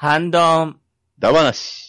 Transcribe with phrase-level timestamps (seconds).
[0.00, 0.78] 反論。
[1.18, 1.87] だばなし。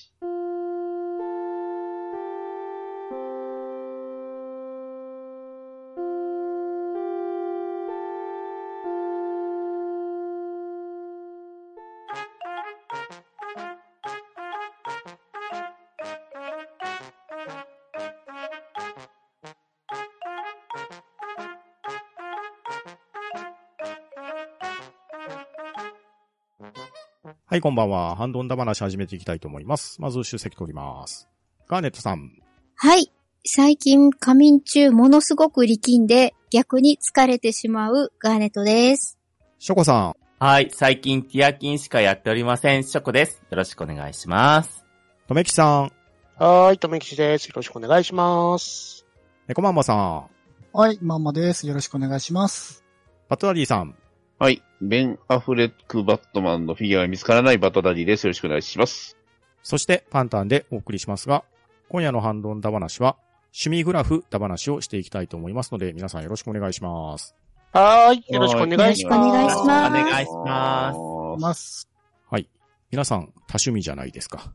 [27.60, 28.16] い、こんばんは。
[28.16, 30.02] ハンドンダ話始めていきたいと思います。
[30.02, 31.30] まず、出席取ります。
[31.68, 32.32] ガーネットさん。
[32.76, 33.12] はい。
[33.46, 39.18] 最近仮眠中ものすごく力んで逆に疲れてしまうガーネットです。
[39.60, 40.16] ショコさん。
[40.40, 42.84] はい、最近ティアキンしかやっておりません。
[42.84, 43.42] ショコです。
[43.50, 44.86] よろしくお願いします。
[45.28, 45.92] とめきさん。
[46.38, 47.48] はーい、とめきちです。
[47.48, 49.06] よろしくお願いします。
[49.48, 50.26] ネコマンマさん。
[50.74, 51.68] はい、まんまです。
[51.68, 52.84] よろしくお願いします。
[53.30, 53.96] バットダディさん。
[54.40, 54.64] はい。
[54.80, 58.24] ベン・アフレック・バットマンのフィギュアが見つからないバットダディです。
[58.24, 59.18] よろしくお願いします。
[59.64, 61.44] そして、パンタンでお送りしますが、
[61.90, 63.18] 今夜のハンドンダ話は、
[63.48, 67.36] 趣味グラフダ話をしていきたいと思いますので、皆さんよろしくお願いします。
[67.74, 69.28] はーい、よろしくお願いします。
[69.28, 70.94] よろしくお願いしますお願いしま
[71.38, 71.90] すます。
[72.30, 72.48] はい。
[72.92, 74.54] 皆さん、多趣味じゃないですか。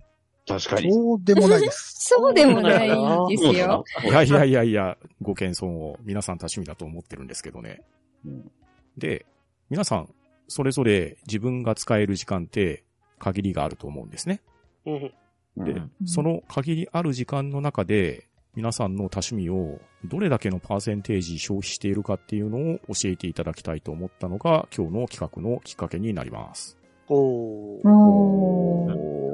[0.49, 0.91] 確かに。
[0.91, 2.09] そうでもないです。
[2.09, 3.85] そうでもないんですよ。
[4.03, 7.83] いやいやいやいや、ご謙遜を皆さん多趣味だと思ってるんですけどね。
[8.25, 8.51] うん
[8.97, 9.27] で、
[9.71, 10.09] 皆さん、
[10.49, 12.85] それぞれ自分が使える時間って
[13.19, 14.43] 限りがあると思うんですね。
[14.87, 15.13] うん
[15.57, 26.77] で、うんその限りある時間の中で、皆さんの多趣味をどれだけのパーセンテージ消費しているかっていうのを教えていただきたいと思ったのが今日の企画のきっかけになります。
[27.09, 27.89] おー。
[27.89, 28.87] お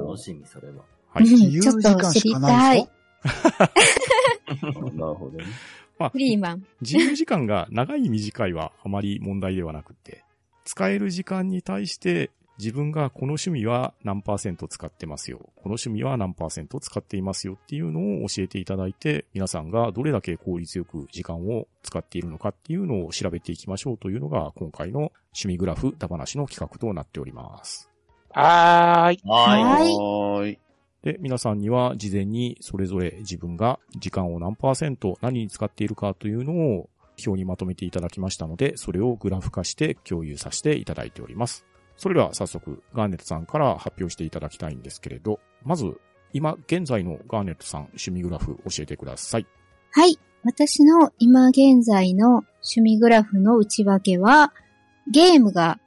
[0.04, 0.06] ー。
[0.06, 0.84] 楽しみ、それは。
[1.08, 1.24] はい。
[1.24, 2.88] うん自由ちょっと時間し知りたかない。
[4.94, 5.44] なるほどね。
[6.08, 6.64] フリーマン。
[6.80, 10.24] 自由時間が長い短いはあまり問題ではなくて、
[10.64, 15.38] 使える時間に対して自分がこの趣味は何パーセント使ってますよ。
[15.38, 27.88] この趣味は何パーセント使っていますよっていうのを教えていただいて、皆さんがどれだけ効率よく時間を使っているのかっていうのを調べていきましょうというのが今回の趣味グラフダ話の企画となっております。
[28.30, 29.20] はーい。
[29.24, 30.58] はいはーい。
[31.02, 36.90] で、皆さんには事前にそれぞれ自分が時間を何パーセント何に使っているかというのを
[37.26, 41.66] 表にまとめていただきましたので、それをグラフ化して共有させていただいております。
[41.96, 46.00] それでは早速、ガーネットさんから発表していただきたいんですけれど、まず、
[46.32, 49.46] 今現在のガーネットさん趣味グラフ教えてください。
[49.92, 50.18] はい。
[50.42, 54.52] 私の今現在の趣味グラフの内訳は、
[55.10, 55.78] ゲームが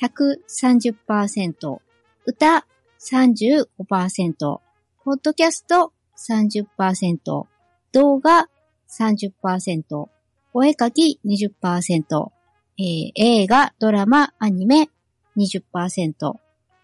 [0.00, 1.78] 130%、
[2.24, 2.66] 歌
[3.00, 4.60] 35%、
[5.04, 7.46] ポッドキャスト30%、
[7.92, 8.48] 動画
[8.90, 10.08] 30%、
[10.52, 12.30] お絵かき20%、
[12.78, 14.90] えー映画、ドラマ、アニメ
[15.38, 16.12] 20%、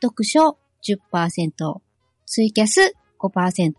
[0.01, 1.81] 読書10%、
[2.25, 3.73] ツイキャス5%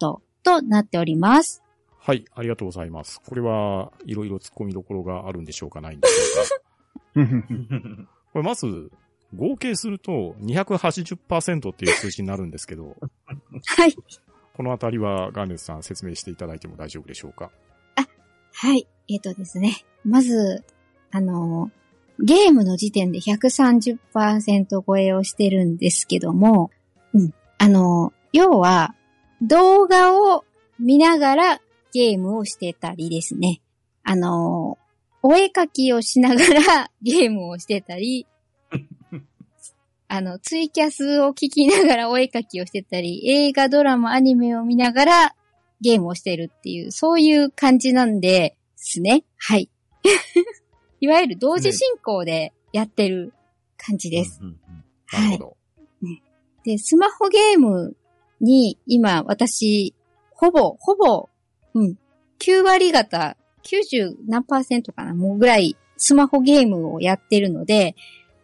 [0.44, 1.64] となっております。
[1.98, 3.19] はい、ありがとうございます。
[3.28, 8.08] これは、いろいろ突っ込みどころがあるんでしょうか、ないんでしょうか。
[8.31, 8.92] これまず、
[9.35, 12.95] 合計すると280%っていう数字になるんですけど、
[13.77, 13.95] はい。
[14.55, 17.51] このあたりはガーネットさん説明していただいても大丈夫でしょうか？
[18.53, 18.88] はい。
[19.07, 19.75] えっ、とですね。
[20.03, 20.63] まず、
[21.11, 21.69] あの、
[22.19, 26.71] ゲームの時点で130%超えをしてるんですけども、
[27.13, 27.33] うん。
[27.59, 28.95] あの、要は、
[29.44, 30.44] 動画を
[30.79, 31.61] 見ながら
[31.94, 33.61] ゲームをしてたりですね。
[34.03, 34.79] あの、
[35.21, 38.25] お絵かきをしながらゲームをしてたり、
[40.09, 45.35] あの、ツイキャスを聞きながらお絵かきをしてたり、映画、ドラマ、アニメを見ながら
[45.81, 49.25] ゲームをしてるっていう、そういう感じなんですね。
[49.38, 49.69] はい。
[51.01, 53.34] いわゆる同時進行でやってる
[53.78, 54.40] 感じです。
[54.41, 54.57] うんうん
[55.13, 55.57] なるほど。
[56.63, 57.95] で、スマホゲーム
[58.41, 59.94] に今私、
[60.31, 61.29] ほぼ、ほぼ、
[61.74, 61.97] うん、
[62.39, 67.95] 9割方、90何パーセントかな、もうぐらいスマホゲームをやってるので、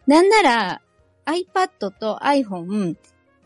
[0.08, 0.82] なんなら
[1.26, 2.96] iPad と iPhone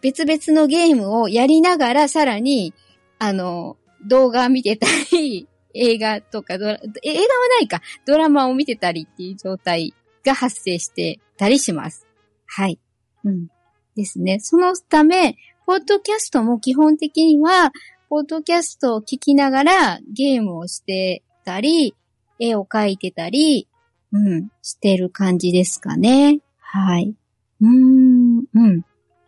[0.01, 2.73] 別々のゲームをやりながらさらに、
[3.19, 9.93] あの、動画見てたり、映画とか、映画はないか、ドラマを見てたりっていう状態
[10.25, 12.05] が発生してたりします。
[12.45, 12.79] はい。
[13.23, 13.47] うん。
[13.95, 14.39] ですね。
[14.39, 15.35] そのため、
[15.65, 17.71] ポッドキャストも基本的には、
[18.09, 21.95] ポッドキャストを聞きながらゲームをしてたり、
[22.39, 23.67] 絵を描いてたり、
[24.11, 26.39] うん、してる感じですかね。
[26.59, 27.15] はい。
[27.61, 28.81] うーん、うん。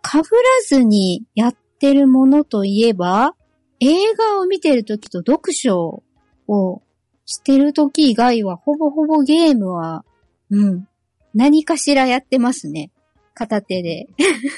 [0.04, 0.24] 被ら
[0.68, 3.36] ずにやってるものといえば、
[3.80, 6.04] 映画を見てるときと読書
[6.48, 6.82] を
[7.26, 10.04] してるとき以外は、ほぼほぼゲームは、
[10.50, 10.88] うん、
[11.34, 12.92] 何かしらやってますね。
[13.34, 14.08] 片手で。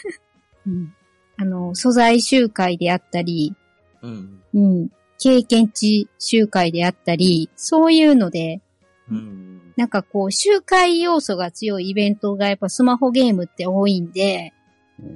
[0.66, 0.94] うん、
[1.38, 3.56] あの、素材集会であったり、
[4.02, 4.42] うん。
[4.54, 4.90] うん、
[5.20, 8.62] 経験値集会であったり、そういうので、
[9.10, 9.61] うん。
[9.78, 14.54] なんかこう、集会要素が強いイベントがやっぱスマホゲームって多いんで、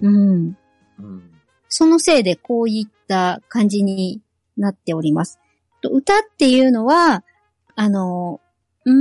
[0.02, 0.58] うん。
[1.00, 1.32] うん。
[1.70, 4.22] そのせいでこういった感じに
[4.58, 5.40] なっております。
[5.82, 7.24] と歌っていうのは、
[7.76, 8.40] あの、
[8.86, 8.94] うー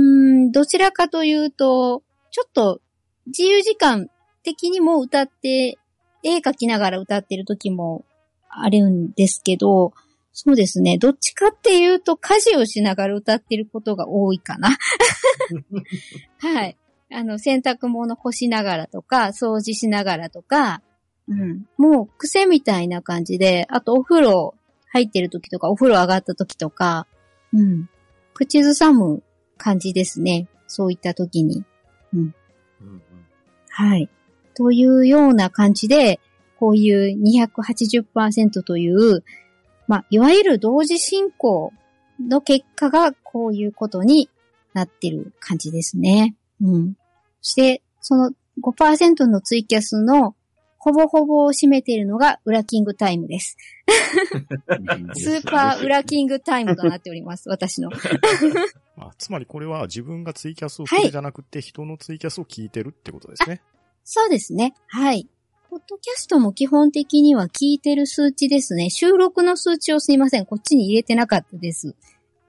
[0.47, 2.81] ん、どちらかというと、ちょっと
[3.27, 4.09] 自由時間
[4.43, 5.77] 的にも歌って、
[6.23, 8.03] 絵描きながら歌ってる時も
[8.49, 9.93] あるんですけど、
[10.37, 10.97] そうですね。
[10.97, 14.77] どっちかっていうと家事をしながら歌ってることが多いかな。
[16.39, 16.77] はい。
[17.09, 20.81] あの、洗濯物干しながらとか、掃除しながらとか、
[21.29, 21.65] うん。
[21.77, 24.53] もう癖みたいな感じで、あとお風呂
[24.89, 27.07] 入ってる時とか、お風呂上がった時とか、
[27.53, 27.89] うん。
[28.33, 29.23] 口ずさむ
[29.57, 30.49] 感じですね。
[30.67, 31.63] そういった時に。
[32.13, 32.35] うん。
[33.69, 34.09] はい。
[34.53, 36.19] というような感じで、
[36.59, 39.23] こういう280%という、
[39.87, 41.71] まあ、いわゆる同時進行
[42.19, 44.29] の結果がこういうことに
[44.73, 46.35] なってる感じですね。
[46.61, 46.93] うん。
[47.41, 50.35] そして、その5%のツイキャスの
[50.77, 53.57] ほぼほぼを占めているのがウラキングタイムです。
[55.15, 57.49] スーパーウラキングタイムとなっております。
[57.49, 57.89] 私の。
[58.95, 63.61] まあ、つまりこれは自分がツイキャスをするじゃなくて、人のツイキャスを聞いてるってことですね。
[64.03, 64.75] そうですね。
[64.87, 65.27] はい。
[65.75, 68.89] ポッドキャストも基本的には聞いてる数値ですね。
[68.89, 70.45] 収録の数値をすいません。
[70.45, 71.93] こっちに入れてなかったです。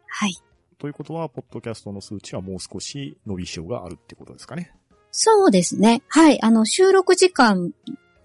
[0.07, 0.35] はい。
[0.79, 4.73] ということは、ポッドキャストの数値はもう少し伸びしろがあるってことですかね。
[5.11, 6.03] そうですね。
[6.07, 6.41] はい。
[6.41, 7.73] あの、収録時間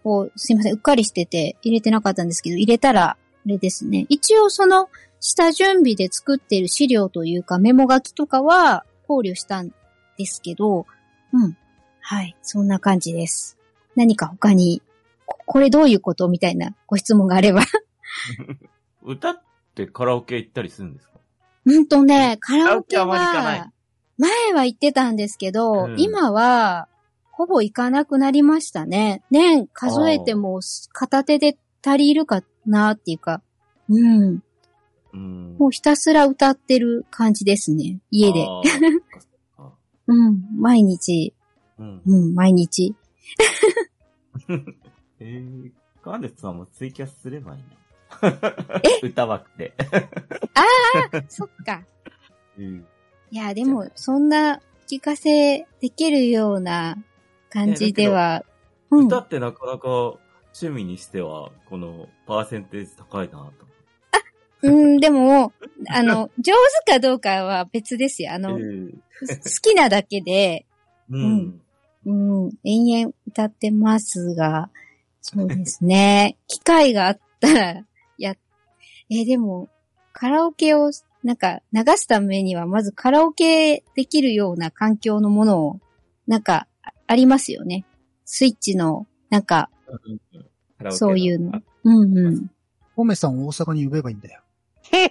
[0.03, 0.73] をすいません。
[0.73, 3.17] うっかりしてて入れてなかったんですけど、入れたら、あ
[3.47, 4.05] れですね。
[4.07, 4.87] 一応その、
[5.19, 9.73] 下準備で作っている資料というかメモ書きとかは考慮したん
[10.19, 10.85] ですけど、
[11.33, 11.57] うん。
[12.01, 12.37] はい。
[12.43, 13.57] そんな感じです。
[13.95, 14.83] 何か他に、
[15.31, 17.61] ここれどういうことみたいなご質問があれば。
[19.03, 19.41] 歌っ
[19.75, 21.19] てカラオケ行ったりするんですか？
[21.65, 23.71] うんとね、カラオケは、
[24.17, 26.87] 前は行ってたんですけど、うん今は、
[27.31, 29.23] ほぼ行かなくなりましたね。
[29.31, 30.59] 年数えても
[30.91, 33.41] 片手で足りるかなっていうか、
[33.89, 34.43] うん。
[35.13, 35.55] うん。
[35.57, 37.99] もうひたすら歌ってる感じですね。
[38.11, 38.45] 家で。
[40.07, 40.43] うん。
[40.59, 41.33] 毎日。
[41.79, 42.01] うん。
[42.05, 42.95] うん、毎日。
[45.23, 45.71] えー、
[46.03, 48.81] ガンデツさんもツイキャスすればいいな。
[49.03, 49.73] 歌ばくて。
[51.29, 51.85] そっか。
[52.57, 52.85] うん。
[53.29, 54.59] いや、でも、そんな
[54.89, 56.97] 聞かせできるような
[57.51, 58.43] 感じでは、
[58.89, 59.05] うん。
[59.05, 63.71] 歌ってなかなか趣味にしては、このパーセンテージ高いなと。
[64.63, 65.53] うん、でも、
[65.89, 66.53] あの、 上
[66.85, 68.33] 手かどうかは別ですよ。
[68.33, 68.93] あの、えー
[69.23, 69.27] 好
[69.61, 70.65] きなだけで、
[71.11, 71.61] うん。
[72.07, 72.11] う
[72.47, 74.71] ん、延々歌ってますが、
[75.21, 76.37] そうですね。
[76.47, 77.85] 機会があったら、
[78.17, 78.35] や、
[79.09, 79.69] え、でも、
[80.13, 80.91] カラオケを、
[81.23, 85.79] なんか、流すためには、まずカラオケできるような環境のものを、
[86.27, 87.85] なんか、あありますよね。
[88.25, 89.69] スイッチの、なんか、
[90.89, 91.61] そういうの。
[91.83, 92.51] うんうん。
[92.95, 94.41] ホメさんを大阪に呼べばいいんだよ。
[94.83, 95.03] そう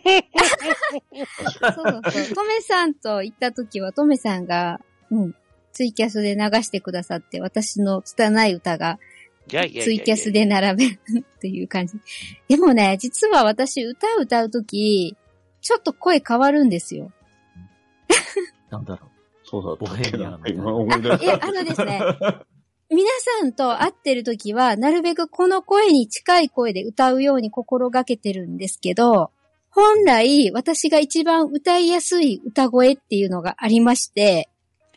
[1.74, 2.02] そう。
[2.34, 4.80] トメさんと行った時は、トメさんが、
[5.10, 5.34] うん、
[5.72, 8.98] ツイキャスで流してくださって、私の拙い歌が
[9.50, 11.94] ツイキャスで並べるっていう感じ。
[12.48, 15.16] でもね、実は私歌う歌うとき、
[15.60, 17.12] ちょっと声変わるんですよ。
[18.70, 19.08] なんだろ
[19.44, 22.00] そうだボヘミアンな今思い出しいや、あのですね、
[22.88, 23.08] 皆
[23.40, 29.30] さんと会ってるときは、なるべくこの声に近い声で歌うように心がけてるんですけど、
[29.70, 34.48] 本来私が一番歌いやすい歌声っていうのがありまして、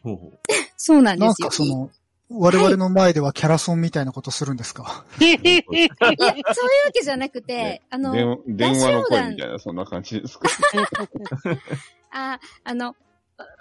[0.04, 0.10] う。
[0.10, 0.39] ほうほう
[0.78, 1.28] そうなんですよ。
[1.28, 1.89] なんかその、
[2.34, 5.25] 我々の前ではキャラソンみたいなことするんですか、い。
[5.32, 10.50] や、そういうわけじゃなくて、あの、電電話の声みたいな、そんな感じですか？
[12.12, 12.96] あ、あの、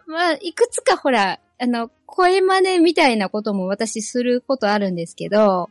[0.06, 5.70] まあ、いくつかほら、あの、声真似みたいなことも私することあるんですけど、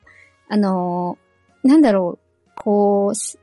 [0.50, 1.18] あの、
[1.64, 3.40] なんだろう、こう、す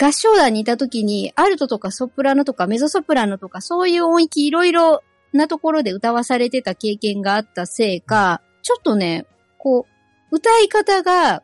[0.00, 5.02] 合唱団にいた時に、アルトとかソプラノとかメゾソプラノとか、そういう音域いろいろ
[5.32, 9.26] なところで歌わされてた経験があったせいか、ちょっとね、
[9.58, 9.86] こ
[10.30, 11.42] う、歌い方が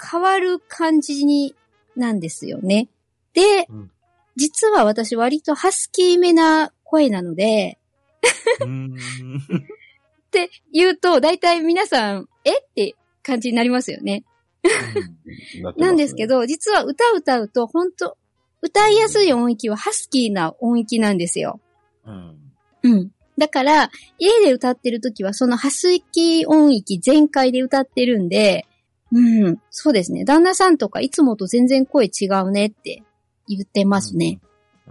[0.00, 1.54] 変わる感じに、
[1.96, 2.88] なんですよね。
[3.34, 3.90] で、うん
[4.36, 7.78] 実は私割とハスキーめな声なので。
[8.58, 12.58] って言うと、大体皆さん、え？
[12.58, 14.24] って感じになりますよね。
[15.76, 16.40] なんですけど。
[16.40, 18.16] ど、実は歌歌うと、本当
[18.60, 21.60] 歌いやすい音域はハスキーな音域なんですよ。
[22.04, 22.52] うん。
[22.82, 23.10] うん。
[23.38, 28.66] だから、家で歌ってる時は、そのハスキー音域全開で歌ってるんで、
[29.12, 29.58] うん。
[29.70, 30.24] そうですね。
[30.24, 33.02] 旦那さんとかいつもと全然声違うねって
[33.46, 34.40] 言ってますね。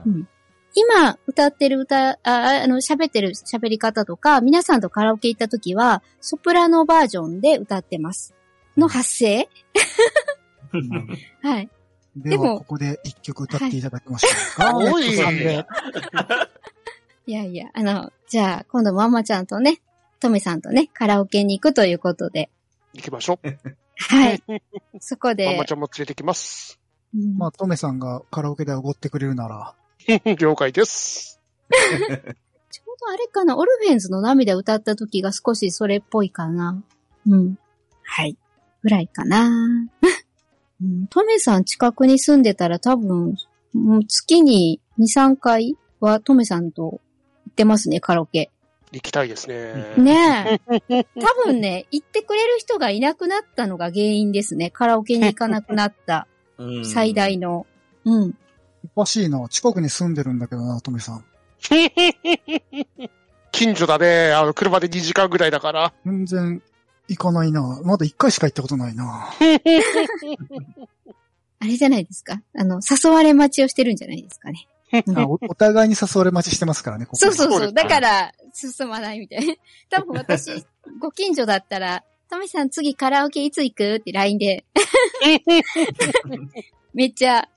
[0.06, 0.28] うんうん
[0.76, 8.34] 今歌ってる歌、あ、あの、喋ってる喋り方とか、皆さんとカラオケ行った時は、ソプラノバージョンで歌ってます。
[8.76, 9.48] の発声？
[11.44, 11.70] はい。
[12.16, 14.74] では、ここで一曲歌っていただきましょうか？
[14.74, 15.66] はいネットさんで。
[17.26, 19.82] いやいや、あの、じゃあ、今度ママちゃんとね、
[20.20, 22.50] トメさんとね、カラオケに行くということで、
[22.94, 23.48] 行きましょう。
[23.98, 24.44] はい。
[25.00, 26.80] そこでママち、ゃんも連れてきます。
[27.16, 29.76] うんまあ、トメさんがカラオケでおごってくれるなら、
[30.38, 31.40] 了解です。
[31.70, 36.84] ちょうどあれかな、オルフェンズの涙歌った時が少しそれっぽいかな。
[37.28, 37.58] うん。
[38.02, 38.38] はい。
[38.82, 39.50] ぐらいかな。
[40.82, 43.38] うん、トメさん近くに住んでたら多分、
[43.74, 47.02] もう月に2、3回はトメさんと行
[47.54, 48.50] ってますね、カラオケ。
[48.92, 49.94] 行きたいですね。
[49.98, 51.04] ねえ。
[51.20, 54.70] 多分ね、行ってくれる人がいなくなったのが原因ですね。
[54.72, 57.66] カラオケに行かなくなったうん最大の。
[58.06, 58.36] うん。
[58.96, 59.48] おかしいな。
[59.50, 61.24] 近くに住んでるんだけどな、トメさん。
[63.52, 64.32] 近所だね。
[64.34, 65.94] あの、車で2時間ぐらいだから。
[66.06, 66.62] 全然
[67.08, 67.82] 行かないな。
[67.84, 69.30] まだ一回しか行ったことないな。
[71.60, 72.42] あれじゃないですか？
[72.56, 74.68] あの、誘われ待ちをしてるんじゃないですかね。
[75.16, 77.74] あお お互いに誘われ待ちしてますからね、ここそうそうそう。
[77.74, 79.54] だから、進まないみたいな。
[79.90, 80.52] 多分私、
[81.00, 83.96] ご近所だったら、トミさん次カラオケいつ行く？
[83.96, 84.66] って LINE で、
[86.94, 87.48] めっちゃ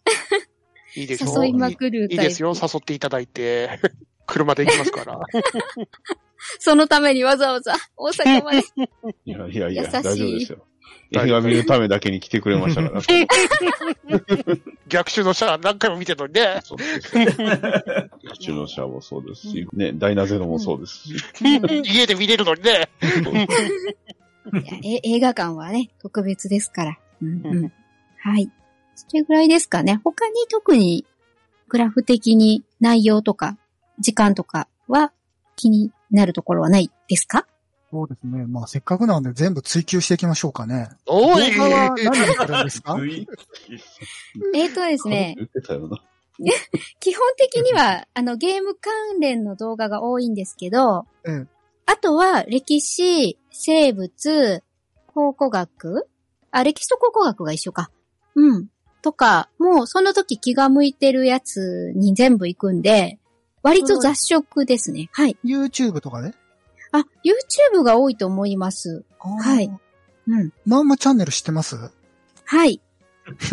[0.95, 2.23] いいでしょ誘いまくるタイプ。
[2.23, 2.55] いいですよ。
[2.61, 3.81] 誘っていただいて。
[4.27, 5.21] 車で行きますから。
[6.59, 8.59] そのためにわざわざ大阪まで。
[9.25, 10.67] いやいやいや、優しい大丈夫ですよ。
[11.13, 13.03] 映画見るためだけに来てくれましたから。
[14.89, 16.61] 逆襲のシャア何回も見てるのにね。
[16.65, 17.17] そうです。
[17.17, 21.15] 宇宙のシャアもそうですし、ね、ダイナゼロもそうですし。
[21.41, 22.89] 家で見れるのにね。
[24.53, 26.99] いやえ映画館はね、特別ですから。
[27.23, 27.73] うんうん、
[28.21, 28.51] はい。
[28.95, 30.01] それぐらいですかね。
[30.05, 31.05] 他に特に
[31.69, 33.57] グラフ的に内容とか
[33.99, 35.13] 時間とかは
[35.57, 37.47] 気になるところはないですか？
[37.91, 38.45] そうですね。
[38.47, 40.89] まあ、せっかくなので全部追求していきましょうかね。
[41.07, 42.99] おい動画は何るんですか？
[44.55, 46.03] えっ、とですね、言ってたよな。
[47.01, 51.47] 基本的には、あの、ゲーム関連の動画が多いんですけど、ええ
[51.89, 54.65] あとは、歴史、生物、
[55.15, 56.09] 考古学
[56.51, 57.91] あ、歴史と考古学が一緒か。
[58.35, 58.67] うん。
[59.03, 63.21] とか、もうその時気が向いてるやつに全部行くんで、
[63.63, 65.09] 割と雑食ですね。
[65.13, 65.37] はい。
[65.45, 66.35] YouTube とかで？
[66.93, 66.99] あ、
[67.79, 69.05] YouTube が多いと思います。
[69.19, 69.71] はい。
[70.29, 70.53] うん。
[70.65, 71.77] まんまチャンネル知ってます？
[71.77, 71.79] い
[72.45, 72.81] はい。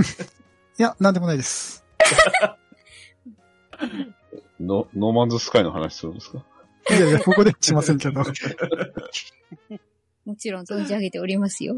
[0.78, 1.84] や、なんでもないです。
[4.60, 6.44] ノノーマンズスカイの話するんですか？
[6.90, 8.24] いやいや、ここでしませんけど。
[10.26, 11.76] もちろん存じ上げておりますよ。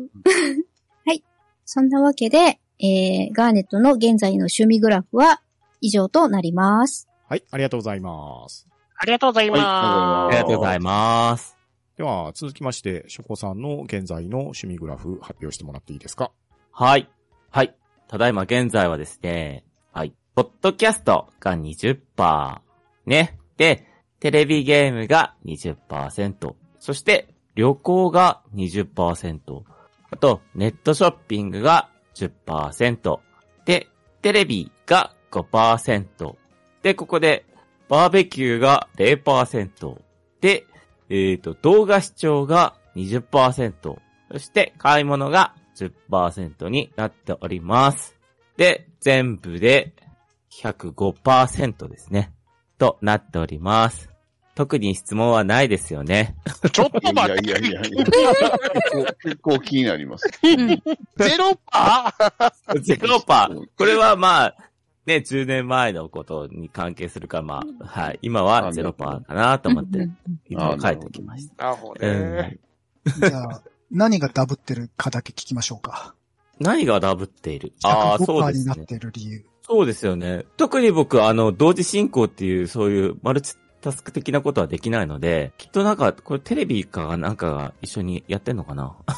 [1.06, 1.24] はい。
[1.66, 5.42] そんなわけで、えー、ガーネットの現在の趣味グラフは
[5.82, 7.08] 以上となります。
[7.28, 8.68] はい、ありがとうございます。
[8.98, 9.62] ありがとうございます。
[9.62, 11.58] ありがとうございます。
[11.98, 16.32] では、続きまして、ショコさんの現在の趣味グラフ発表してもらっていいですか？
[16.72, 17.10] はい。
[17.52, 17.76] はい。
[18.08, 20.14] ただいま現在はですね、はい。
[20.36, 22.60] ポッドキャストが20%。
[23.06, 23.40] ね。
[23.58, 23.88] で、
[24.20, 26.56] テレビゲームが20%。
[26.80, 29.64] そして、旅行が20%。
[30.12, 33.20] あと、ネットショッピングが10%。
[33.66, 33.88] で、
[34.22, 36.36] テレビが5%。
[36.82, 37.46] で、ここで、
[37.88, 39.98] バーベキューが0%。
[40.42, 40.66] で、
[41.10, 43.98] えっ、と、動画視聴が20%。
[44.32, 48.16] そして、買い物が10%になっております。
[48.58, 49.94] で、全部で
[50.52, 52.32] 105%ですね。
[52.78, 54.10] となっております。
[54.56, 56.36] 特に質問はないですよね。
[56.72, 57.48] ちょっといや待って。
[57.48, 60.30] いやいやいや結構、結構気になります。
[60.42, 62.80] ゼロパー？
[62.80, 63.68] ゼロパー。
[63.78, 64.56] これはまあ、
[65.06, 68.20] ね、10年前のことに関係するから、まあ、はい。
[68.22, 70.10] 今はゼロパーかなと思って、
[70.50, 71.66] 今書いておきました。
[71.66, 72.00] なるほど。
[72.00, 76.16] じゃあ、何がダブってるかだけ聞きましょうか。
[76.60, 77.74] 何がダブっている？
[77.84, 78.86] ああ、そう105%ですねになっ。
[78.86, 79.46] てる理由。
[79.62, 80.46] そうですよね。
[80.58, 88.96] 特に僕、あの、同時進行っていう、そういうマルチタスク的なことはできないので、きっとなんか、これテレビかなんかが一緒にやってんのかな？
[89.06, 89.14] あ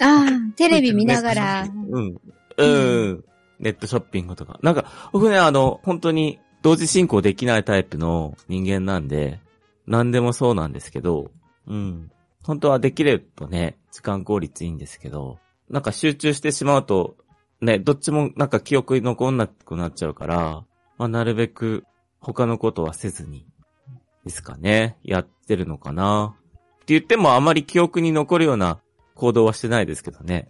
[0.00, 1.68] あ、テレビ見ながら。
[1.90, 2.20] うん。
[2.56, 3.24] うん。
[3.60, 4.58] ネットショッピングとか。
[4.62, 9.40] なんか、僕ね、あの、本当に同時進行できないタイプの人間なんで、
[9.86, 11.30] 何でもそうなんですけど、
[11.66, 12.10] うん。
[12.42, 15.38] 本当はできるとね、時間効率いいんですけど、
[15.68, 17.16] なんか集中してしまうと、
[17.60, 20.64] ね、どっちもなんか記憶に残んなくなっちゃうから、
[20.96, 21.84] まあ、なるべく
[22.20, 23.46] 他のことはせずに、
[24.24, 24.98] ですかね。
[25.02, 26.36] やってるのかな。
[26.82, 28.80] って言ってもあまり記憶に残るような
[29.14, 30.48] 行動はしてないですけどね。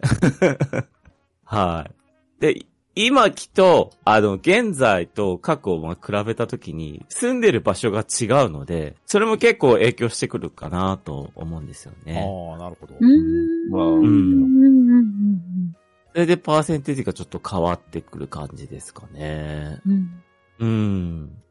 [1.45, 2.41] はい。
[2.41, 12.19] で、今きっと、あの、現在と過去をまあ比べたときに、住んでる場所が違うので、それも結構影響してくるかなと思うんですよね。
[12.19, 12.95] ああ、なるほど。
[12.99, 13.69] うーん。
[13.69, 15.75] まあうんうんうん
[16.13, 19.79] それでパーセンテージがちょっと変わってくる感じですかね。
[19.85, 20.23] うんうん
[20.59, 21.43] うん。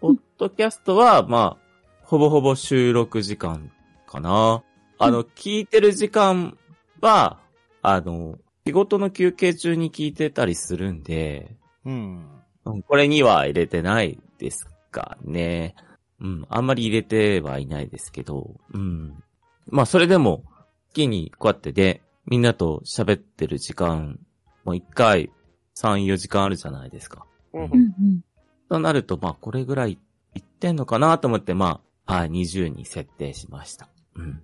[0.00, 3.70] ポッドキャストは、まあ、ほぼほぼ収録時間
[4.06, 4.62] かな。
[4.98, 6.56] あの、聞いてる時間
[7.02, 7.38] は、
[7.82, 8.38] あの、
[8.68, 11.56] 仕事の休憩中に聞いてたりするんで、
[11.86, 12.26] うん。
[12.66, 15.74] うんこれには入れてないですかね。
[16.20, 19.24] うん、あんまり入れてはいないですけど、うん。
[19.70, 20.44] まあ、それでも、
[20.90, 24.20] 月にこうやってで、みんなと喋ってる時間、
[24.66, 25.30] もう一回、
[25.74, 27.24] 3、4時間あるじゃないですか。
[27.54, 28.20] うんうんうん
[28.68, 29.92] となると、まあ、これぐらい
[30.34, 33.88] いってんのかなと思って、まあ、はい、20に設定しました。
[34.14, 34.42] うん。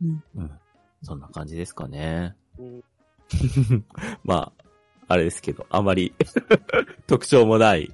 [0.00, 0.24] うん。
[0.36, 0.50] うん。
[1.02, 2.36] そんな感じですかね。
[2.56, 2.84] うん
[4.24, 4.64] まあ、
[5.08, 6.14] あれですけど、あまり
[7.06, 7.92] 特徴もない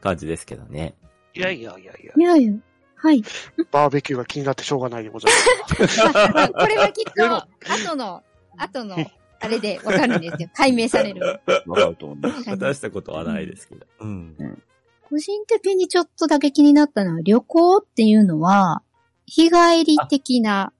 [0.00, 0.94] 感じですけどね。
[1.34, 2.20] いやいやいやいやい。
[2.20, 2.52] やいや。
[2.96, 3.22] はい。
[3.70, 5.32] バーベキューが気になってしょうがないでござい
[5.78, 6.00] ます。
[6.32, 7.24] ま あこれはきっと、
[7.70, 8.22] 後の、
[8.56, 8.96] 後の、
[9.40, 10.48] あれでわかるんですよ。
[10.54, 11.40] 解明される。
[11.66, 12.48] わかると思います。
[12.48, 13.86] 渡したことはないですけど。
[14.00, 14.62] うん。
[15.02, 18.82] 個人的にちょっとだけ気になったのは、旅行っていうのは、
[19.26, 20.72] 日帰り的な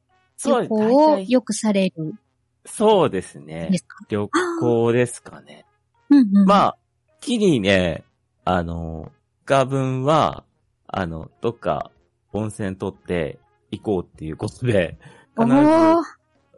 [0.43, 2.19] 旅行をよくされるん
[2.67, 3.79] そうですねで。
[3.79, 4.05] すか？
[4.09, 4.29] 旅
[4.61, 5.65] 行ですかね。
[6.11, 6.47] うんうん。
[6.47, 6.77] まあ、
[7.21, 8.05] 木にね、
[8.45, 9.11] あの、
[9.47, 10.45] ガ分は、
[10.87, 11.91] あの、どっか
[12.33, 13.39] 温泉取って
[13.71, 14.99] 行こうっていうことで、
[15.37, 16.03] お必ず、ー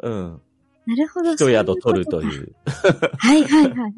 [0.02, 0.42] うん、
[0.86, 1.32] なるほど。
[1.32, 2.24] 一宿取るとう。
[2.24, 2.54] いう、
[3.18, 3.92] はいはいはいはい。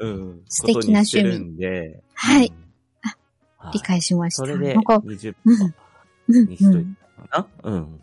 [0.00, 2.54] うん、素敵な趣味で、はいうん
[3.02, 3.08] あ
[3.58, 4.42] はい理解しました。
[4.44, 5.74] それでなんか20%うん
[6.34, 6.96] うんにしというん
[7.30, 7.70] たかな？
[7.70, 8.00] うん。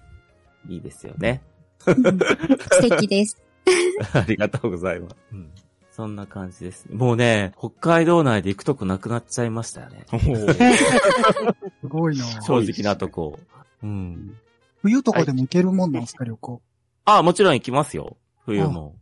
[0.70, 1.42] いいですよね。
[1.88, 3.42] うん素敵です。
[4.14, 5.16] ありがとうございます。
[5.32, 5.52] うん。
[5.92, 6.86] そんな感じです。
[6.92, 10.06] もうね、北海道内で行くとこなくなっちゃいましたよね。
[11.82, 13.40] すごいな正直なとこ。
[13.82, 14.38] うん。
[14.82, 16.62] 冬とかでも行けるもんなんですか、旅行？
[17.06, 18.16] あ、もちろん行きますよ。
[18.46, 18.96] 冬も。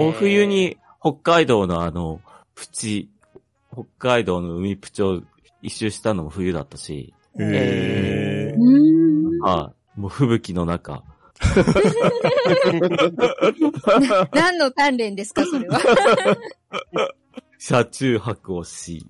[0.00, 2.20] お冬に北海道のあの、
[2.54, 3.08] 淵、
[3.72, 5.22] 北海道の海プチを
[5.62, 9.40] 一周したのも冬だったし、へうーん。
[9.40, 10.00] はい。
[10.00, 11.04] もう吹雪の中。
[14.32, 15.78] 何の鍛錬ですか、それは。
[17.58, 19.06] 車中泊をし、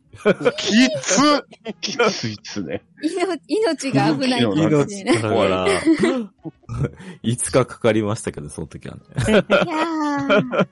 [0.57, 1.45] きつ
[1.81, 2.83] きついっすね。
[3.03, 4.55] 命命が危ないかも
[4.89, 5.19] しれない。
[5.19, 5.67] いだから、
[7.23, 9.03] 5日かかりましたけど、その時はね。
[9.33, 10.67] やー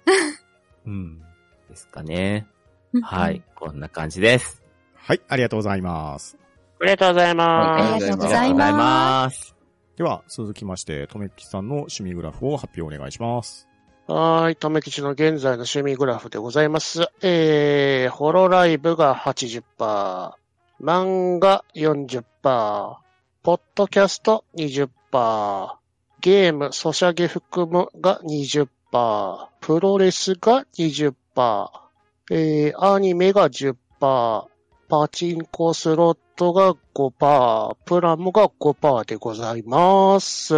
[0.86, 1.20] うん。
[1.68, 2.46] ですかね。
[3.02, 3.42] はい。。
[3.54, 4.62] こんな感じです。
[4.94, 6.36] はい、ありがとうございます。
[6.80, 7.94] ありがとうございます。
[7.94, 9.53] ありがとうごあざいます。
[9.96, 13.68] では、続きまして、とめきさんの趣味グラフを発表お願いします。
[14.08, 14.56] はい。
[14.56, 17.08] とめきちの現在の趣味グラフでございます。
[17.22, 19.62] えー、ホロライブが80%、
[20.82, 24.88] 漫画40%、ポッドキャスト20%、
[26.20, 28.68] ゲーム、ソシャゲ含むが20%、
[29.60, 31.14] プロレスが20%、
[32.32, 33.76] えー、アニメが10%、
[34.88, 40.54] パチンコスロットが5%、プラムが5%でございます。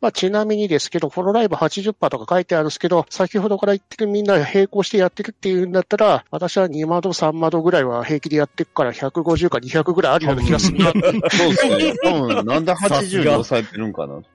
[0.00, 10.92] まあ、ちなみにですけど、フォローライブ80%とか書いてあるんですけど、先ほどから言ってるみんな並行してやってるっていうんだったら、私は2窓3窓ぐらいは平気でやってるから150か200ぐらいあるような気がするな。
[10.94, 11.94] そうですね。
[12.04, 14.28] 多分、なんで80に抑えてるんかなって。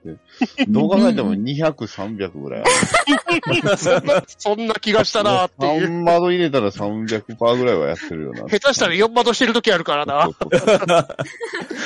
[0.68, 3.76] どう考えても200、300ぐらいある。
[3.78, 5.88] そんな、そんな気がしたなっていう。
[5.88, 8.42] 3窓入れたら300%ぐらいはやってるよな。
[8.50, 10.28] 下手したら4窓してる時あるからな。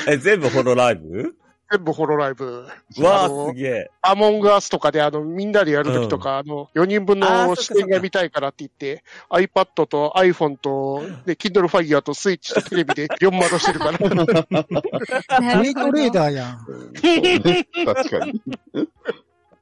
[0.08, 1.36] え、全部ホロライブ？
[1.70, 2.66] 全部ホロライブ。
[2.98, 3.90] わあ、すげえ。
[4.00, 13.98] アモングアスとかであの、みんなでやるときとか、あの、4人分の視点が見たいからって言って、iPad と iPhone と、で、Kindle Fire とスイッチとテレビで4窓してるから。
[13.98, 17.84] トレイトレーダーやん。
[17.84, 18.40] 確かに。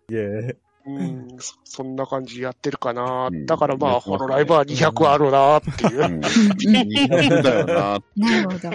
[0.08, 0.18] すげ
[0.50, 0.56] え。
[0.86, 3.30] うん、そそんな感じやってるかなう。
[3.34, 6.08] んだからまあ、ホロライブは200あるなっていうう。
[6.08, 6.20] ん。
[6.20, 8.00] 200だよな。
[8.16, 8.70] なるほど。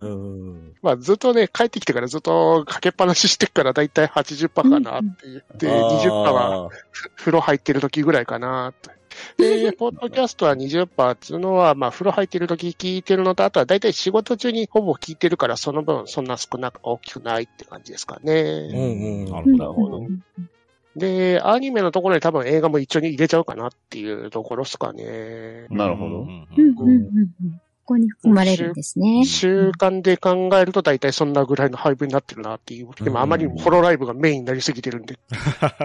[0.00, 0.74] うん。
[0.82, 5.44] まあ、ずっとね、帰ってきてからずっとかけっぱなししてっからだいたい80%かなっていう。
[5.56, 6.70] で、20%は
[7.16, 8.90] 風呂入ってる時ぐらいかなと。
[9.38, 18.68] で、ポッドキャストは20%っていうのは、まあ、風呂入ってる時聞いてるのと、あとはだいたい仕事中にほぼ聞いてるから、その分そんな少なく大きくないって感じですかうね。
[18.68, 19.30] んうん。
[19.30, 20.06] なうんるほど。
[20.96, 25.66] で、アニメのところに多分映画も一緒に入れちゃうかなっていうところですかね。
[25.70, 29.24] なるほどうんうんうんうんうんうんこに含まれるんですね。
[29.24, 32.88] 週間で考えると大体そんなぐらいの配分になってるなっていう。
[33.02, 35.18] でもあまりにもホロライブがメインになりすぎてるんで。
[35.30, 35.80] 確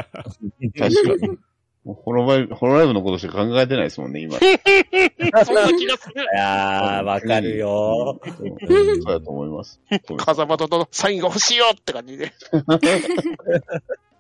[0.78, 1.38] かに。
[1.84, 4.38] ホロライブ、ホロライブのことしか考えてないですもんね、今。
[4.38, 6.22] そんな気がする。
[6.22, 9.80] いやー、わかるようんそうだと思います。
[10.18, 12.34] 風間とのサインが欲しいよって感じで。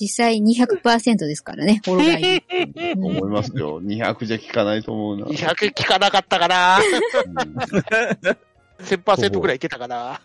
[0.00, 2.44] 実際200%ですからね、 ホロライ
[2.96, 3.82] 思いますよ。
[3.82, 5.26] 200じゃ効かないと思うな。
[5.26, 8.36] 200聞かなかったかなうん
[8.78, 10.20] 1000%ぐらいいけたかな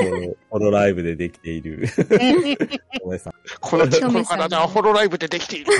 [0.00, 1.86] ほぼほぼ、ホロライブでできている。
[1.86, 2.00] さ
[3.30, 3.32] ん。
[3.60, 5.72] このこの体はホロライブでできている。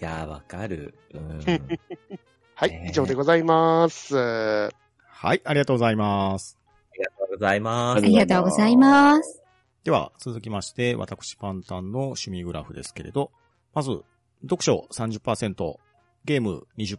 [0.00, 0.94] いやー、わかる。
[1.14, 1.40] うん。
[2.54, 4.16] はいね、以上でございます。
[4.16, 6.58] はい、ありがとうございます。
[6.92, 8.02] ありがとうございまあす。
[8.02, 9.42] りがとうございます。
[9.88, 13.30] では、続きまして、私パンタンの趣味グラフですけれど、
[13.72, 14.02] まず、
[14.42, 15.76] 読書30%、
[16.26, 16.98] ゲーム20%、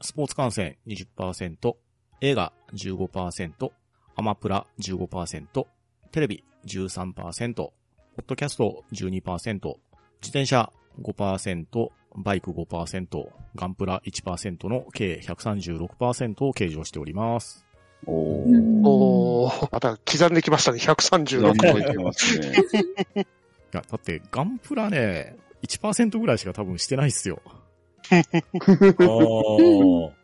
[0.00, 1.76] スポーツ観戦20%、
[2.22, 3.70] 映画15%、
[4.16, 5.66] アマプラ15%、
[6.10, 7.72] テレビ13%、ポ
[8.16, 9.76] ッドキャスト12%、自
[10.22, 17.67] 転車5%、バイク5%、ガンプラ1%の計136%を計上しております。
[18.06, 18.12] お
[19.44, 22.52] おー、また刻んできましたね、なん136かいけますね。
[23.16, 23.26] い
[23.72, 27.42] や、だってガンプラね、1%ぐらいしか多分してないっすよ。
[29.00, 30.18] おー。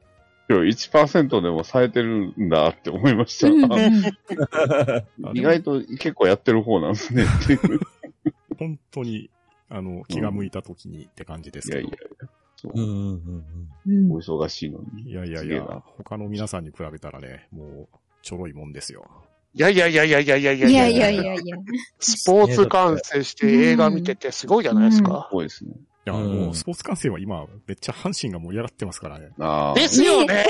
[0.47, 3.77] 今日1%でも冴えてるんだって思いましうんうんた。
[5.33, 7.81] 意外と結構やってる方なんですねっていう。
[8.59, 9.31] 本当に、
[9.71, 11.81] あの、気が向いた時にって感じですけど。
[11.81, 12.29] いやいや、
[12.64, 13.44] そううんうん
[13.87, 15.11] うんうんお忙しいのに。
[15.11, 17.88] いやいやいや他の皆さんに比べたらね、もう、
[18.22, 19.05] ちょろいもんですよ。
[19.53, 21.57] いやいやいやいやいやいやいやいやいやいやいや。
[22.00, 25.29] スポーツ観戦して映画見ててすごいじゃないですか。
[25.31, 25.72] 多いですね。
[26.07, 29.31] いや、うんもう、スポーツ観戦は今、めっちゃ阪神が盛り上がってますからね。
[29.38, 29.74] ああ。
[29.74, 30.44] ですよね。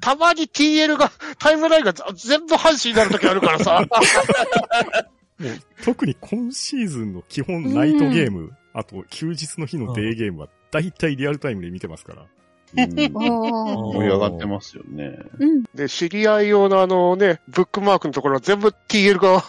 [0.00, 3.80] たまに TL が、タイムラインが全部阪神になるときあるからさ。
[5.40, 5.52] もう、
[5.84, 12.26] 特に今シーズンの基本ナイトゲーム、あと、休日の日のデーゲームは、だいたいリアルタイムで見てますから。
[12.74, 15.18] 盛り上がってますよね。
[15.38, 15.64] うん。
[15.74, 19.42] で、知り合い用のあのね、ブックマークのところは全部 TL が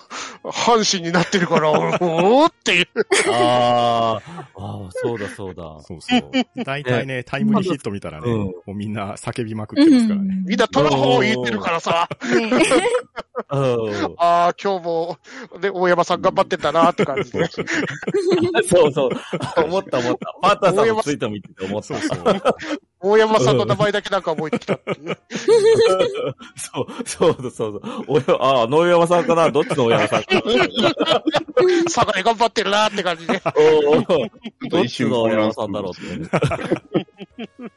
[0.43, 2.87] 阪神になってるから、おーっていう。
[3.31, 5.63] あーあー、そうだそうだ。
[5.81, 6.63] そうそう。
[6.63, 10.43] だいたいね、タイムリーヒット見たらね、うんもうみんな叫びまくってますからね。
[10.45, 12.09] みんなトラホー言ってるからさ、
[13.47, 15.17] ああ、今日も、
[15.61, 17.47] ね、大山さん頑張ってたなって感じで。
[18.69, 19.09] そうそう。
[19.65, 20.35] 思った思った。
[20.41, 21.95] パーターさんのツイート見てて思った。
[23.03, 23.11] そうそう。
[23.11, 25.17] 大山さんの名前だけなんか覚えてきたっていう。
[26.55, 27.89] そう、そうだそうだ。
[28.07, 29.51] おや、ああ、野山さんかな？
[29.51, 30.41] どっちの大山さんかな？
[31.83, 33.33] 佐賀で頑張ってるなって感じで。
[33.33, 33.43] どっ
[34.63, 37.73] ちと一瞬の大山さんだろうって。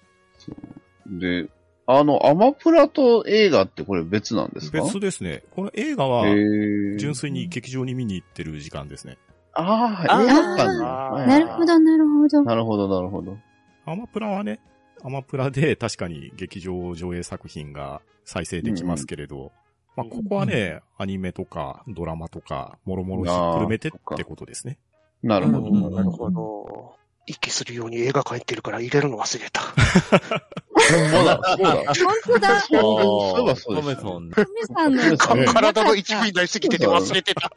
[1.45, 1.49] で、
[1.87, 4.83] あの、アマプラと映画ってこれ別なんですか？
[4.83, 5.43] 別ですね。
[5.51, 9.19] この映画は純粋に劇場に見に行ってる時間ですね。
[9.55, 12.43] ああ、映画館なるほど、なるほど。
[12.43, 13.39] なるほど、なるほど。
[13.87, 14.59] アマプラはね、
[15.03, 19.53] アマプラで確かに劇場上映作品が再生できますけれど、
[19.97, 24.79] まあ、ここはね、アニメとかドラマとか、もろもろひっくるめてってことですね。
[25.23, 25.59] なるほど。
[25.59, 26.97] うんなるほど。
[27.27, 29.61] 息するように映画館行ってるから入れるの忘れた。
[29.63, 31.75] ほんまだ、そうだ。
[31.75, 32.61] 本当だ。
[32.61, 35.17] そうそういえばそうトですよメさんの。
[35.53, 37.51] 体の一部になりすぎてて忘れてた。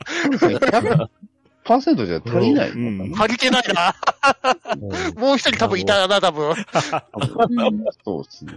[1.69, 3.95] 100%じゃ足りないのか足りてないな。
[5.15, 6.55] もう一人多分いたな、多分。
[7.51, 8.53] なうんそうですね。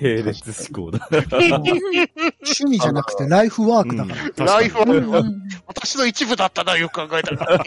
[0.00, 1.08] 並列思考だ。
[1.10, 4.44] 趣味じゃなくてライフワークだから。
[4.56, 7.62] ライフはうんうん私の一部だったな、よく考えたら。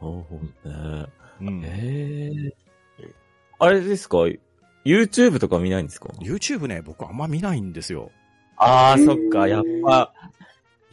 [0.00, 1.06] そうね。
[1.40, 2.64] うんええ
[3.58, 4.18] あれですか
[4.84, 8.10] ?YouTube とか見ないんですか？YouTube ね、僕あんま見ないんですよ。
[8.56, 10.12] ああ、そっか、やっぱ。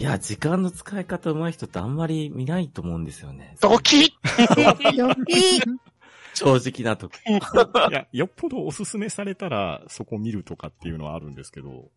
[0.01, 3.55] いや、時間の使い方上手い人ってあんまり見ないと思うんですよね。
[3.61, 5.61] ドキドキ
[6.33, 7.15] 正直なとこ。
[7.91, 11.91] いや、よっぽどおすすめされたらそこ見るとかっていうのはあるんですけど、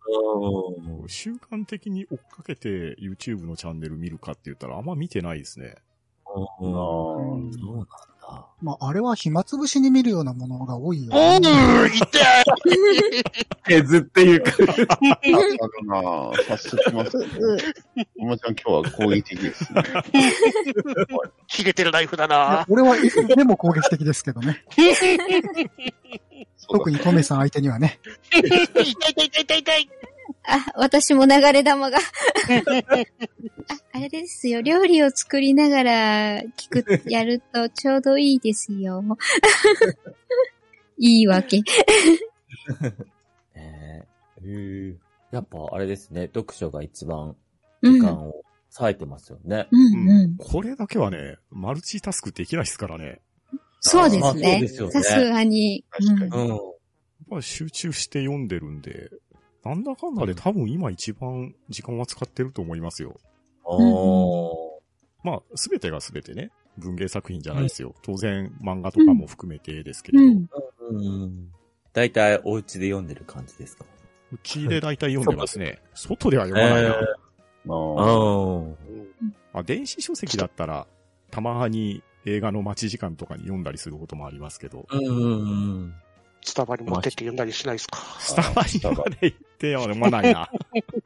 [1.06, 5.76] 習慣的に追っかけて YouTube のチャンネル見るかって言ったらあんま見てないですね。
[6.26, 7.86] うんあそうなんだ。
[8.64, 11.50] まあ、あれは暇つぶしに見るようなものが多いよ、おーね。
[11.94, 12.44] 痛い
[13.66, 14.52] 削っていうか。
[14.52, 15.28] ある
[15.86, 16.42] なぁ。
[16.44, 17.26] 早速きますね。
[18.18, 19.82] おまちゃん今日は攻撃的ですね。
[21.46, 22.64] 切れてるナイフだな。
[22.70, 24.64] 俺はいつでも攻撃的ですけどね。
[26.66, 28.00] 特にトメさん相手にはね。
[28.32, 29.90] 痛い痛い痛い痛い痛い。
[30.44, 31.98] あ、私も流れ玉が。
[31.98, 32.00] あ、
[33.92, 34.62] あれですよ。
[34.62, 39.02] 料理を作りながら聞く、やるとちょうどいいですよ。
[40.98, 41.62] 言い訳。
[43.56, 44.96] えー、
[45.30, 47.36] やっぱあれですね、読書が一番
[47.82, 47.94] うん。
[47.94, 48.44] 時間を
[48.78, 49.68] 割いてますよね。
[49.70, 50.36] うんうん。
[50.36, 53.20] これだけはね、マルチタスクできないですからね。
[53.80, 54.68] そうですねで。
[54.68, 55.84] すよねさすがに。
[55.90, 56.48] 確かにうん。
[56.48, 56.58] やっ
[57.30, 59.10] ぱり集中して読んでるんで、
[59.64, 63.18] なんだかんだで多分今一番時間は使ってると思いますよ。
[63.64, 64.80] おー。
[65.22, 67.94] まあ、すべてがすべてね、文芸作品じゃないですよ。
[68.02, 70.48] 当然漫画とかも含めてですけれど、う。
[70.90, 71.48] うんうん。
[71.94, 73.86] だいたいお家で読んでる感じですか？
[74.42, 75.80] ちで大体読んでますね。
[75.94, 76.88] 外では読まないな。
[76.88, 78.74] えああーー。
[79.54, 80.86] まあ、電子書籍だったら、
[81.30, 85.94] たまに映画の待ち時間とかに読んだりすることもありますけど、うん。
[86.46, 87.98] スタバに持ってって読んだりしないですか？
[88.20, 90.42] スタバにまで行っては読まないな。
[90.42, 90.50] あ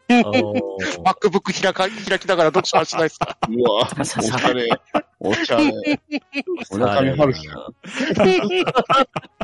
[0.08, 0.62] ー
[1.04, 3.38] ?MacBook 開か、開きながらどっちかはしないですか？
[3.48, 4.68] うわ、おしゃれ。
[5.20, 6.00] おしゃれ。
[6.72, 7.54] 村上春樹や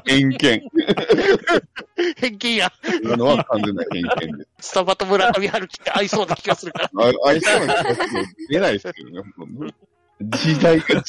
[0.05, 0.63] 偏見。
[2.17, 2.73] 偏見や。
[3.03, 6.91] 今のは完全な偏見でスタバと村上春樹って合いそうな気がするから。
[6.93, 9.23] あ合いそうな気がする出ないですけどね。
[10.21, 11.03] 時代が違っ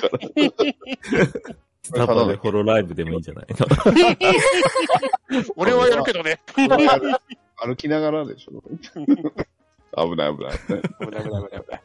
[0.00, 1.54] たから。
[1.82, 3.46] スタバでホロライブでもいいんじゃない？
[3.50, 3.66] の
[5.56, 6.40] 俺はやるけどね。
[7.58, 8.62] 歩きながらでしょ。
[8.62, 10.52] 危ない危ない。
[10.58, 11.82] 危ない危ない危ない危ない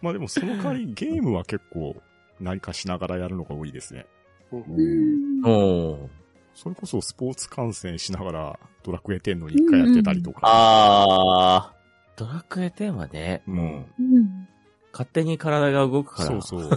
[0.00, 1.94] まあでもその代わりゲームは結構
[2.40, 4.06] 何かしながらやるのが多いですね。
[4.50, 6.10] うん。
[6.54, 10.40] それこそスポーツ観戦しながらドラクエ10の一回やってたりとか。
[10.44, 12.18] あー。
[12.18, 13.86] ドラクエ10はね、うん。
[13.98, 14.48] うん。
[14.92, 16.28] 勝手に体が動くから。
[16.28, 16.70] そうそう。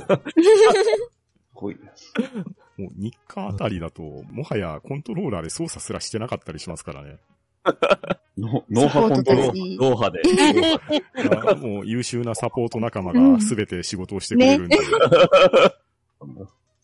[1.56, 2.14] すごいです。
[2.78, 7.18] もう日課あたりだと、もはやコントローラーで操作すらしてなかったりしますからね。
[8.38, 9.70] ノノーハコントロール。
[9.72, 9.78] ル。
[9.78, 10.22] 脳波で。
[11.30, 14.78] まあもう優秀なサポート仲間が全て仕事をしてくれるんで。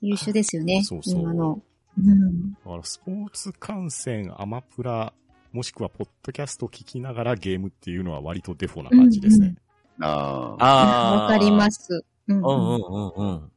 [0.02, 0.82] 優秀ですよね。
[0.84, 1.62] そうそう今の。
[1.98, 2.54] うん。
[2.54, 5.14] だからスポーツ観戦、アマプラ、
[5.52, 9.56] もしくはポッドキャスト聞きながらゲームっていうのは割とデフォな感じですね。
[10.00, 11.16] ああ。
[11.16, 11.22] あー。
[11.24, 11.70] わかりま。
[11.70, 12.06] す。
[12.28, 12.82] うんうんうん
[13.18, 13.51] うんうん。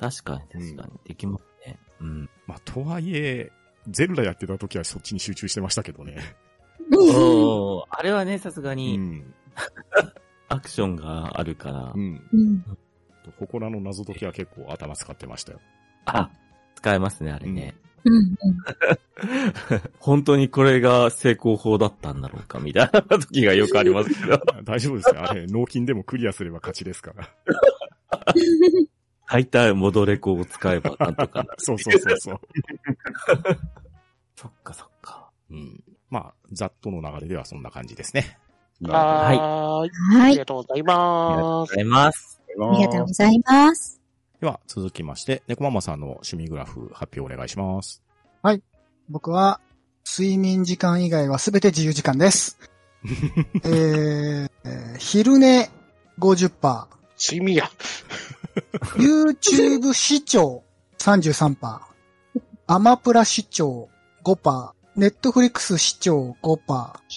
[0.00, 0.92] 確かに確かに。
[1.04, 1.78] できますね。
[2.00, 2.30] うん。
[2.46, 3.52] まあ、とはいえ、
[3.88, 6.16] ゼルダやってた時はそっちに集中してましたけどね。
[6.96, 9.34] おーあれはね、さすがうにん。
[10.48, 11.98] アクションがあるからう。
[11.98, 12.20] ん。
[12.32, 12.64] うん。
[13.38, 15.60] 祠の謎解きは結構頭使ってましたよ。
[16.06, 16.30] あ、
[16.76, 17.74] 使えますね、あれね。
[18.04, 18.36] うん。
[20.00, 24.40] 本当にこれが成功法だったんだろうか、みたいな時がよくありますけど。
[24.64, 25.30] 大丈夫ですよ。
[25.30, 27.28] あれ、納金でもクリアすれば勝ちですから。
[29.30, 31.56] 大体戻れ子を使えばなんとかなる。
[31.58, 32.40] そうそうそうそう。
[34.36, 35.30] そっかそっか。
[35.50, 35.84] うん。
[36.08, 38.38] まあ、ざっとの流れではそんな感じですね。
[38.82, 39.38] はーい。
[39.38, 40.32] あはい。
[40.32, 41.70] りがとうございありがとうます。
[41.70, 42.40] ございます。
[42.48, 44.00] ありがとうございます。
[44.40, 48.02] では、続きまして、猫ママさんの趣味グラフ発表お願いします。
[49.08, 49.60] 僕は、
[50.08, 52.58] 睡眠時間以外はすべて自由時間です。
[53.64, 55.70] えー、えー昼寝
[56.18, 56.86] 50%、
[57.18, 57.70] 睡眠や。
[58.96, 60.62] YouTube 視聴
[60.98, 61.80] 33%、
[62.66, 63.88] アマプラ視聴
[64.24, 66.56] 5%、Netflix 視聴5%、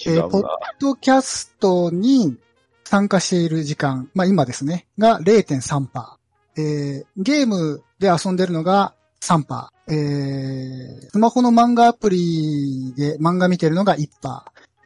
[0.06, 0.42] えーポッ。
[0.78, 2.36] ドキャストに
[2.84, 5.88] 参加している時間、まあ今ですね、が0.3%。
[6.56, 9.68] えーゲームで遊んでるのが3%。
[9.88, 14.08] えースマホの漫画アプリで漫画見てるのが1%。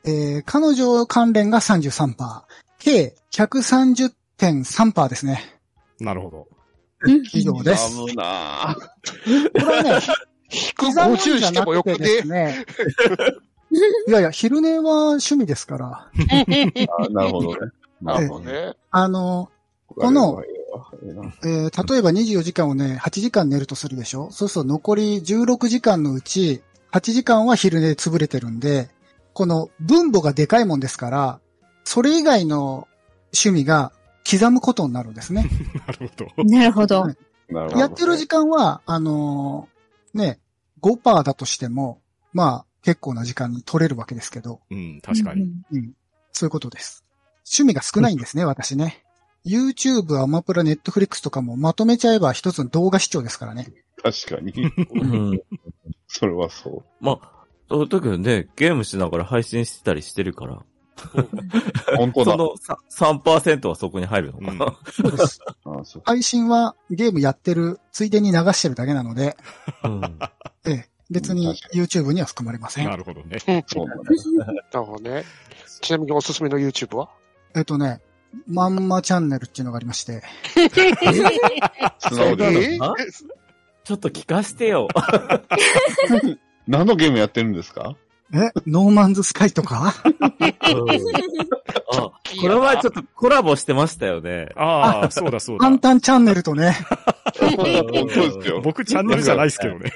[0.05, 2.43] えー彼女関連が33%。
[2.79, 5.58] 計130.3%ですね。
[6.01, 6.49] なるほど。
[7.03, 7.91] うん以上です。
[8.07, 9.91] 危なこれはね、
[10.51, 12.45] 引く刻むん50じゃしてもよくてですね。
[12.45, 12.65] ね。
[14.09, 15.87] いやいや、昼寝は趣味ですから。
[15.89, 17.57] あなるほどね。
[18.01, 18.75] なるほどね。
[18.91, 19.51] あの、
[19.87, 20.47] このえ
[21.09, 24.31] えなえー例えば24時間をね、8時間寝るとするでしょ？
[24.31, 28.89] そうすると残り16時間のうち、8時間は昼寝で潰れてるんで、
[29.35, 31.41] この分母がでかいもんですから、
[31.85, 32.89] それ以外の
[33.33, 33.93] 趣味が
[34.31, 35.49] 刻むことになるんですね。
[35.87, 36.45] なるほど。
[36.45, 37.05] なるほど。
[37.49, 37.79] なるほど。
[37.81, 40.41] やってる時間は、あのーね、
[40.81, 42.01] 5%だとしても、
[42.33, 45.43] まあ、結構な時間に取れるわけですけど、うん、確かに。
[45.43, 45.93] うんうん。
[46.33, 47.05] そういうことです。
[47.47, 49.03] 趣味が少ないんですね、私ね。
[49.47, 53.73] YouTube、アマプラ、Netflix とかもまとめちゃえば一つの動画視聴ですからね。
[54.03, 54.53] 確かに。
[54.53, 55.43] うん。
[56.07, 57.05] それはそう。
[57.05, 60.63] まあ、そうだけどね、ゲームしながら配信してたりしてるから、
[61.97, 62.33] 本当だ。
[62.33, 64.53] そのさ3%はそこに入るのか。
[64.55, 64.77] な。
[64.91, 65.41] そうです。
[65.65, 69.37] あそう配信はゲームやってる、ついでに流してるだけなので、
[69.85, 70.19] うん。
[70.67, 72.87] ええ、別に YouTube には含まれません。
[72.87, 73.39] なるほどね。
[73.67, 75.25] そうなるほどね。
[75.81, 77.09] ちなみにおすすめの YouTube は？
[77.55, 78.01] えっとね、
[78.47, 80.23] まんまチャンネルっていうのがありまして、
[81.99, 82.79] 素直でええ？
[83.85, 84.89] ちょっと聞かしてよ。
[86.67, 87.97] 何のゲームやってるんですか？
[88.35, 89.95] え、ノーマンズスカイとか？
[91.91, 94.49] あ、この前ちょっとコラボしてましたよね。
[94.57, 95.79] ああ、そうだそうだ簡。
[95.79, 96.77] 単チャンネルとね。
[97.41, 98.61] 本当ですよ。
[98.65, 99.93] 僕チャンネルじゃないですけどね。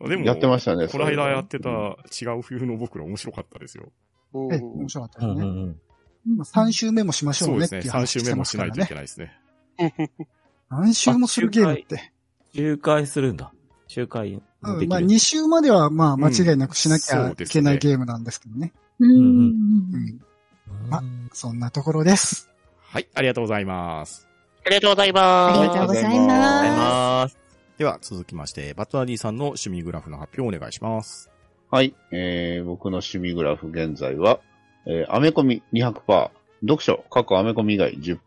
[0.08, 0.88] でも、やってましたね。
[0.88, 3.90] この間やってたうん違う冬の僕ら面白かったですよ。
[4.32, 5.42] うんえ、面白かったですね。
[5.42, 5.76] うん
[6.36, 7.80] まあ3週目もしましょそううですね。
[7.80, 8.94] ねっていう3週目も話しないといけ。
[8.94, 9.38] ないですね。
[10.70, 12.12] 何週もするゲームって。
[12.54, 13.52] 周回するんだ。
[13.86, 15.10] 周回うん、まあきる。
[15.10, 18.72] 2週まではまあ間違いなくしなきゃいけないゲームなんですけどね。
[18.98, 19.18] うんうん。
[19.18, 19.20] う
[19.96, 20.20] ん
[20.90, 22.50] あそんなところです。
[22.80, 24.26] はい、ありがとうございます。
[24.64, 25.58] ありがとうございます。
[25.58, 26.76] ありがとうございありがとうございま
[27.22, 27.38] ます。
[27.78, 31.30] では、続きまして、バットナディさんの趣味グラフの発表をお願いします。
[31.70, 31.94] はい。
[32.10, 34.40] えー、僕の趣味グラフ現在は、
[34.86, 36.30] えー、アメコミ200%、
[36.62, 38.18] 読書、過去アメコミ以外10%、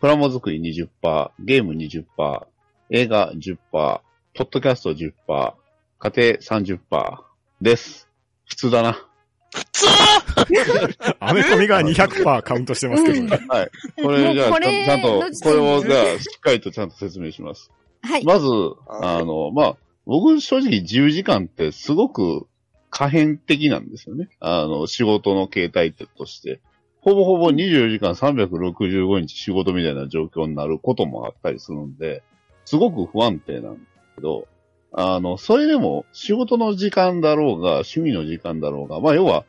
[0.00, 2.46] プラモ作り20%、ゲーム20%、
[2.90, 4.00] 映画10%、
[4.34, 5.54] ポッドキャスト10%、家
[6.00, 6.78] 庭30%
[7.60, 8.08] です。
[8.46, 9.06] 普通だな。
[11.20, 13.38] アメコミが200%カウントしてますけどね。
[13.46, 13.70] はい。
[14.02, 17.70] これじゃあ、ちゃんとこれをじゃあ、しっかりとちゃんと説明します。
[18.00, 18.24] はい。
[18.24, 18.46] まず、
[18.86, 22.46] あの、まあ、僕正直自由時間ってすごく
[22.88, 24.30] 可変的なんですよね。
[24.40, 26.62] あの、仕事の形態として。
[27.02, 32.22] ほぼほぼ24時間365日仕事みたいな状況になることもあったりするんで、
[32.64, 34.48] すごく不安定なんけど、
[34.92, 39.44] あの、それでも仕事の時間だろうが、趣味の時間だろうが、まあ要は、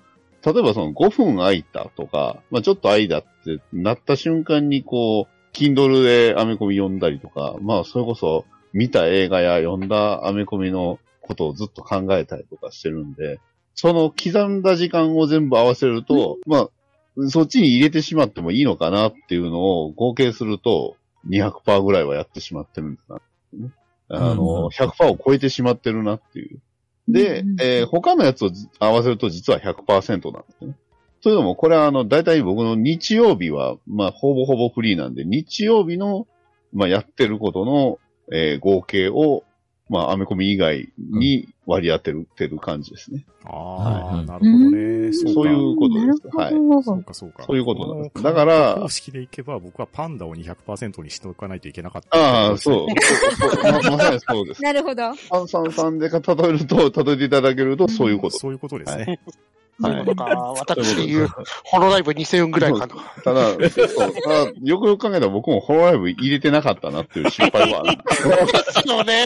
[0.45, 13.39] 例えばその5分空いたとか、まあちょっと空いたってなった瞬間にこう、Kindle でアメコミ読んだりとか、まあそれこそ見た映画や読んだアメコミのことをずっと考えたりとかしてるんで、
[13.75, 16.69] その刻んだ時間を全部合わせると、ま
[17.17, 20.95] あ、そっちに入れてしまってもいいのかなっていうのを合計すると、
[21.27, 23.21] 200%ぐらいはやってしまってるんですな、
[23.53, 23.71] ね。
[24.09, 26.59] あうんの、100%を超えてしまってるなっていう。
[27.07, 30.75] で、うんえー他のやつをず合わせると実は100%なんですよね。
[31.21, 36.27] というのも、これはあの、大体僕の日曜日は、まあ、ほぼほぼフリーなんで、日曜日の、
[36.73, 37.99] まあ、やってることの、
[38.31, 39.43] えー合計を、
[39.93, 43.25] まあ、アメコミ以外に割り当てるってる感じですね。
[43.45, 45.09] ああ、はいなるほどね。
[45.09, 45.33] んそうか。
[45.33, 46.35] そういうことです。
[46.35, 46.51] はい
[46.83, 47.43] そうか、そうか。
[47.43, 52.17] そういうことなんですだから方式でいけば、僕はパンダを200%にしておかないといけなかった。
[52.17, 52.87] ああ、そう。
[53.63, 54.63] ままさにそうです。
[54.65, 55.13] なるほど。
[55.29, 56.19] 炭酸さんで例え
[56.51, 58.39] ると、例えていただけると、そういうこと。
[58.39, 59.19] そういうことですね。
[59.79, 60.25] はいとか。
[60.59, 61.27] 私で言う、
[61.63, 62.95] ホロライブ2000円ぐらいかな。
[63.23, 67.97] ただ、よくよく考えたら僕もホロライブ入れてなかったなっていう失敗はある。
[67.97, 69.25] ですよね。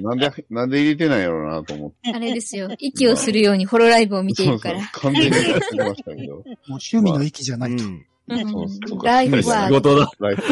[0.00, 2.12] なんで、なんで入れてないやろうなと思って。
[2.14, 2.68] あれですよ。
[2.78, 4.80] 息をするようにホロライブを見ているから。
[4.80, 6.34] そうそう完全にやってましたけど。
[6.34, 7.84] もう趣味の域じゃないと。
[8.26, 10.10] ライフ仕は事だ。
[10.18, 10.42] ライフ。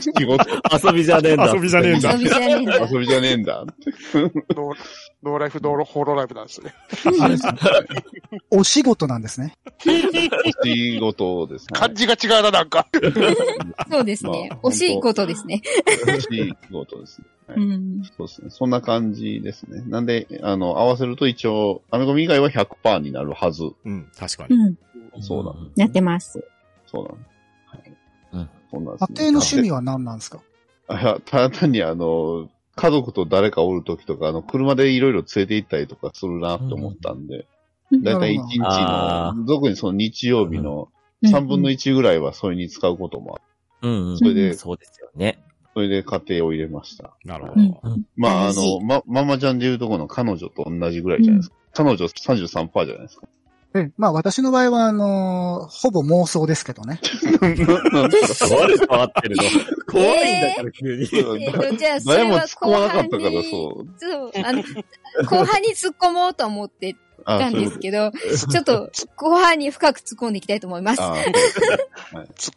[0.00, 0.44] 仕事、
[0.88, 1.52] 遊びじゃねえんだ。
[1.54, 2.18] 遊びじゃねえんだ遊。
[2.18, 2.88] びじゃねえんだ。
[2.90, 3.64] 遊びじゃねえんだ。
[5.22, 6.74] ノーライフ、ノーホロライブなんですね。
[7.20, 7.52] あれですね
[8.50, 9.54] お仕事なんですね。
[9.86, 9.90] お
[10.64, 11.68] 仕事ですね。
[11.78, 12.86] 感じが違うな、なんか。
[13.90, 14.60] そうですねまあ。
[14.68, 15.60] 惜しいことですね。
[16.16, 17.26] お仕事ですね。
[17.48, 18.02] はういん。
[18.16, 18.50] そうですね。
[18.50, 19.82] そんな感じですね。
[19.86, 23.64] なんで、あの、合わせると一応、アメコミ以外は100%になるはず。
[23.84, 24.56] うん、確かに。
[24.56, 24.76] うん。
[25.22, 25.52] そうだ。
[25.76, 26.42] なってます。
[26.86, 27.18] そうなの。
[27.66, 27.92] はい。
[28.32, 30.40] うんそんなんですね家庭の趣味は何なんですか？
[30.88, 32.48] あいや、ただ単にあの、
[32.80, 37.46] 家族と誰かおるときとか、あの、車でいろいろ連れて行ったりとかするなって思ったんで、
[38.02, 40.88] だいたい1日あの、特にその日曜日の
[41.24, 43.38] 3分の1ぐらいはそれに使うこともあ
[43.84, 43.88] る。
[43.90, 44.18] うんうん。
[44.18, 45.44] それで、そうですよね。
[45.74, 47.14] それで家庭を入れました。
[47.24, 47.82] なるほうんど。
[48.16, 51.56] まあ、あの、ま、ママちゃんで言うとこの彼女と同じぐらいじゃないですか。
[51.74, 53.28] 彼女33%じゃないですか。
[53.74, 57.00] え、まあ私の場合は、あのーほぼ妄想ですけどね。
[57.92, 59.42] なんですか悪変わってるの。
[59.86, 61.08] 怖いんだから急に。
[61.44, 63.86] えっと、じゃあ、それは後突っ込まなか半ったから、に、そう。
[63.98, 64.62] そう、あの、
[65.26, 68.10] 後半に突っ込もうと思ってあたんですけど、
[68.50, 71.02] ちょっと後半に深く突っ込んでいきたいと思います。
[71.02, 71.22] 突っ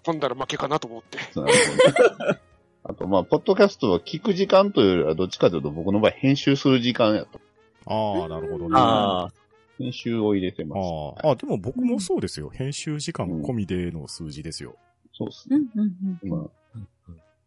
[0.04, 1.20] 込んだら負けかなと思って。
[2.86, 7.40] あと、まあ、ポッドキャストは聞く時間というよりは、どっちかというと僕の場合編集する時間やと。
[7.86, 8.76] ああ、なるほどね。
[8.76, 9.43] ああ。
[9.78, 10.80] 編集を入れてます。
[11.24, 12.50] ああ、あでも僕もそうですよ。
[12.50, 14.76] 編集時間込みでの数字ですよ。
[15.14, 15.58] そうですね。
[15.76, 16.50] うんうんうんま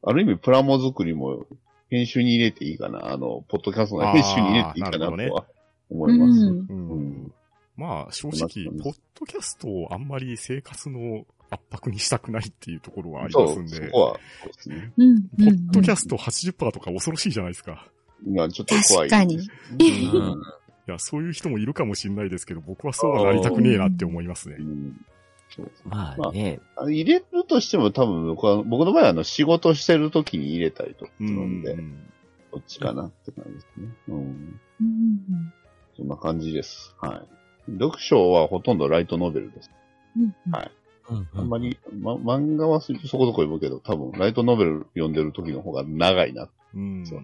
[0.04, 1.46] あ、ある意味、プラモ作りも
[1.90, 3.12] 編集に入れていいかな。
[3.12, 5.44] あの、ポッドキャストの編集に入れていいかなあーなるほどねとは
[5.90, 6.40] 思います。
[6.40, 7.32] うんうんうん
[7.76, 8.48] まあ、正直
[8.82, 14.92] ポッドキャストをあんまり生活の圧迫にしたくないっていうところはありますんで、そこは、そうですね。
[14.96, 17.86] うんポッドキャススト80%とか恐ろしいじゃないですか。
[18.26, 19.38] 今、ちょっと怖い確かに
[20.88, 24.58] いや、そういう人もいるかもしれないですけど、僕はそうはなりたくねえなって思いますね
[25.84, 26.60] まあね。
[26.76, 32.06] あの入れるとしても多分僕は、僕の場合はあの仕事してる時に入れたりとかすうるんで、ん。
[32.52, 33.88] どっちかなって感じですね。
[34.08, 34.60] うん。
[34.80, 35.52] うん
[35.96, 36.94] そんな感じです。
[37.00, 37.22] は
[37.68, 37.72] い。
[37.72, 39.70] 読書はほとんどライトノベルです。
[40.52, 40.70] はい
[41.08, 46.48] うんあんまり、ま、漫画はそこそこ読むけど、多分、ライトノベル読んでる時の方が長いな。
[46.74, 47.06] うん。
[47.06, 47.22] そう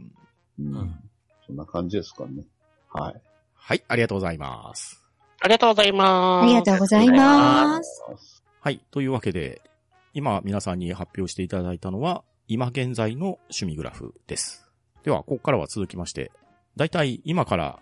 [0.61, 1.01] うんん
[1.47, 2.45] そんな感じですかね。
[2.93, 3.21] はい。
[3.65, 5.03] はい、ありがとうございます。
[5.41, 6.45] ありがとうございます。
[6.45, 8.03] ありがとうございます。
[8.61, 8.81] はい。
[8.91, 9.63] というわけで、
[10.15, 14.69] 今皆さんに発表していただいたのは、今現在の趣味グラフです。
[15.05, 16.33] では、ここからは続きまして、
[16.77, 17.79] だいたい今から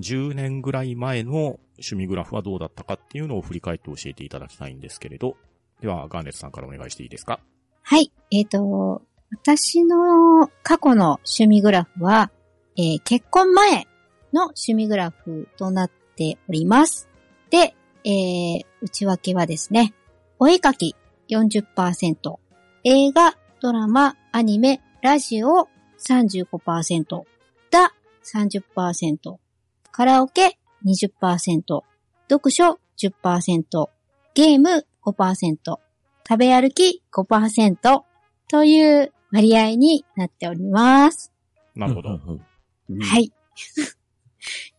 [0.00, 5.36] 10年ぐらい前の趣味グラフはどうだったかっていうのを振り返って教えていただきたいんですけれど、
[5.80, 7.40] では、ガーネットさんからお願いしていいですか？
[7.82, 8.12] はい。
[8.30, 12.30] えっ、と、私の過去の趣味グラフは、
[12.76, 13.86] えー結婚前
[14.32, 17.08] の趣味グラフとなっております。
[17.50, 17.74] で、
[18.04, 19.94] えー内訳はですね、
[20.40, 20.96] お絵かき
[21.30, 22.36] 40%、
[22.84, 25.68] 映画、ドラマ、アニメ、ラジオ
[26.04, 27.22] 35%、
[27.70, 29.36] だ30%、
[29.92, 31.82] カラオケ20%、
[32.28, 33.88] 読書10%、
[34.34, 35.56] ゲーム5%、
[36.28, 38.02] 食べ歩き5%
[38.48, 41.32] という割合になっております。
[41.76, 42.08] なるほど。
[42.08, 43.32] はい。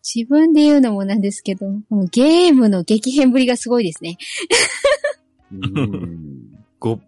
[0.03, 1.67] 自分で言うのもなんですけど、
[2.11, 4.17] ゲームの激変ぶりがすごいですね。
[5.51, 6.59] うん。
[6.79, 6.99] 五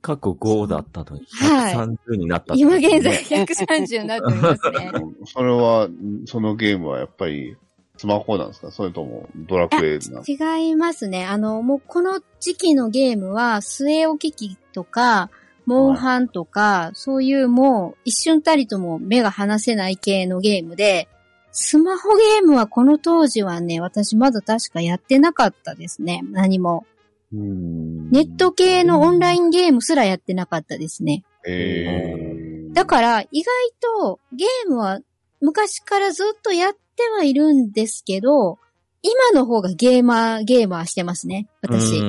[0.00, 4.92] 過去5だったのに、はい130になったって今ことね現在130になってますね。
[5.26, 5.88] それは、
[6.26, 7.56] そのゲームはやっぱり、
[7.96, 8.70] スマホなんですか？
[8.70, 11.26] それとも、ドラクエなんですか違いますね。
[11.26, 15.30] あの、もうこの時期のゲームは、据え置き機とか、
[15.66, 21.08] モンハンとか、そういうもう一瞬たりとも目が離せない系のゲームで、
[21.52, 26.22] スマホゲームはこの当時はね、私まだ確かやってなかったですね。
[26.30, 26.86] 何も。
[27.32, 31.24] うんネット系のオンラインゲームすらやってなかったですね。
[31.46, 35.00] えー、だから、意外とゲームは
[35.40, 36.78] 昔からずっとやって
[37.10, 38.58] はいるんですけど、
[39.02, 41.48] 今の方がゲーマー、ゲーマーしてますね。
[41.62, 42.00] 私。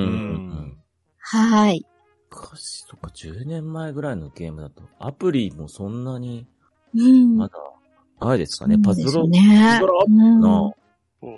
[1.18, 1.86] はい。
[2.30, 6.46] 昔とか10年前ぐらいのゲームだと、アプリもそんなに、
[6.94, 7.38] うん。
[8.20, 10.74] あれですかね、パズドラ、ねパズドラあったうんな。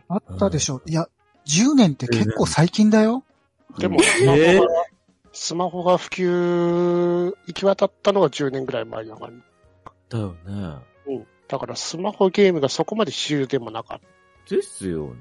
[0.09, 0.83] あったでしょ。
[0.87, 1.07] いや、
[1.47, 3.25] 10年って結構最近だよ。
[3.79, 4.67] でも、うんスマホえーが、
[5.33, 9.33] スマホが普及、行き渡ったのが10年ぐらい前だから、
[10.09, 10.77] だよね。
[11.07, 11.27] うん。
[11.49, 14.01] だからスマホゲームがそこまで主流でもなかっ
[14.49, 15.15] ですよね。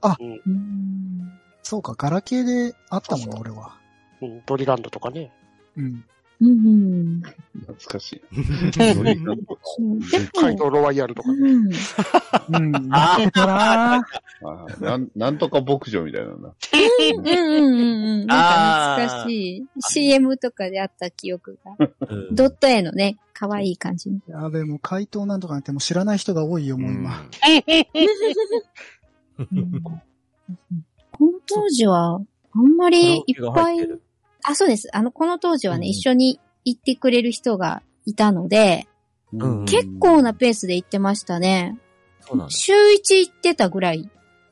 [0.00, 0.16] た。
[0.20, 0.40] うん。
[0.46, 1.32] うん
[1.62, 3.76] そうか、ガラケーであったもんな、俺は。
[4.22, 4.42] うん。
[4.46, 5.32] ドリランドとかね。
[5.76, 6.04] うん。
[6.40, 7.22] うん。
[7.60, 8.22] 懐かしい。
[8.72, 9.16] そうで
[10.34, 11.50] カイドウロワイヤルとかね。
[11.50, 11.70] うん。
[12.56, 12.72] うん。
[12.88, 14.06] やってたな
[14.42, 16.48] はいなんなんとか牧場みたいなのな。
[16.48, 18.26] うんうんうんうん。
[18.26, 19.66] なんか懐かしい。
[19.80, 21.88] CM とかであった記憶が。
[22.08, 24.20] うんドット絵のね、可愛い感じの。
[24.28, 27.22] やべえ、もう回答なんとかなんてもう知らない人が多いよ、もう今。
[29.38, 29.82] うん
[31.12, 32.20] この当時は、
[32.52, 33.88] あんまりいっぱい
[34.48, 34.88] あ、そうです。
[34.96, 38.86] あの、この当時はね、うん一緒に行ってくれる人がいたので、
[39.32, 41.78] うん結構なペースで行ってましたね。
[42.20, 42.50] そうなんだ。
[42.50, 42.76] 週1
[43.18, 44.08] 行ってたぐらい。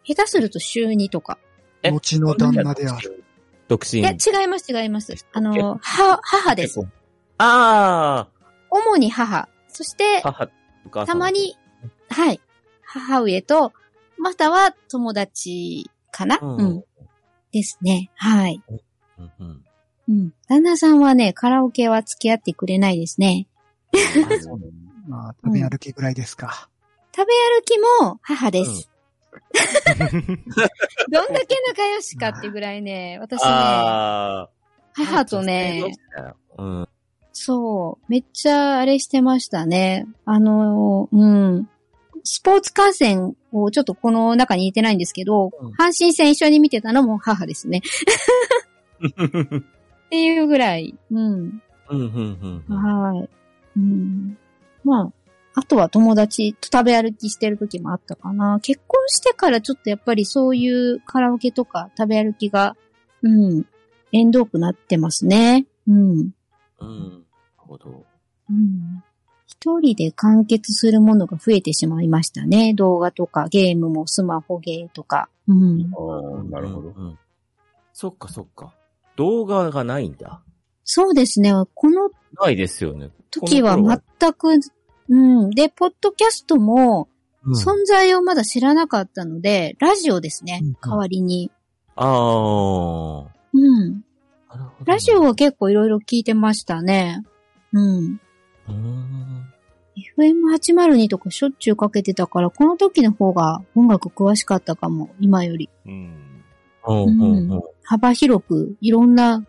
[0.07, 1.39] 下手すると週2とか。
[1.83, 1.91] え？
[1.91, 3.25] 後の旦那である。
[3.69, 4.01] 独身。
[4.01, 5.15] いや、違います、違います。
[5.33, 6.81] あの、は、母です。
[7.39, 8.29] あ
[8.71, 9.49] 主に母。
[9.69, 10.51] そしてあ、、母、
[10.87, 11.15] お母さん。
[11.15, 11.31] たま。
[11.31, 11.57] に、
[12.11, 12.41] はい。
[12.83, 13.73] 母上と、
[14.19, 16.85] または友達かな、ううんん、
[17.53, 18.11] ですね。
[18.17, 18.63] はい。
[19.19, 19.65] うんうん。
[20.09, 20.33] うん。
[20.49, 23.47] 旦那さんはね、カラオケは付き合ってくれないですね。
[25.09, 26.69] まあ、食べ歩きぐらいですか。
[27.15, 28.91] 食べ歩きも母です。
[31.11, 33.49] どんだけ仲良しかってぐらいね、私ね。
[34.95, 35.83] 母とね、
[36.59, 36.89] うん。
[37.33, 40.07] そう、めっちゃあれしてましたね。
[40.25, 41.69] あの、うん。
[42.23, 47.83] スポーツ観戦をちょっとこの中に入れてないんですけど、うん阪神戦一緒に見てたのも母ですね。
[50.15, 51.19] っていうぐらい、うん。
[51.19, 51.61] うん、
[51.91, 52.77] うん、うん。
[52.77, 53.29] はい。
[53.77, 54.39] うん。
[54.85, 55.13] まあ、
[55.57, 58.61] あとは友達と食べ歩きしてる時もあったかな。
[58.63, 62.77] 結婚してからちょっとやっぱりそういうカラオケとか食べ歩きが、
[63.23, 63.67] うん、
[64.13, 65.67] 縁遠くなってますね。
[65.89, 65.97] うん。
[65.99, 66.31] うん。
[66.79, 67.25] なる
[67.57, 68.05] ほど。
[68.51, 69.03] うん。
[69.49, 72.73] 一人で完結するものが増えてしまいましたね。
[72.75, 75.29] 動画とかゲームもスマホゲーとか。
[75.49, 75.91] うん。
[75.93, 76.89] ああ、なるほど。
[76.91, 77.19] うん。
[77.93, 78.73] そっかそっか。
[79.17, 80.43] 動画がないんだ。
[80.85, 81.53] そうですね。
[81.75, 82.11] この
[82.41, 83.11] ないですよね。
[83.31, 84.59] 時は全く、
[85.09, 85.51] うん。
[85.51, 87.09] で、ポッドキャストも
[87.45, 90.77] うん存在をまだ知らなかったので、ラジオですねうん。
[90.81, 91.51] 代わりに。
[91.97, 93.35] ああ。
[93.53, 94.05] うん。
[94.85, 97.23] ラジオは結構いろいろ聞いてましたね。
[97.73, 98.21] うん。
[98.69, 99.45] うーん。
[100.17, 105.69] FM802 とかしょっちゅうかけてたから、この時の方が音楽詳しかったかも、今より。
[105.87, 106.43] うん。
[106.87, 107.63] うんうんうん。
[107.85, 109.45] 幅広くいろんな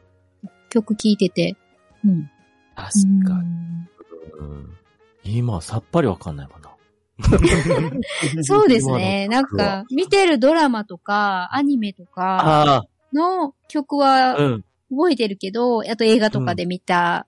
[0.69, 1.55] 曲聴いてて。
[2.03, 2.29] うん。
[2.75, 2.91] 確
[3.25, 3.49] かに。
[4.39, 4.75] うん
[5.27, 6.69] 今、さっぱりわかんないもんな。
[7.17, 9.27] う んそうですね。
[9.27, 14.65] なんか、見てるドラマとか、アニメとかあの曲あ、はうん。
[14.91, 17.25] 覚えてるけど、あと映画とかで見た。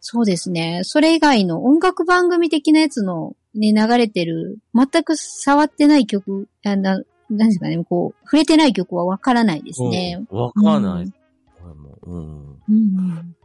[0.00, 0.80] そうですね。
[0.82, 7.00] それ以外の音楽番組的なやつのね、流れてる、全く触ってない曲、あな
[7.30, 10.24] なんですかね、こう、触れてない曲はわからないですね。
[10.30, 11.12] うんわかんない
[12.06, 12.14] うん。
[12.14, 12.58] うん。
[12.68, 13.36] うんうん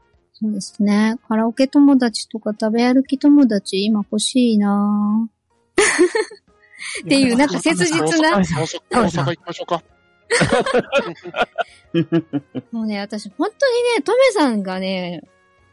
[0.41, 1.17] そうですね。
[1.27, 5.41] カラオケ友達とか食べ歩き友達今欲しいなぁ
[7.05, 9.83] っていう、なんか切実な大、阪大阪行きましょうか。
[12.71, 15.21] もうね、私本当にね、トメさんがね、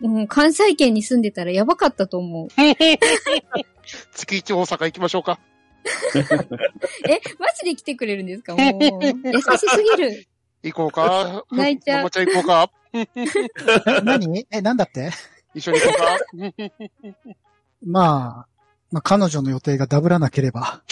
[0.02, 2.48] うん、関西圏に住んでたらやばかったと思う。
[4.12, 5.40] 月一大阪行きましょうか。
[7.08, 8.54] え、マジで来てくれるんですか？
[8.56, 8.62] もう、
[9.28, 10.26] 優しすぎる。
[10.62, 11.44] 行こうか？
[11.52, 12.70] 泣いちゃうママちゃん行こうか？
[12.92, 13.06] え
[14.02, 14.46] 何？
[14.50, 15.10] え、なんだって？
[15.54, 16.18] 一緒に行こうか？
[17.84, 18.46] まあ、
[18.90, 20.82] まあ、彼女の予定がダブらなければ。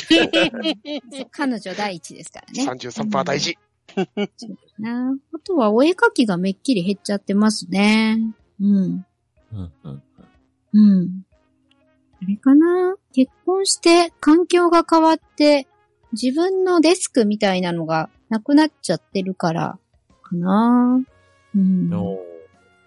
[1.31, 2.71] 彼女第一ですからね。
[2.71, 3.59] 33%大事。
[4.79, 8.19] なあとはお絵描きがめっきり減っちゃってますね。
[8.61, 9.07] うん。
[9.53, 10.03] うんうん。
[10.75, 11.23] うん。
[12.27, 12.97] あれかな？
[13.13, 15.69] 結婚して環境が変わって
[16.13, 19.79] 自分のデスクみたいなのがなくなっちゃってるから
[20.23, 21.01] かな
[21.55, 21.95] うん。
[21.95, 22.19] お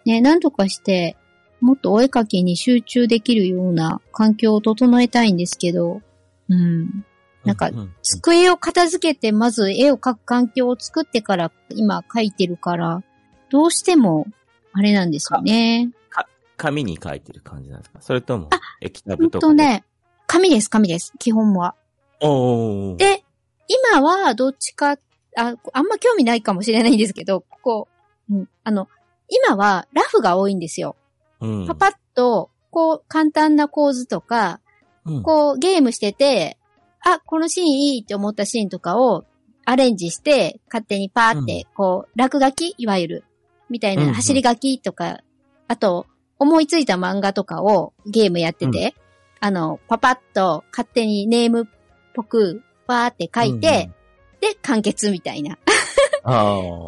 [0.06, 1.16] ね、なんとかして
[1.62, 6.02] もっとお絵描きに集中できるような環境を整えたいんですけど、
[6.50, 7.06] うん。
[7.46, 7.72] なんか
[8.02, 13.04] 机を片付けてまず絵を描く環境を作ってから今描いてるから、
[13.50, 14.28] どうしても
[14.74, 15.92] あれなんですよね。
[16.60, 18.02] 紙に書いてる感じなんですか？
[18.02, 18.50] それとも、
[18.82, 19.52] 液タほんブとかで。
[19.52, 19.84] とね、
[20.28, 21.74] 紙です、紙です、基本は。
[22.22, 22.96] おー。
[22.98, 23.24] で、
[23.68, 24.98] 今はどっちか、
[25.38, 27.88] あ、あんま興味ないかもしれないんですけど、ここ、
[28.30, 28.88] うん、あの、
[29.30, 30.96] 今はラフが多いんですよ。
[31.40, 34.60] うん、パパッと、こう、簡単な構図とか、
[35.06, 36.58] うん、こう、ゲームしてて、
[37.02, 39.24] あ、このシーンいいって思ったシーンとかを
[39.66, 43.24] アレンジして、勝手にパーって、こう、落書きいわゆる、
[43.70, 45.22] みたいなん走り書きとか、
[45.68, 46.08] あと、
[46.40, 48.96] 思いついた漫画とかをゲームやってて、
[49.40, 51.66] あの、パパッと勝手にネームっ
[52.14, 53.92] ぽく、わーって書いて、
[54.42, 55.58] で、完結みたいな。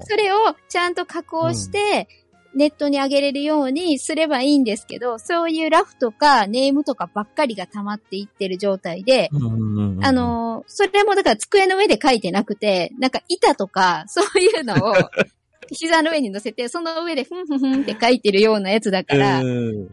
[0.04, 0.38] それを
[0.68, 2.08] ちゃんと加工して、
[2.54, 9.30] ネットに上げれるようにすればいいんですけど、そういうラフとかネームとかばっかりが溜まっていってる状態で、
[10.02, 14.94] あ、のーそれもだから机の上で書いてなくて、なんか板とか、そういうのを、
[15.72, 19.90] 膝の上に乗せて、その上でふんふんふんって書いてるようなやつだから、うん。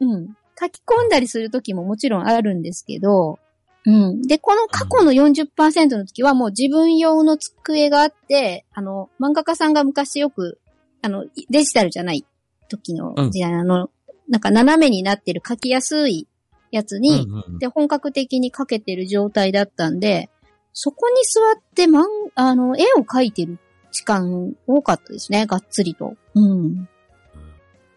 [0.00, 0.36] うん。
[0.58, 3.38] 書き込んだりするときももちろんあるんですけど、
[3.86, 4.22] うん。
[4.22, 10.58] で、この過去の40%の時はもう自分用の机があって、あの、漫画家さんが昔よく、
[11.02, 12.24] あの、デジタルじゃない
[12.68, 13.30] 時のうん。
[13.30, 13.90] 時代、あの、
[14.28, 16.26] なんか斜めになってる書きやすい
[16.70, 17.58] やつに、うんうん。
[17.58, 20.30] で、本格的に描けてる状態だったんで、
[20.72, 23.58] そこに座って、まん、あの、絵を描いてる
[23.94, 26.16] 時間多かったですね、がっつりと。
[26.34, 26.88] うん。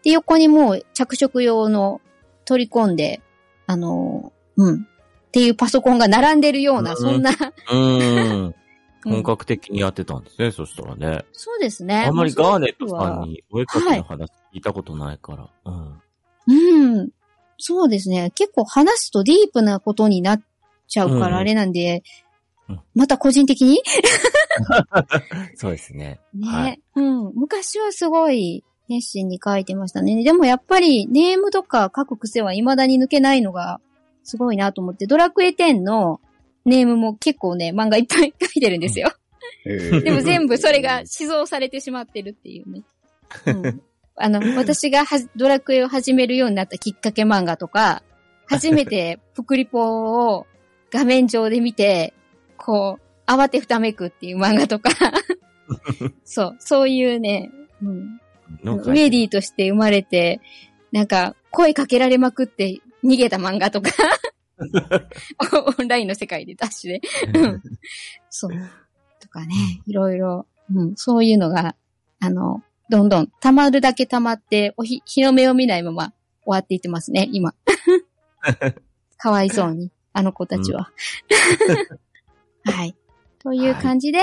[0.04, 2.00] で、横にもう着色用の
[2.44, 3.20] 取り込んで、
[3.66, 4.82] あの、うん。
[4.82, 7.32] っていうパソコンが並んでるような、うんそんな、
[7.70, 8.44] うん。
[8.46, 8.54] うん
[9.04, 11.24] 本格的にやってたんですね、そしたらね。
[11.32, 12.04] そうですね。
[12.06, 15.48] あんまりガーネットさんにお絵描きの話聞いたことないから。
[15.64, 16.02] うん。
[16.48, 17.08] うん。
[17.58, 18.32] そうですね。
[18.34, 20.42] 結構話すとディープなことになっ
[20.88, 22.27] ちゃうかうんらあれなんで、うん
[22.94, 23.80] また個人的に？
[25.56, 26.20] そうですね。
[26.34, 27.32] ね、はいうん。
[27.34, 30.22] 昔はすごい熱心に書いてましたね。
[30.22, 33.80] でもやっぱりネームとか書く癖は未だに抜けないのが
[34.24, 36.20] すごいなと思って、ドラクエ10の
[36.64, 39.12] ネームも結構ね、漫画いっぱい書いてるんですよ。
[39.66, 42.82] えー でも全部それが死蔵されてしまってるっていうね。
[43.46, 43.82] うん、
[44.16, 45.04] あの、 私が
[45.36, 48.02] ドラクエを始めるようになったきっかけ漫画とか、
[48.46, 50.46] 初めてプクリポを
[50.90, 52.14] 画面上で見て、
[52.58, 54.90] こう、慌てふためくっていう漫画とか、
[56.24, 57.50] そう、そういうね、
[57.82, 58.20] うん、
[58.64, 60.40] ウウェディとして生まれて、
[60.92, 63.90] なんか、声かけられまくって逃げた漫画とか、
[65.78, 67.00] オンラインの世界でダッシュ
[67.32, 67.38] で。
[67.38, 67.62] うん
[68.30, 68.50] そう。
[69.20, 69.54] とかね、
[69.86, 71.74] いろいろ、うん、そういうのが、
[72.20, 76.12] あの、どんどん溜まるだけ溜まって、おひ、日の目を見ないまま
[76.44, 77.54] 終わっていってますね、今。
[79.18, 80.90] かわいそうに、あの子たちは。
[82.72, 82.96] はい。
[83.38, 84.20] という感じで、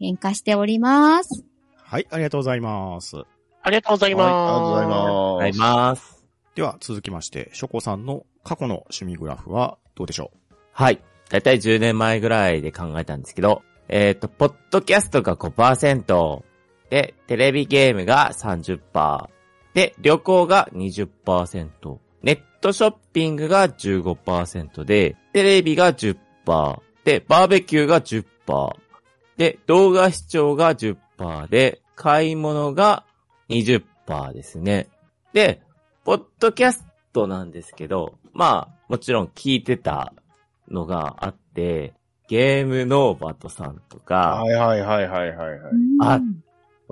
[0.00, 1.44] 喧嘩しております。
[1.76, 3.16] はい、ありがとうございます。
[3.62, 6.24] ありがとうございはい、ありがとうございます。
[6.54, 10.30] では続きまして、ショコさんの過去の趣味グラフはどうでしょ
[10.72, 11.00] はい。
[11.30, 16.42] だいたい10年前ぐらいで考えたんですけど、えっ、と、ポッドキャストが5%、
[16.90, 19.28] で、テレビゲームが30%、
[19.74, 26.16] で、旅行が20%、ネットショッピングが15%で、テレビが10%、
[27.04, 28.24] で、バーベキューが10%、
[29.36, 33.04] で、動画視聴が10%で、買い物が
[33.48, 34.88] 20%ですね。
[35.32, 35.60] で、
[36.04, 40.12] ポッドキャストなんですけど、まあ、もちろん聞いてた
[40.70, 41.94] のがあって、
[42.28, 45.60] ゲームノーバトさんとか、はいはいはいはいはいはい。
[46.00, 46.20] あ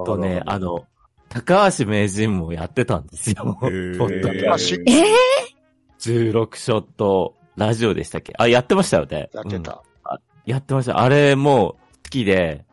[0.05, 0.85] とね、あの、
[1.29, 3.57] 高橋名人もやってたんですよ。
[3.61, 5.05] ポッドキャストええ
[6.01, 8.35] 16ショットラジオでしたっけ？
[8.37, 9.31] あ、やってましたよね。
[9.33, 9.83] うんやってた。
[10.45, 11.01] やってました。
[11.01, 12.65] あれも好きで、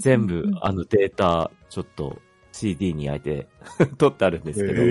[0.00, 2.18] 全部うん、あのデータ、ちょっと
[2.52, 3.48] CD に焼いて
[3.98, 4.82] 撮ってあるんですけど。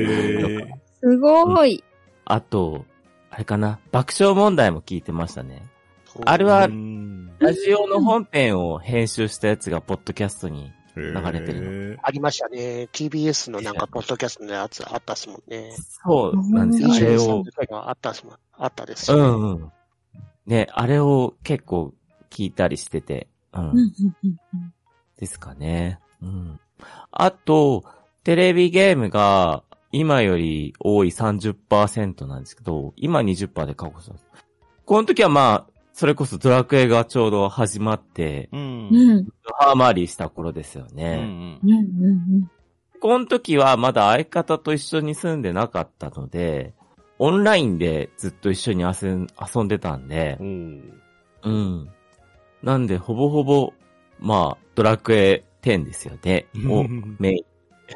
[0.99, 1.83] すごい。
[2.25, 2.85] あと、
[3.29, 5.67] あれかな爆笑問題も聞いてましたね。
[6.25, 10.71] あれはうんラジオの本編を編集したやつがポッドキャストに。
[10.95, 12.89] 流れてるありましたね。
[12.91, 15.71] TBS のなんか、ポッドキャストのやつあったっすもんね。
[16.03, 16.87] そうなんですよ。
[16.87, 17.89] うんあれ23を。
[17.89, 18.35] あったっすもん。
[18.57, 19.21] あったですね。
[19.21, 19.71] んうん。
[20.45, 21.93] ね、あれを結構
[22.29, 23.27] 聞いたりしてて。
[23.53, 23.61] うん。
[23.61, 23.83] うんうん
[24.25, 24.73] うん
[25.17, 25.99] ですかね。
[26.21, 26.59] うん。
[27.11, 27.83] あと、
[28.23, 34.25] テレビゲームが今より多い30%なんですけど、今20%で過去したんです。
[34.85, 38.89] この時はまあ、それこそドラクエがちょうど始まって、うん。
[38.91, 39.27] うん
[39.61, 41.59] ハーマーリーした頃ですようんね。
[41.63, 42.51] うんうん
[43.01, 46.73] この時はまだ相方と一緒に住んでなかったので、
[47.17, 51.01] オンラインでずっと一緒に遊ん遊んでたんでう、ん。
[51.43, 51.89] うん。
[52.63, 53.73] なんで、ほぼほぼ、
[54.19, 56.47] まあ、ドラクエ10ですよね。
[56.67, 56.85] を
[57.19, 57.37] メ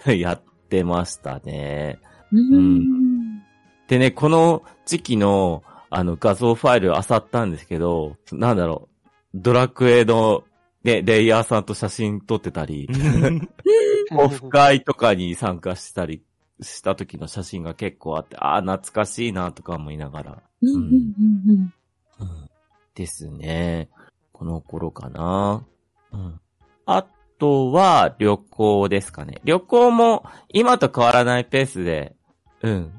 [0.08, 2.00] イン やってましたね。
[2.32, 3.44] うんうん
[3.88, 10.44] でね、この時期の、あの、画像ファイル漁ったんですけど、なんだろう、ドラクエの、
[10.84, 12.90] ね、レイヤーさんと写真撮ってたり、
[14.18, 16.24] オフ会とかに参加したり
[16.62, 21.74] した時の写真が結構あって、ああ、懐かしいなとか思いながら、うんうんうん
[22.20, 22.50] うん
[22.96, 23.90] ですね。
[24.34, 25.66] この頃かな。
[26.12, 26.40] うん。
[26.86, 27.06] あ
[27.40, 29.40] とは、旅行ですかね。
[29.46, 32.16] 旅行も、今と変わらないペースで、
[32.62, 32.92] うん。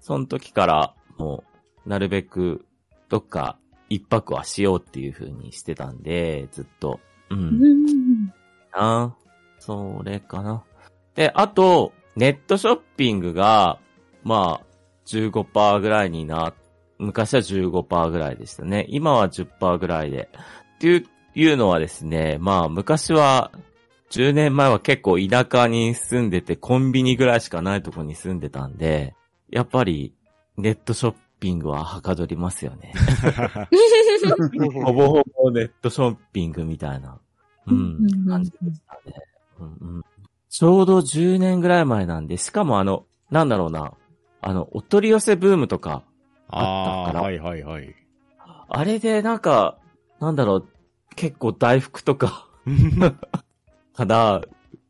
[0.00, 1.44] その時から、も
[1.86, 2.64] う、なるべく、
[3.08, 3.58] どっか、
[3.88, 7.00] 一泊はしようっていう風にしてたんで、ずっと。
[7.30, 7.34] う。
[7.34, 8.34] うんん
[8.72, 9.14] な。
[9.58, 10.64] それかな。
[11.14, 13.78] で、あと、ネットショッピングが、
[14.22, 14.66] まあ、
[15.06, 16.52] 15%ぐらいにな、
[16.98, 18.86] 昔は15%ぐらいでしたね。
[18.88, 20.28] 今は10%ぐらいで。
[20.78, 23.50] っていう、いうのはですね、まあ、昔は、
[24.10, 29.14] 10年前は結構田舎に住んでて、コンビニぐらいしかないとこに住んでたんで、
[29.50, 30.14] やっぱり、
[30.56, 32.92] ネットショッピングははかどりますよね。
[34.84, 37.18] ほぼほぼネットショッピングみたいな、
[37.66, 39.16] ううんうんん、感じでしたね。
[39.58, 40.04] うんうん
[40.50, 43.92] ちょうど10年ぐらい前なんで、しかもあの、なんだろうな、
[44.40, 46.04] あの、お取り寄せブームとか、
[46.48, 47.94] あったからああ、はいはいはい。
[48.68, 49.78] あれでなんか、
[50.20, 50.68] なんだろう、
[51.14, 52.48] 結構大福とか、
[53.94, 54.42] かな、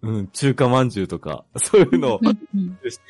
[0.03, 2.21] うん、中華まんじゅうとか、そういうのを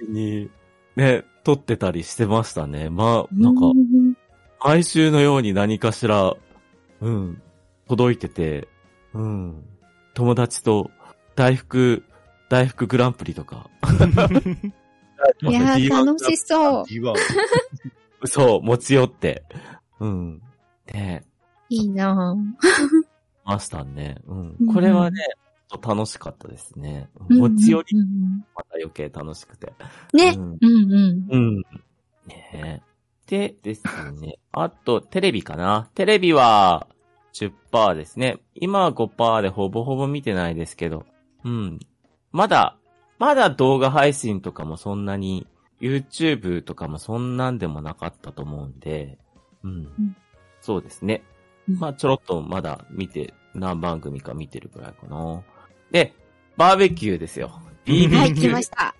[0.08, 0.50] に、
[0.96, 2.90] ね、撮ってたりしてましたね。
[2.90, 4.16] まあ、なんか、うん。
[4.60, 6.34] 毎週のように何かしら、
[7.00, 7.40] うん、
[7.86, 8.68] 届いてて、
[9.14, 9.64] うん、
[10.14, 10.90] 友達と
[11.36, 12.02] 大福、
[12.48, 13.70] 大福グランプリとか。
[15.42, 16.84] いやー、 楽しそう。
[18.26, 19.44] そう、持ち寄って、
[20.00, 20.42] うん。
[20.92, 21.24] ね、
[21.68, 22.36] いいな
[23.44, 24.16] ましたね。
[24.26, 24.74] うんうん。
[24.74, 25.22] これはね、
[25.82, 27.08] 楽しかったですね。
[27.28, 29.72] ぁ持ち寄り、うんまた余計楽しくて。
[30.12, 30.34] うんね。
[30.36, 31.28] うんうんうん。
[31.30, 31.64] うん。
[32.26, 32.82] ね
[33.26, 33.82] でです
[34.20, 34.38] ね。
[34.52, 35.90] あと、テレビかな。
[35.94, 36.86] テレビは
[37.34, 38.38] 10%ですね。
[38.54, 41.04] 今は5%でほぼほぼ見てないですけど。
[41.44, 41.78] うん。
[42.32, 42.76] まだ、
[43.18, 45.46] まだ動画配信とかもそんなに、
[45.80, 49.18] YouTube とかもそんなんでもなかったと思うんで。
[49.62, 49.82] うん。
[49.82, 50.16] ん
[50.60, 51.22] そうですね。
[51.68, 55.42] うんまあちょろっとまだ見て、何番組か見てるくらいかな。
[55.90, 56.14] で、
[56.56, 57.60] バーベキューですよ。
[57.84, 58.94] BBQ はい、来ました。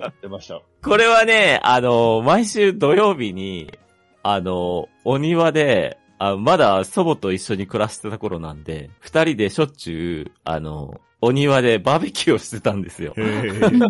[0.00, 0.60] やってました。
[0.82, 3.72] これはね、あの、毎週土曜日に、
[4.22, 13.14] あの、お庭で、あまだ祖母と一緒に暮らしてた頃なんで、二人でしょっちゅう、あの、お庭でバーベキューをしてたんですよ。
[13.16, 13.82] うんうん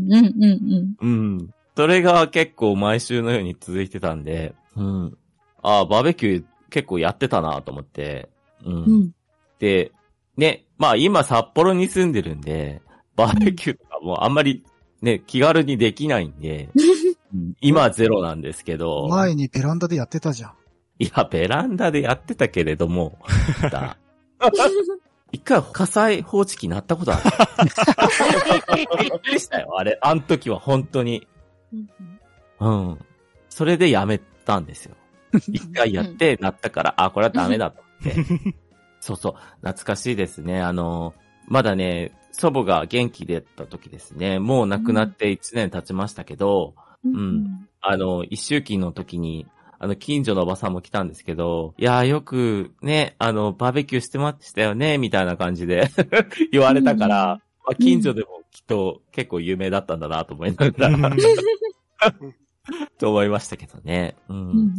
[1.01, 1.07] うん。
[1.07, 1.51] うん。
[1.77, 5.19] それが結構毎週のように続いてたんで、うん。
[5.63, 8.29] ああ、バーベキュー結構やってたなと思って、
[8.65, 8.75] うん。
[8.75, 9.13] うん。
[9.59, 9.93] で、
[10.37, 12.83] ね、まあ今札幌に住んでるんで、
[13.17, 14.65] バーベキューとかもあんまり
[15.03, 16.69] ね、気軽にできないんで、
[17.61, 20.53] 今はゼロなんですけど、前にベランダでやってたじゃん。
[20.99, 23.19] いや、ベランダでやってたけれども、
[23.71, 23.97] だ
[25.31, 27.23] 一回火災報知器鳴ったことある。
[28.99, 29.99] びっくりしたよ、あれ。
[30.01, 31.27] あの時は本当に。
[32.61, 32.99] うん。
[33.49, 34.97] それでやめたんですよ。
[35.49, 38.55] 一回やって鳴ったから、あ、これはダメだと思って。
[39.01, 39.35] そうそう。
[39.61, 40.61] 懐かしいですね。
[40.61, 41.15] あの、
[41.47, 44.39] まだね、祖母が元気でった時ですね。
[44.39, 46.75] もう亡くなって1年経ちましたけど、
[47.05, 49.47] うんあの、一周期の時に、
[49.79, 55.89] あの、近所のおばさんも来たんですけど、いやー、よくね、あの、バーベキューしてましたよね、みたいな感じで
[56.51, 61.17] 言われたから、まあ、近所でもきっと結構有名だったんだなと思いながら、
[62.99, 64.17] と思いましたけどね。
[64.29, 64.75] うん。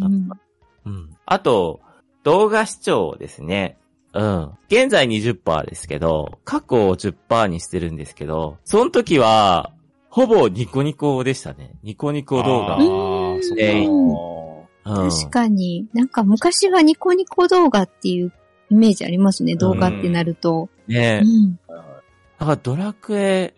[0.85, 1.09] うん。
[1.25, 1.79] あと、
[2.23, 3.77] 動画視聴ですね。
[4.13, 4.51] うん。
[4.67, 9.71] 現在20%ですけど、過去を10%にしてるんですけど、その時は、
[10.09, 11.75] ほぼニコニコでしたね。
[11.83, 12.75] ニコニコ動画。
[12.75, 18.31] あーそっかえーうん確かに、なんか昔はニコニコ動画っていう
[18.71, 20.69] イメージありますね、動画ってなると。
[20.87, 21.59] ねうん。
[22.39, 23.53] だからドラクエ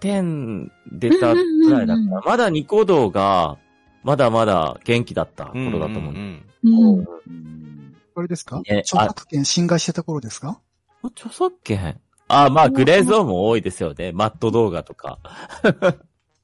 [0.00, 3.58] 10出たぐらいだから、まだニコ動が、
[4.02, 6.12] まだまだ元気だった頃だと思う。
[6.12, 7.96] んんうん。
[8.14, 8.60] あれですか？
[8.60, 10.60] ね著作権侵害してた頃ですか？
[11.02, 12.00] 著作権？
[12.28, 14.12] あ、まあ、グレーゾーンも多いですよね。
[14.12, 15.18] マット動画とか。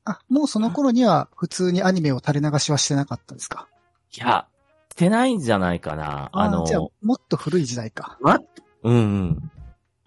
[0.04, 3.68] あ、もうその頃には普通にアニメを垂れ流しはしてなかったですか？
[4.16, 4.46] いや、
[4.90, 6.30] してないんじゃないかな。
[6.32, 8.18] あのじゃあ、もっと古い時代か。
[8.20, 8.44] MAD、
[8.82, 9.50] うんうん。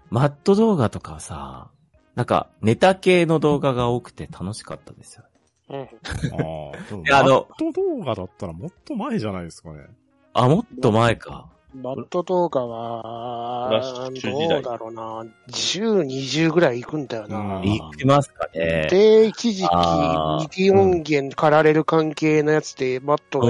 [0.10, 1.70] MAD動画とかはさ、
[2.16, 5.24] なんか、ネタ系の動画が多くて楽しかったですよ。
[5.72, 9.86] うんああのマット動画だったらもっと前じゃないですかね。
[10.34, 11.50] あ、もっと前か。
[11.74, 15.26] MAD動画はどうだろうな。
[15.50, 17.38] 10、20ぐらい行くんだよな。
[17.38, 18.88] うん行きますかね。
[18.90, 23.48] で、一時期、ミディ音源駆られる関係のやつで、 MADが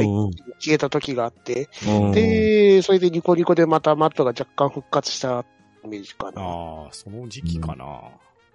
[0.59, 5.43] 消えた時があって、うんで、それでニコニコでまたマットが若干復活した
[5.83, 6.41] イメージかな。
[6.43, 8.01] ああ、その時期かな。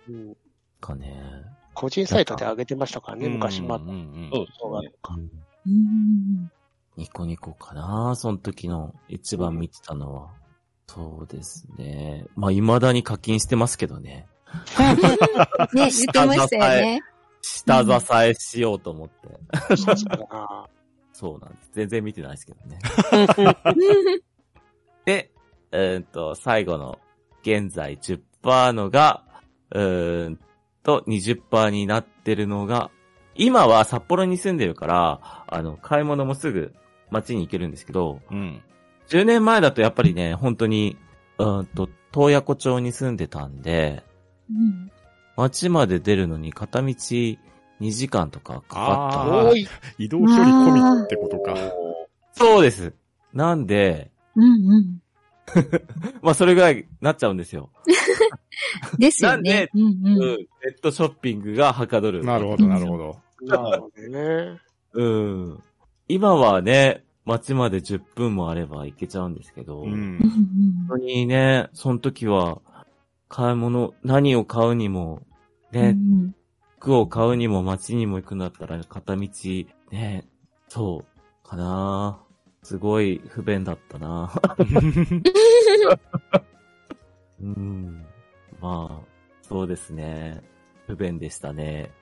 [0.09, 0.37] うん
[0.81, 1.17] かね。
[1.77, 4.93] 個人サイトで上げてましたからね、昔マットうんうんそうです動画ね。
[5.67, 6.51] うん
[6.97, 10.31] ニコニコかなその時の一番見てたのは。
[10.89, 12.25] そうですね。
[12.37, 14.27] まあ、未だに課金してますけどね。
[14.85, 14.97] ね、
[15.75, 17.03] 言ってましたよね。
[17.43, 19.77] 下支えしようと思って。
[19.77, 20.67] そうだな。
[21.13, 21.71] そうなんです。
[21.73, 22.79] 全然見てないですけどね。
[25.05, 25.31] で、
[25.73, 26.99] えーっと、最後の、
[27.43, 29.25] 現在10%のが、
[29.73, 30.41] うーん
[30.87, 32.91] と、20%になってるのが、
[33.35, 36.73] 今は札幌に住んでるから、あの、買い物もすぐ
[37.11, 38.63] 街に行けるんですけど、うん。
[39.09, 40.97] 10年前だとやっぱりね、本当に、
[41.39, 44.05] うーんと、東野湖町に住んでたんで、
[44.49, 44.91] うん
[45.37, 47.37] 街まで出るのに片道2
[47.91, 48.67] 時間とかかかっ
[49.13, 49.69] たあーの多い。
[49.99, 51.55] 移動距離込みってことか。
[52.33, 52.95] そうです。
[53.35, 54.99] なんで、うんうん。
[56.23, 57.71] まあそれぐらいなっちゃうんですよ。
[58.99, 59.71] ですよね。
[59.75, 59.85] うんう。
[59.85, 60.19] うんん。
[60.19, 60.37] ネ
[60.77, 62.25] ットショッピングがはかどる。
[62.25, 63.21] なるほど、なるほど。
[63.43, 64.61] なるほどね。
[64.95, 65.63] うん。
[66.09, 70.87] 今はね、街まで10分もあれば行けちゃうんですけど、う本ん。
[70.89, 72.61] 当にね、その時は、
[73.29, 75.23] 買い物、何を買うにも、
[75.73, 76.35] うんね、
[76.79, 79.29] 服を買うにも街にも行くんだったら片道、
[79.91, 80.25] ね、
[80.69, 82.21] そう、かな
[82.67, 84.29] すごい不便だったな
[87.41, 88.05] うん。
[88.61, 89.07] まあ、
[89.43, 90.43] そうですね。
[90.89, 91.93] 不便でしたね。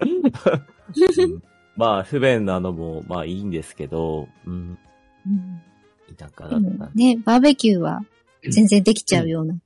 [0.00, 1.42] うん
[1.76, 4.78] まあ、不便なのも、まあいいんですけど、うん。
[5.26, 5.62] うん
[6.16, 6.90] 田舎でだったも。
[6.94, 8.00] ね、バーベキューは
[8.48, 9.56] 全然できちゃうような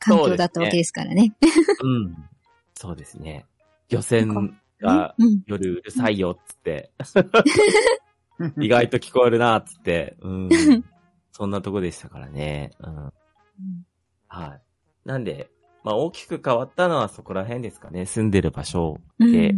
[0.00, 1.32] 環境だったわけですからね。
[1.84, 2.16] うん。
[2.74, 3.46] そうですね。
[3.88, 5.42] 漁船がうん。
[5.46, 6.90] 夜うるさいよ、っつって。
[8.60, 10.16] 意外と聞こえるな、っつって。
[10.20, 10.48] うん。
[11.32, 12.70] そんなとこでしたからね。
[12.80, 13.12] うん。
[14.28, 14.60] はい。
[15.04, 15.50] なんで、
[15.84, 18.06] まあ大きく変わったのはそこら辺ですかね。
[18.06, 19.54] 住んでる場所うんで、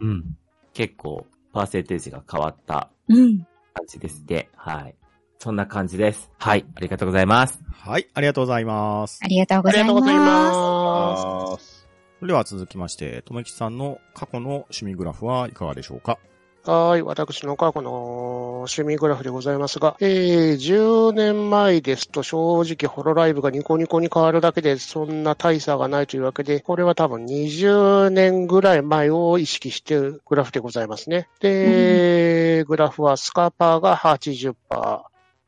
[0.00, 0.36] うん。
[0.72, 3.38] 結構、パーセンテージが変わったうん。
[3.74, 4.48] 感じですね。
[4.54, 4.94] はい。
[5.38, 6.30] そんな感じです。
[6.38, 6.64] はい。
[6.74, 7.62] ありがとうございます。
[7.70, 9.20] はい、ありがとうございます。
[9.22, 11.86] ありがとうございありがとうございます。
[12.22, 16.18] では続きまして、とめきさんの過去の趣味グラフはいかがでしょうか？
[16.66, 17.02] はい。
[17.02, 31.28] 私の過去の趣味グラフでございますが、えー、10年前ですと正直ホロライブがニコニコに変わるだけでそんな大差がないというわけで、これは多分20年ぐらい前を意識してるグラフでございますね。
[31.38, 34.54] で、グラフはスカパーが80%、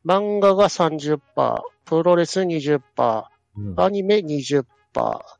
[0.06, 1.18] 漫画が30%、
[1.84, 2.80] プロレス20%、
[3.56, 4.77] うんアニメ20%、20%、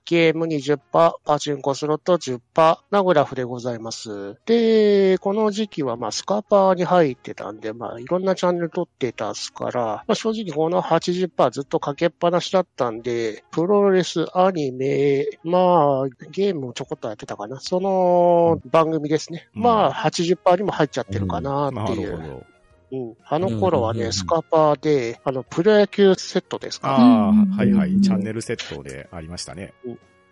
[0.05, 0.79] ゲーム20%、
[1.25, 4.37] パチンコスロット10%なグラフでございます。
[4.47, 17.61] で、この時期はまあスカパーに入ってたんで、まあいろんなチャンネル撮ってたっすから、まあ正直この80%ずっとかけっぱなしだったんで、プロレス、アニメ、まあゲームもちょこっとやってたかな。
[17.61, 19.49] その番組ですね。
[19.55, 22.11] うんまあ80%にも入っちゃってるかななっていう。
[22.13, 22.58] るほど。
[22.91, 24.13] うん、あの頃はね、うんうんうん。
[24.13, 28.01] スカパーで、あの、プロ野球セットですか、ああ、うんはいはい。
[28.01, 29.75] チャンネルセットでありましたね。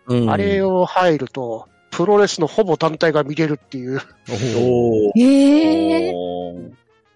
[0.07, 0.29] うん。
[0.29, 5.19] あれを入ると、プロレスのほぼ単体が見れるっていう、おー。
[5.19, 6.71] えー。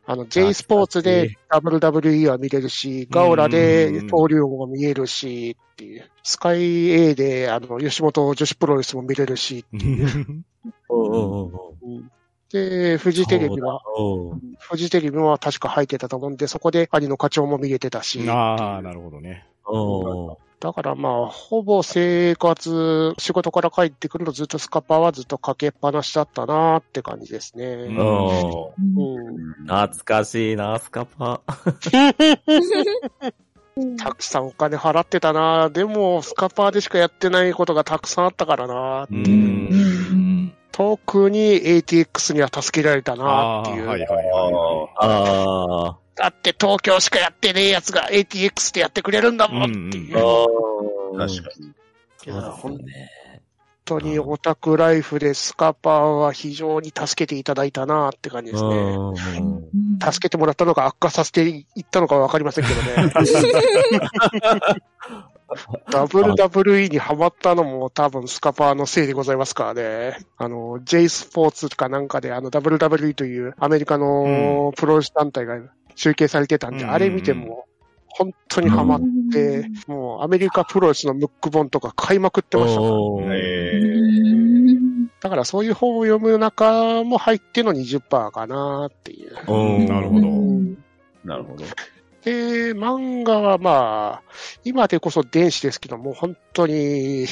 [0.05, 6.09] あの、J スポーツで WWE は見れるし、ガオラで登竜も見えるし、っていう。
[6.23, 11.51] スカイ A で、あの、吉本女子プロレスも見れるし、 うんうんうん
[11.83, 12.11] うん
[12.52, 13.82] で、フジテレビは、
[14.60, 19.45] フジテレビは確か入ってたと思うんで、そこで兄の課長も見れてたし、ああ、なるほどね。
[20.60, 27.66] だからまあ、ほぼ生活、仕事から帰ってくるとずっとスカパーはずっとかけっぱなしだったなって感じですね。
[27.66, 27.95] うん
[29.66, 31.41] 懐かしいな、スカパ。
[33.97, 39.08] たくさんお金払ってたなでも、スカパーでしかやってないことがたくさんあったからなう。
[39.10, 39.90] うん
[40.82, 43.88] 特に ATX には助けられたなああ、っていう。
[43.88, 45.97] はいはいはああ。
[46.15, 50.17] だって東京しかやってねえやつが ATX でやってくれるんだもんっていう。
[50.17, 51.73] うん本確かに。
[52.17, 53.09] そうですよね。
[53.86, 58.69] 当にオタクライフでスカパーは非常に助けていただいたなって感じですね。
[58.69, 59.61] うん
[60.01, 63.13] 助けてもらったのか悪化させていったのかわかりませんけどね。
[65.91, 70.17] WWE にハマったのも多分スカパーのせいでございますからね。
[70.38, 75.59] あの、J スポーツかなんかであの WWE というアメリカのプロレス団体が
[75.95, 77.65] 集計されてたんで、うんあれ見ても
[78.24, 79.01] 本当にハマっ
[79.32, 82.91] て、もうアメリカプロレスのムック本とか買いまくってましたから。
[85.22, 89.36] だからそういう本を読む中も入っての20%かなっていう。
[89.47, 90.76] うんなるほどー、
[91.26, 91.65] なるほど。
[92.24, 94.32] で、漫画はまあ、
[94.63, 97.26] 今でこそ電子ですけども、本当に、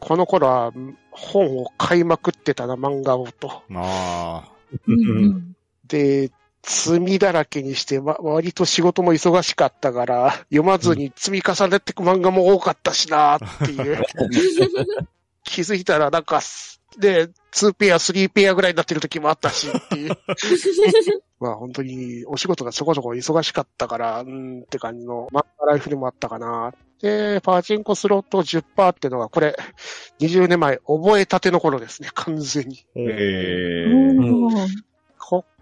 [0.00, 0.72] この頃は
[1.10, 3.62] 本を買いまくってたな、漫画をと。
[3.70, 3.74] い。
[3.74, 4.52] ああ、
[4.86, 5.54] うん
[5.86, 6.30] で、
[6.68, 14.02] 積みだらけにして、わ割と仕事も忙しかったから、読まずに積み重ねていく漫画も多かったしなっていう。
[15.44, 16.42] 気づいたらなんか、
[16.98, 20.18] で、2ペア、3ペアぐらいになってる時もあったしっていう。
[21.40, 26.74] まあ本当にお仕事がそこそこ忙しかったから、うーんって感じの漫画ライフでもあったかな。
[27.00, 29.56] で、パチンコスロット10%っていうのが、これ、
[30.20, 32.84] 20年前、覚えたての頃ですね、完全に。
[32.96, 34.66] えうんこっ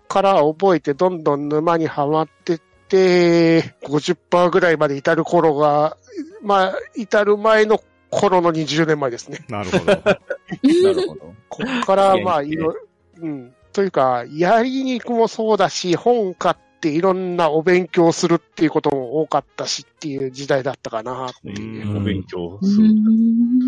[0.08, 5.96] から覚えてどんどん沼にはまってって、50%ぐらいまで至る頃が、
[6.42, 9.44] まあ、至る前の頃の20年前ですね。
[9.48, 9.92] なるほど。
[9.92, 10.02] ー、
[10.84, 11.34] なるほど。
[11.48, 12.74] こっから、まあ、いろ、
[13.20, 13.54] うん。
[13.72, 21.90] というか、やりにくもそうだし、本買っていろんなお勉強するっていうことも多かったしっていう時代だったかなっていう。
[21.90, 22.88] うんお勉強うする。
[22.88, 22.90] ん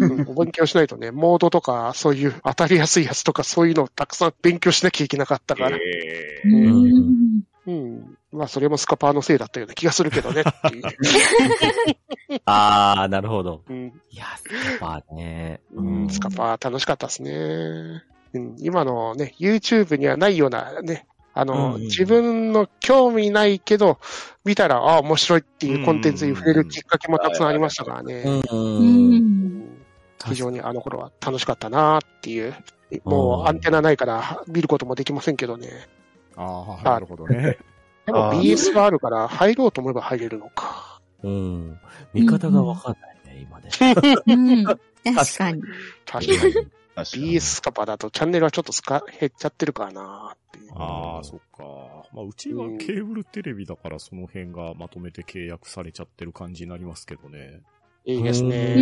[0.02, 5.76] うんお勉強しないとね、モードとか、そういう当たりやすいやつとか、そういうのをたくさん勉強しなきゃいけなかったから。
[5.76, 8.16] えうんうん。
[8.32, 12.40] まあ、それもスカパーのせいだったような気がするけどねっていう。
[12.46, 13.62] ああ、なるほど。
[13.68, 13.92] うん。
[14.10, 15.60] いや、スカパーね。
[15.74, 18.02] うん、スカパー楽しかったですね。
[18.34, 21.06] うん、今のね、YouTube にはないようなね、
[21.38, 23.98] あの、うんうん自分の興味ないけど、
[24.44, 28.22] 見たら、ああ、面白いっていうコンテンツに触れるきっかけもたくさんありましたからね。
[28.24, 28.40] うん。
[28.40, 29.68] ううんん
[30.26, 32.54] 非常にあの頃は楽しかったなっていう。
[33.04, 35.68] もううんアンテナないから見ることもできませんけどね。
[36.36, 37.58] ああ、なるほどね。
[38.06, 41.00] でも BS があるから入ろうと思えば入れるのか。
[41.22, 41.78] うん。
[42.12, 43.68] 見方がわかんないね、今ね。
[44.26, 44.64] うん
[45.14, 45.62] 確かに。
[46.04, 46.68] 確かに。
[47.02, 50.72] BS スカパだとチャンネルはちょっとすか減っちゃってるからなっていう。
[50.74, 52.08] ああ、そっか。
[52.12, 57.60] まあ、うちはケーブルテレビだからその辺がまとめて契約されちゃってる感じになりますけどね。
[58.04, 58.74] いいですうね。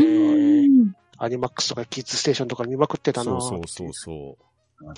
[0.67, 4.39] んアニマックスとかキッズステーションとか見まくってたなそうそうそうそ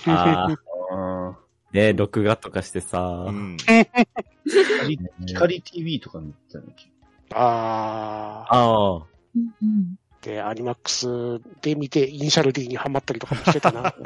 [0.05, 0.55] ああ、
[0.91, 1.39] あ
[1.71, 3.29] ね、録画とかしてさう。
[3.29, 3.31] う。
[3.31, 3.55] ん。
[3.55, 3.87] ー
[4.45, 6.65] 光光 TV とか見てたの
[7.31, 8.55] ああ。
[8.55, 9.05] ああ。
[9.35, 13.95] うんで、アニマックスで見て、イニシャル D にハマったりとかもしてたな。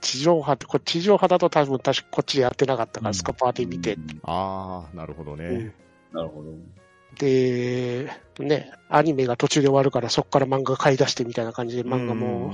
[0.00, 3.98] 地上波って、これ地上波だと多分確かこっちでやってなかったから、うんスカパーで見て。
[4.22, 5.74] ああ、なるほどね。
[6.12, 6.52] なるほど。
[7.18, 12.52] で、ね、アニメが途中で終わるからそこから漫画買い出してみたいな感じで漫画うんも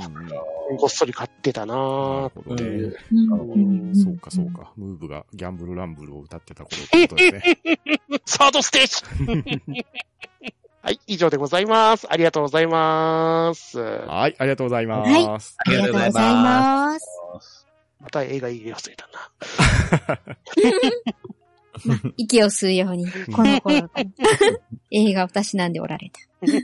[0.78, 2.92] ごっそり買ってたなーほどね。
[3.12, 4.72] うんそうかそうか。
[4.76, 7.59] ムーブがギャンブルランブルを歌ってた頃ってことですね。
[8.26, 9.84] サードステージ
[10.82, 12.07] はい、以上でございます。
[12.09, 13.78] ありがとうございます。
[13.78, 15.11] はい、ありがとうございます。
[15.11, 17.66] はいありがとうございます。
[18.00, 20.20] また映画入れ忘れたな。
[22.16, 24.10] 息を吸うように、この頃から
[24.90, 26.20] 映画をたしなんでおられた。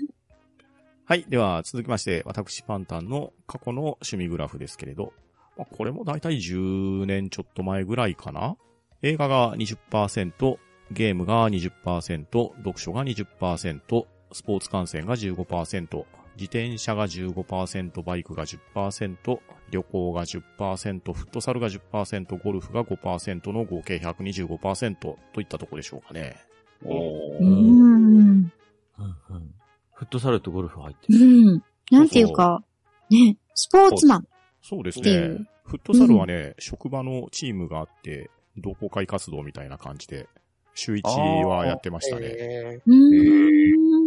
[1.05, 1.25] はい。
[1.29, 5.13] では、続きまして、私パンタンの過去の趣味グラフですけれど、
[5.57, 8.57] まあ、これもだいたい10年ちょっと前ぐらいかな
[9.03, 10.57] 映画が20%、
[10.91, 16.05] ゲームが20%、読書が20%、スポーツ観戦が15%、
[16.35, 24.97] 自転車が15%、バイクが10%、旅行が10%、フットサルが10%、ゴルフが5%の合計125%
[25.33, 26.37] といったところでしょうかね。
[26.85, 27.49] おうーん。
[27.49, 28.53] うん
[28.99, 29.03] う
[29.39, 29.55] ん
[29.95, 31.57] フットサルとゴルフ入ってうる。
[31.57, 31.63] ん。
[31.93, 32.65] なんていうか、
[33.09, 34.27] ね、スポーツマン。
[34.61, 35.47] そうですね。
[35.65, 40.29] フットサルはね、職場のチームがあって、同好会活動みたいな感じで、
[40.75, 42.27] 週1はやってましたね。
[42.27, 44.02] えうーん。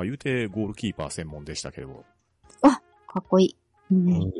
[0.00, 2.04] まあ、言うてゴールキーパー専門でしたけど。
[3.06, 3.56] かっこいい。
[3.90, 4.32] うんうん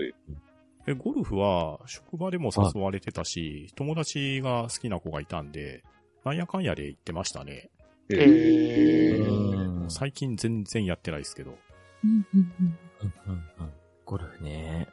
[0.86, 5.84] でゴルフは職場でも誘われてたし、友達が好きな子がいたんで、
[6.24, 7.68] なんやかんやで行ってましたね。
[8.08, 11.54] ー、ええー、うん最近全然やってないですけど。
[12.02, 13.70] うんうんうんうんうん
[14.06, 14.88] ゴルフね。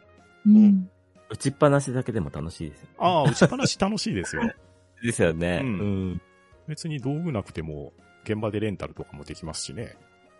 [0.45, 0.89] うんうん
[1.29, 2.87] 打ちっぱなしだけでも楽しいですよ。
[2.97, 4.41] ああ、打ちっぱなし楽しいですよ。
[5.01, 5.61] ですよね。
[5.63, 6.21] うんうん
[6.67, 7.93] 別に道具なくても、
[8.25, 9.95] 現場でレンタルとかもできますしね。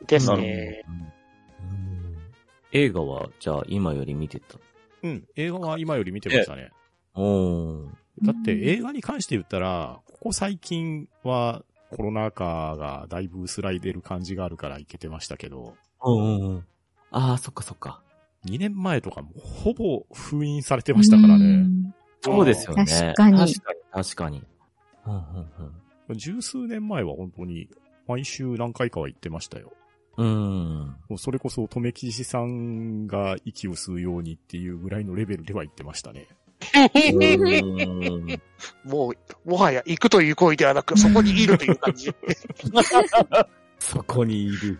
[0.05, 0.83] ですなね。
[0.87, 1.07] うん
[2.73, 4.59] 映画は、じゃあ今より見てた？
[5.01, 6.71] うん、映画は今より見てましたね。
[7.15, 7.89] おー。
[8.23, 16.65] だって映画に関して言ったら、ここ最近はコロナ禍がだいぶ薄らいでる感じがあるからいけてましたけど、うんうんうん。
[17.11, 18.01] ああ、そっかそっか。
[18.45, 21.45] 2年前とかもほぼ封印されてましたからうね。
[21.45, 22.85] んそうですよね。
[22.85, 24.43] 確かに確かに、確かに。
[25.05, 25.13] うん
[26.09, 27.69] うん十数年前は本当に
[28.07, 29.73] 毎週何回かは行ってましたよ。
[30.17, 30.27] うん。
[30.27, 30.95] うん。
[31.09, 36.27] もうそれこそ、とめきしさんが息を吸うようにっていうぐらいのレベルでは行ってましたね。
[37.13, 38.41] うん
[38.83, 39.11] も
[39.45, 42.13] う、もはや行くという行為ではなく、そこにいるという感じ。
[43.79, 44.79] そこにいる。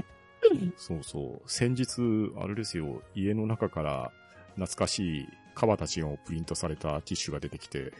[0.76, 1.50] そうそう。
[1.50, 4.12] 先日、あれですよ、家の中から
[4.54, 7.92] 懐かしい川たちがプリントされたティッシュが出てきて、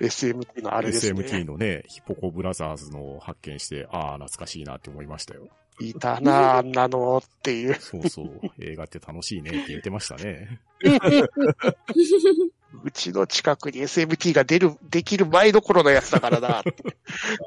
[0.00, 1.20] SMT のあれですね。
[1.20, 5.48] SMT のね、ヒポコブラザーズのを発見して、ああ、懐かしいなって思いましたよ。
[5.78, 7.74] いたなあんなのっていう。
[7.74, 8.40] そうそう。
[8.58, 10.60] 映画って楽しいねって言ってましたね。
[12.84, 16.62] うちの近くに SMT が出る、できる前の頃のやつだからな。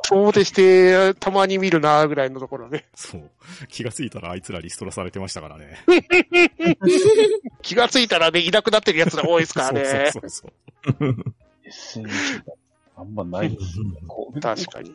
[0.07, 2.85] 遠出して、たまに見るなぐらいのところね。
[2.95, 3.29] そう。
[3.67, 5.83] 気がついたらあいつらリストラされてましたからね。
[7.61, 10.11] 気がついたらね、いなくなってるやつが多いですからね。
[10.11, 10.51] そうそう
[10.89, 11.25] そう。
[11.69, 12.53] SNS が
[12.97, 13.85] あんまないですね。
[14.07, 14.93] こう確かに。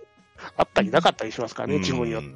[0.57, 2.31] あったりなかったりしますからね、地方によって。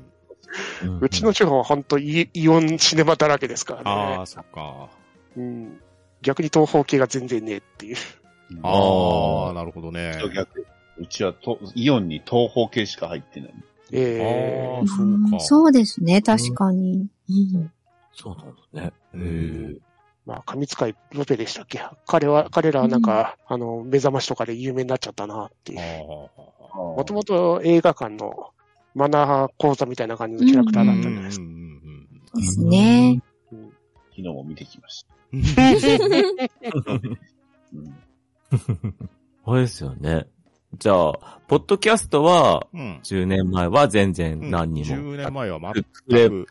[1.00, 3.90] うちの地方は本当イイオンシネマだらけですからね。
[3.90, 4.88] ああ、そっか。
[5.36, 5.80] うん、
[6.22, 7.96] 逆に東方系が全然ねえっていう。
[8.62, 10.12] ああ、なるほどね。
[10.14, 10.66] うちは逆
[10.98, 13.54] うちはとイオンに東方系しか入ってない。
[13.92, 15.40] えああ、そうか。
[15.40, 17.08] そうですね、確かに。
[17.28, 17.70] うん
[18.14, 18.92] そうなんだね。
[19.14, 19.87] うへんえ。
[20.28, 21.80] まあ、神使いロペでしたっけ？
[22.06, 25.80] 彼は、彼らはなんか、あの、目覚ましとかで有名になっちゃったなっていう。
[25.80, 28.50] あもともと映画館の
[28.94, 31.44] マナー講座みたいな感じのキャラクターだったんじゃないですか。
[31.44, 33.22] うんうんですね。
[33.52, 33.72] うん
[34.10, 35.14] 昨日も見てきました。
[35.32, 35.40] うん
[37.72, 37.94] うん
[39.44, 40.26] あれですよね。
[40.76, 43.00] じゃあ、ポッドキャストは、うん。
[43.02, 44.86] 10年前は全然何にも。
[44.86, 46.46] 10年前は全く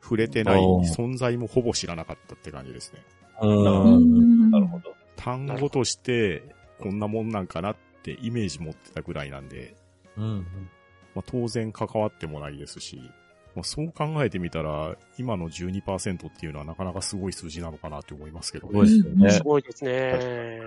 [0.00, 3.00] 触れてない、存在もほぼ知らなかったって感じですね。
[3.40, 4.50] うん。
[4.50, 4.94] なるほど。
[5.16, 6.42] 単語として、
[6.80, 9.76] こんなもんなんかなってイメージ持ってたぐらいなんで、
[10.16, 10.46] うん。
[11.14, 13.00] まあ、当然関わってもないですし、
[13.54, 19.42] まあ、そう考えてみたら、今の12%っていうのはなかなかすごい数字なのかなって思いますけどすごいですよねす。
[19.42, 19.90] ごいです振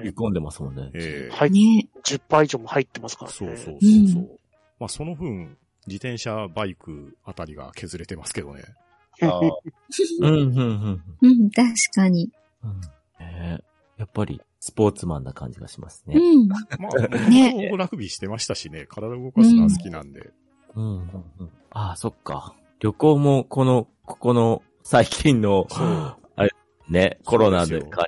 [0.04, 0.14] りね。
[0.16, 0.90] 込んでますもんね。
[0.94, 1.52] ええはい。
[1.52, 3.38] ね10%以上も入ってますからね。
[3.38, 4.40] そうそうそうそう。
[4.80, 5.58] まあ、その分、
[5.88, 8.64] 自転車、バイクあたりが削れてますけどね。
[9.22, 9.52] あー
[10.22, 10.62] うん、うん、う
[10.92, 11.04] ん。
[11.22, 12.30] うん、確かに。
[12.64, 12.82] うん
[13.20, 16.18] ねえやっぱり、スポーツマンな感じがしますね。
[16.18, 16.48] うん。
[16.48, 16.58] ま
[16.90, 20.32] あ、ねラグビーしてましたしね、体動かすのは好きなんで。
[20.76, 21.02] うん、うん、
[21.40, 21.52] うん。
[21.70, 22.56] ああ、そっか。
[22.80, 26.52] 旅行も、この、ここの、最近の、そうあれ、
[26.90, 28.06] ね、コロナでそうですよ感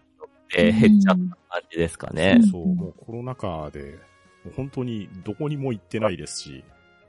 [0.49, 2.39] じて減っちゃった感じですかね。
[2.51, 3.99] そう、もうコロナ禍で、
[4.43, 6.63] もう本当にどこにも行ってないですし、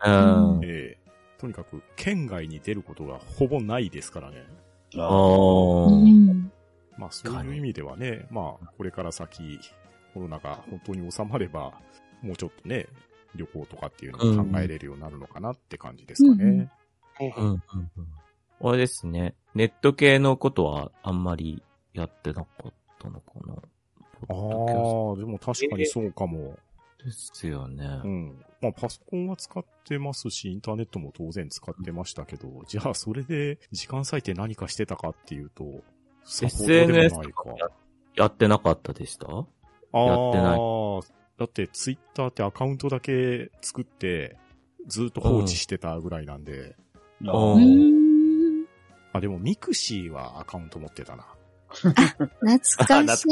[0.04, 0.60] うん。
[0.62, 1.04] ええ
[1.38, 4.44] とにかく県外に出ることがほぼないですからね。
[4.96, 6.52] ああーーうん
[6.96, 9.60] まあそういう意味ではね、まあこれから先
[10.12, 11.72] コロナが本当に収まれば、
[12.22, 12.86] もうちょっとね、
[13.34, 16.70] 旅行とかっていうのも考えれるようになるのかなって感じですかね。
[17.20, 17.62] うんうん
[17.96, 18.00] う
[18.66, 18.68] ん。
[18.68, 19.34] あれですね。
[19.54, 23.54] ネット系のことはあんまりやってなかったのかな。
[23.54, 26.56] ああ、でも確かにそうかも。
[27.04, 28.08] ですよねう。
[28.08, 28.44] ん。
[28.62, 35.82] まあ、パソコンは使ってますし、インターネットも当然使ってましたけど、じゃあ、それで時間割いて何かしてたかっていうと、
[36.26, 37.44] SNS もないか。
[37.58, 37.68] や
[38.16, 39.26] やってなかったでした？
[39.28, 41.00] あやってないあ、
[41.38, 44.36] だってツイッターってアカウントだけ作って、
[44.86, 46.76] ずっと放置してたぐらいなんで、
[47.26, 48.64] あうん。
[49.12, 51.26] あ、でもミクシーはアカウント持ってたな。
[51.70, 53.24] 懐かし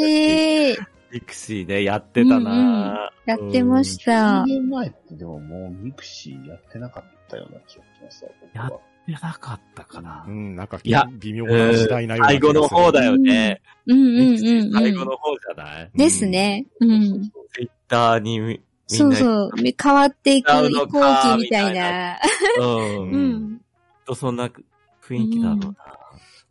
[0.72, 0.76] い。
[1.12, 4.46] ミクシーでやってたな、やってまし10た。
[4.46, 8.24] 年前ってでももうミクシーやってなかったような気がします
[8.54, 10.30] やっやなかったかなう。
[10.30, 13.60] ん、なんかいや微妙な時代なような最後の方だよね。
[13.86, 14.72] うんうんうんうん。
[14.72, 15.90] 最後の方じゃない？
[15.94, 16.66] ですね。
[16.80, 17.30] うん。
[17.52, 19.50] ツイッターにそうそう。
[19.82, 22.18] 変わっていく移違うの行か期みたいな。
[22.58, 22.66] うん。
[22.66, 23.32] ううん。
[23.54, 23.60] ん。
[24.04, 24.50] と、そんな
[25.02, 25.76] 雰囲気だろうな。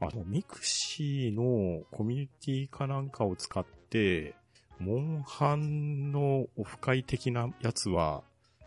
[0.02, 4.34] あの、ミクシーのコミュニティかなんかを使って、
[4.80, 8.24] モンハンのオフ会的なやつは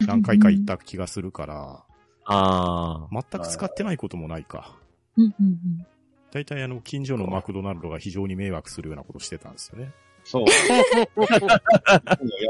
[0.06, 1.82] 何回か行った気がするから、
[2.24, 3.22] ああ。
[3.30, 4.76] 全く使ってないこともないか。
[5.16, 5.86] うんうんうん
[6.32, 9.92] 大体あの、近所のマクドナルドが非常に迷惑するようなことしてたんですよね。
[10.24, 10.44] そう。
[10.48, 10.74] や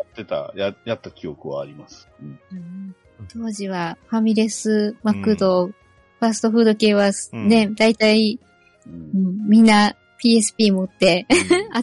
[0.03, 2.09] ってた、や、やった記憶はあります。
[2.22, 2.97] うんうん
[3.29, 8.41] 当時はファミレス、マクド、ファーストフード系はね、大体、
[8.87, 11.27] ううんんみんな PSP 持って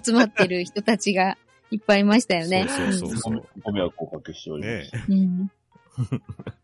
[0.04, 1.38] 集まってる人たちが
[1.70, 2.66] いっぱいいましたよね。
[2.68, 3.44] そうそうそうそう。
[3.64, 4.92] ご迷惑をおかけしておりまねす。
[5.08, 5.52] うん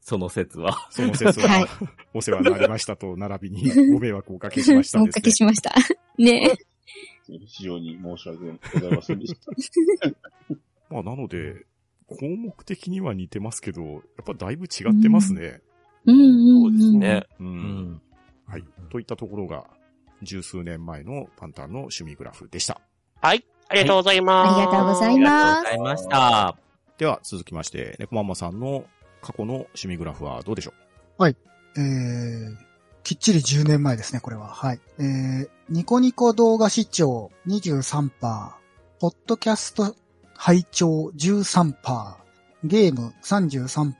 [0.00, 0.88] その説は。
[0.90, 1.68] その説ははい
[2.12, 5.20] お世話になりましたと、並びにご迷惑をおかけしましたおです、 ね。
[5.20, 5.72] かけしました。
[6.18, 6.58] ね。
[7.46, 8.44] 非常に申し訳
[8.74, 10.08] ございませんでした。
[10.90, 11.66] まあ、なので、
[12.08, 15.60] 項目的には似てますけど、やっぱだいぶ違ってますね。
[16.06, 16.98] うんうんそうですうん。
[16.98, 17.26] ね。
[17.38, 17.44] う。
[17.44, 17.58] うん
[17.92, 18.02] ん。
[18.46, 18.64] はい。
[18.90, 19.64] といったところが、
[20.22, 22.80] 十数年前のパンタンの趣味グラフでした。
[23.20, 23.44] はい。
[23.68, 24.56] ありがとうございます。
[24.56, 26.56] ありがとうございありがますとうございました。
[26.98, 28.84] では、続きまして、猫ママさんの
[29.22, 30.72] 過去の趣味グラフはどうでしょ
[31.76, 32.56] えー、
[33.02, 34.48] きっちり10年前ですね、これは。
[34.48, 34.80] はい。
[34.98, 38.10] えー、ニコニコ動画視聴23%、
[38.98, 39.94] ポッドキャスト
[40.36, 42.16] 拝聴13%、
[42.64, 43.94] ゲーム33%、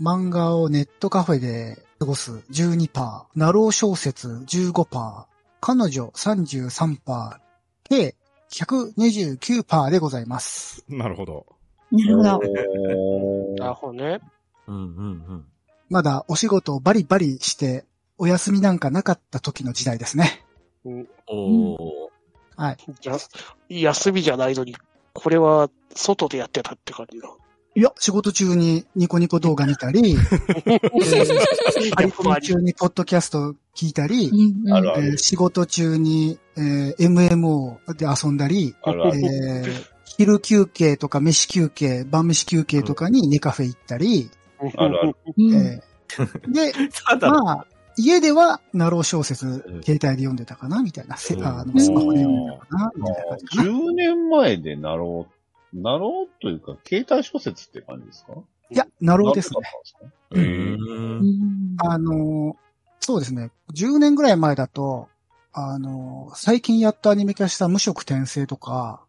[0.00, 5.26] 漫画をネットカフェで過ごす12%、ナロー小説15%、
[5.60, 7.38] 彼女33%、
[7.84, 8.14] 計
[8.50, 10.84] 129%でございます。
[10.88, 11.46] うなるほど。
[11.90, 12.38] なるほど。
[13.58, 14.20] なるほどね。
[14.66, 14.84] うんうんう
[15.34, 15.44] ん。
[15.88, 17.84] まだお仕事をバリバリして、
[18.18, 20.44] お休みなんかなかった時の時代ですね。
[20.84, 21.78] うんおー。
[22.56, 22.76] はい。
[23.02, 23.18] や
[23.68, 24.76] 休みじゃないのに、
[25.12, 27.28] これは外でやってたって感じだ。
[27.74, 39.20] いや、仕事中にニコニコ動画見たり、えー、アリプリ中にポッドキャスト聞いたり、うんうんあるあるえー仕事中に、えー MMO で遊んだり、あるある。
[39.20, 44.30] えー昼休憩とか飯休憩、晩飯休憩とかにネカフェ行ったり、
[44.76, 45.16] あるある。
[46.52, 46.72] で、
[47.06, 51.16] ただ、まあ、家では、なろう小説うん、携帯で読んでたかなみたいな。
[51.16, 53.62] せうんあの、スマホで読んでたかなみたいな感じかな。
[53.62, 55.26] 10年前でなろ
[55.74, 58.32] う、なろうというか、携帯小説って感じですか？
[58.70, 59.60] いや、なろうですね。
[60.30, 60.40] う
[61.86, 62.56] あの、
[63.00, 63.50] そうですね。
[63.74, 65.08] 10年ぐらい前だと、
[65.52, 69.01] あの、最近やっとアニメ化した無職転生とか、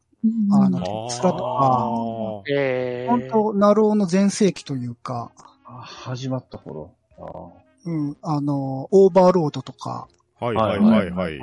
[0.52, 5.32] あのスラとかえー、本当なろうの全盛期というか、
[5.66, 6.94] あ始まった頃。
[7.18, 10.08] あうん、あの、オーバーロードとか、
[10.40, 10.80] はいはい。
[10.80, 11.40] はいはい。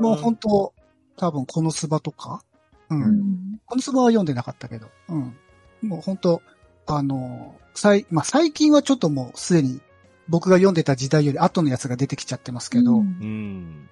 [0.00, 0.74] もう本当、
[1.16, 2.42] 多分このスバとか、
[2.90, 3.02] う、うん。
[3.02, 5.36] んこのスバは読んでなかったけど、うん。
[5.82, 6.42] もう本当
[6.86, 9.80] あの、最、まあ、最近はちょっともうすでに
[10.28, 13.00] 僕が読んでた時代より後のやつが出てきちゃってますけど、うん。
[13.00, 13.88] うん。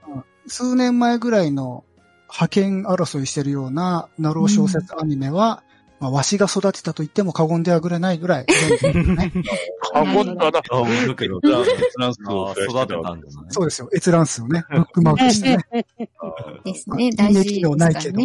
[0.47, 1.85] 数年前ぐらいの
[2.33, 5.63] 派遣争いしてるようなナロー小説アニメは、
[6.01, 8.47] まあ、わしが育てたと言っても過言ではぐらないぐらい。
[9.93, 10.49] 過言だな。
[10.49, 10.63] あ、だ
[11.15, 13.45] けど、フランスフランスをあ増やして育てたんですね。
[13.51, 13.89] そうですよ。
[13.95, 15.65] 閲覧数をね、ブックマークしてね。
[16.65, 17.13] ですね。
[17.13, 18.19] 大事機能ないけど。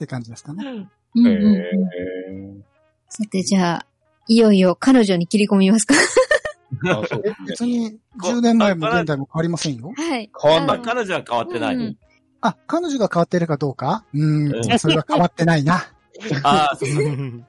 [0.00, 0.64] て感じですかね。
[0.66, 2.62] へうんうんうんー
[3.08, 3.86] さて、じゃあ、
[4.26, 5.94] いよいよ彼女に切り込みますか
[6.84, 9.92] あそうえ別に10年前も現代も変わりませんよ。
[9.96, 10.30] はい。
[10.40, 11.96] 変わんない彼女は変わってない。
[12.42, 14.04] うんあ、彼女が変わってるかどうか？
[14.14, 15.86] うんん、それは変わってないな。
[16.42, 17.44] ああ、そ う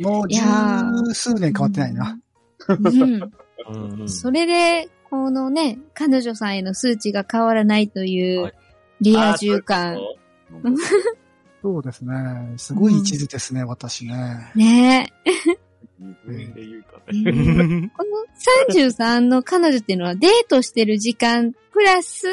[0.00, 2.18] もういやー十数年変わってないな。
[2.68, 8.52] うんそれで、このね、彼女さんへの数値が変わらないというはい、
[9.00, 9.98] リア充感。
[10.64, 10.76] うん
[11.62, 12.12] そうですね。
[12.56, 14.50] すごい一途ですね、私ね。
[14.56, 16.28] ねえ。
[16.28, 17.90] ね。
[17.96, 22.26] この33の彼女っていうのはデートしてる時間、プラス、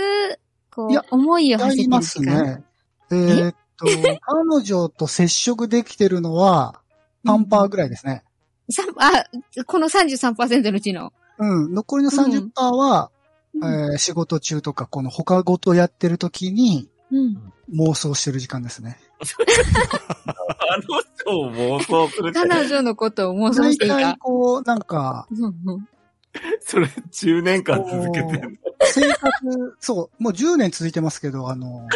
[0.79, 2.43] こういや、思いをあ馳せてるります時間。
[2.43, 2.63] ね。
[3.11, 3.85] えーっと、
[4.21, 6.79] 彼女と接触できてるのは、
[7.25, 8.23] 3パーぐらいですね。
[8.71, 11.11] さあ、この33%のうちの。
[11.37, 11.73] うん。
[11.73, 13.19] 残りの30%は、うん
[13.63, 18.99] えー仕事中とか、この他事やってる時にうん妄想してる時間ですね。
[20.25, 24.17] あの人を妄想する彼女のことを妄想大していた体。
[24.17, 25.89] こう、なんか、うんうん
[26.61, 28.57] それ10年間続けてんの？
[28.83, 29.31] 生活、
[29.79, 31.87] そう、もう10年続いてますけど、あの、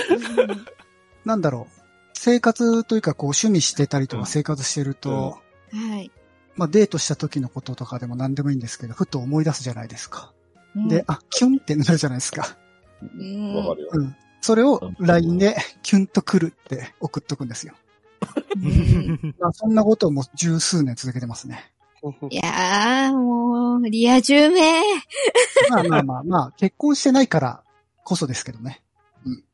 [1.26, 1.80] なんだろう。
[2.14, 5.40] 生活というか、こう、趣味してたりとうんか生活してると、
[5.72, 6.12] はい。
[6.56, 10.32] まあ、デートした時のこととかでも何でもいいんですけど、ふと思い出すじゃないですか。
[10.76, 12.58] うんで、、あ、キュンってなるじゃないですか。
[13.02, 13.90] うんわかるよ。
[13.94, 14.16] うん。
[14.42, 17.74] それを LINE でキュンと来るって送っとくんですよ。
[19.54, 21.73] そんなことをもう十数年続けてますね。
[22.30, 24.82] いやー、もう、リア充め
[25.70, 27.64] まあまあまあまあ、結婚してないから
[28.04, 28.82] こそですけどね。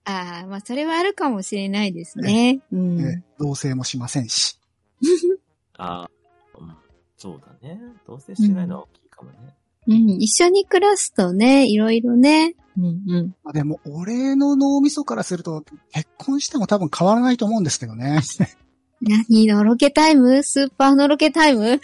[0.06, 2.62] ああ、まあ、それはあるかもしれないですね。
[2.72, 3.02] うん。
[3.02, 4.58] え同棲もしませんし。
[5.78, 6.76] あーうん
[7.16, 7.80] そうだね。
[8.08, 9.56] 同棲しないのは大きいかもね。
[9.88, 12.56] うん、一緒に暮らすとね、いろいろね。
[12.78, 13.36] うんうん。
[13.44, 18.22] まあ、でも、俺の脳みそからすると、結婚しても多分変わらないと思うんですけどね。
[19.02, 20.44] 何のろけタイム？
[20.44, 21.80] スーパーのろけタイム？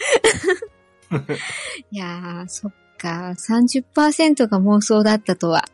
[1.90, 3.32] いやー、そっか。
[3.36, 5.64] 30%が妄想だったとは。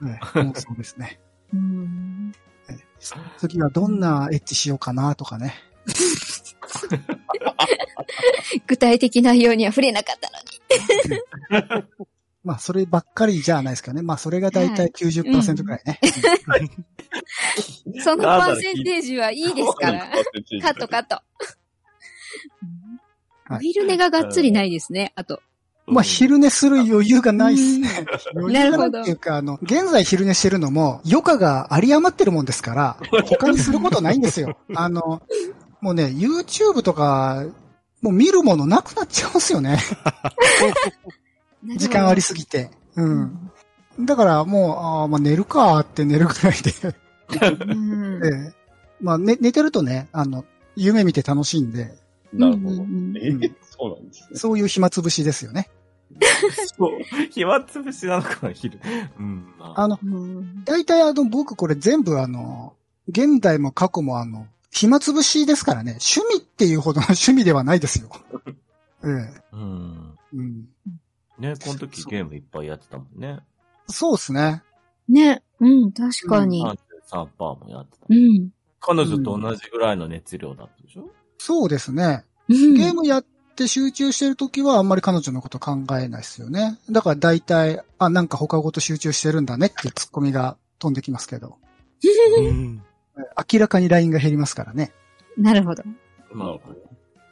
[0.00, 1.20] ねもうそうですね。
[1.52, 2.32] うん。
[3.38, 5.54] 次はどんなエッチしようかなとかね。
[8.66, 11.86] 具体的内容には触れなかったのに。
[12.46, 14.02] まあ、そればっかりじゃないですけどね。
[14.02, 15.98] まあ、それがだいたい90%くらいね。
[18.04, 20.06] そのパーセンテージはいいですから。
[20.62, 21.20] カットカット。
[23.50, 25.42] おはい昼寝ががっつりないですね、あと。
[25.86, 27.88] まあ、昼寝する余裕がないっすね。
[28.36, 34.56] 余裕がないなるほどっていうか、あの、現在昼寝してるのも、余暇が有り余ってるもんですから、他にすることないんですよ。
[34.76, 35.20] あの、
[35.80, 37.44] もうね、YouTube とか、
[38.02, 39.78] もう見るものなくなっちゃうんですよね。
[41.64, 42.70] 時間ありすぎて。
[42.96, 43.02] う。
[43.02, 43.50] うん
[43.98, 46.70] だからもう、あーまあ寝るかーって寝るくらいで。
[47.74, 48.24] ん。
[48.24, 48.54] ええ
[49.00, 51.94] まあ、ね、寝てるとね、あの、夢見て楽しいんで、
[52.32, 52.68] なるほど。
[52.68, 54.38] うんうんうんえそうなんですね。
[54.38, 55.70] そういう暇つぶしですよね。
[56.78, 56.90] そう。
[57.30, 58.78] 暇つぶしなのかな、昼。
[59.18, 59.54] うん。
[59.58, 62.74] まあ、あの、うん大体あの、僕これ全部あの、
[63.08, 68.10] 現代も過去もあの、暇つぶしですからね、趣味っていうほどの趣味ではないですよ。
[69.04, 70.14] ええうん。
[70.34, 70.68] うん。
[71.38, 73.40] ね、この時ゲームいっぱいやってたもんね。
[73.88, 74.62] そうですね。
[75.08, 76.64] ね、うん、確かに。
[77.10, 78.06] 33%もやってた。
[78.08, 78.50] うん。
[78.80, 81.08] 彼女と同じぐらいの熱量だったでしょ？
[81.38, 82.24] そうですね。
[82.48, 83.24] うんゲームやっ
[83.56, 86.78] て集中してるときはあんまり彼女のこと考えないですよね。
[86.90, 91.56] だから大体、あ、なんか他ごと集中してるんだねっていうツッコミが飛んできますけど、
[92.02, 92.82] うん
[93.52, 94.92] 明らかに LINE が減りますからね。
[95.38, 95.82] なるほど。
[96.32, 96.58] まあ、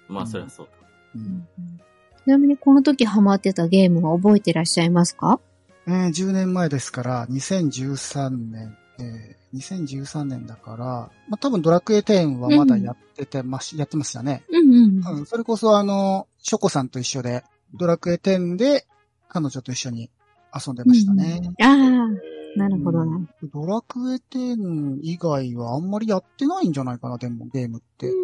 [0.09, 0.89] まあ、そりゃそうだ。
[1.17, 1.94] うんち
[2.27, 5.41] なみにこの時ハマってたゲームは覚えてらっしゃいますか？
[5.87, 10.85] えー10年前ですから、2013年、えー2013年だから、
[11.29, 14.43] まあ、多分ドラクエ10はまだやっててまし、やってましたね。
[14.51, 15.19] うんうん。
[15.19, 18.85] うん、それこそあの、ショコさんと一緒で、ドラクエ10で
[19.29, 20.11] 彼女と一緒に
[20.53, 21.41] 遊んでましたね。
[21.63, 23.21] ああ、なるほどな。
[23.53, 28.09] ドラクエ10以外はあんまりやってないんじゃないかな、でもゲームって。
[28.09, 28.15] うん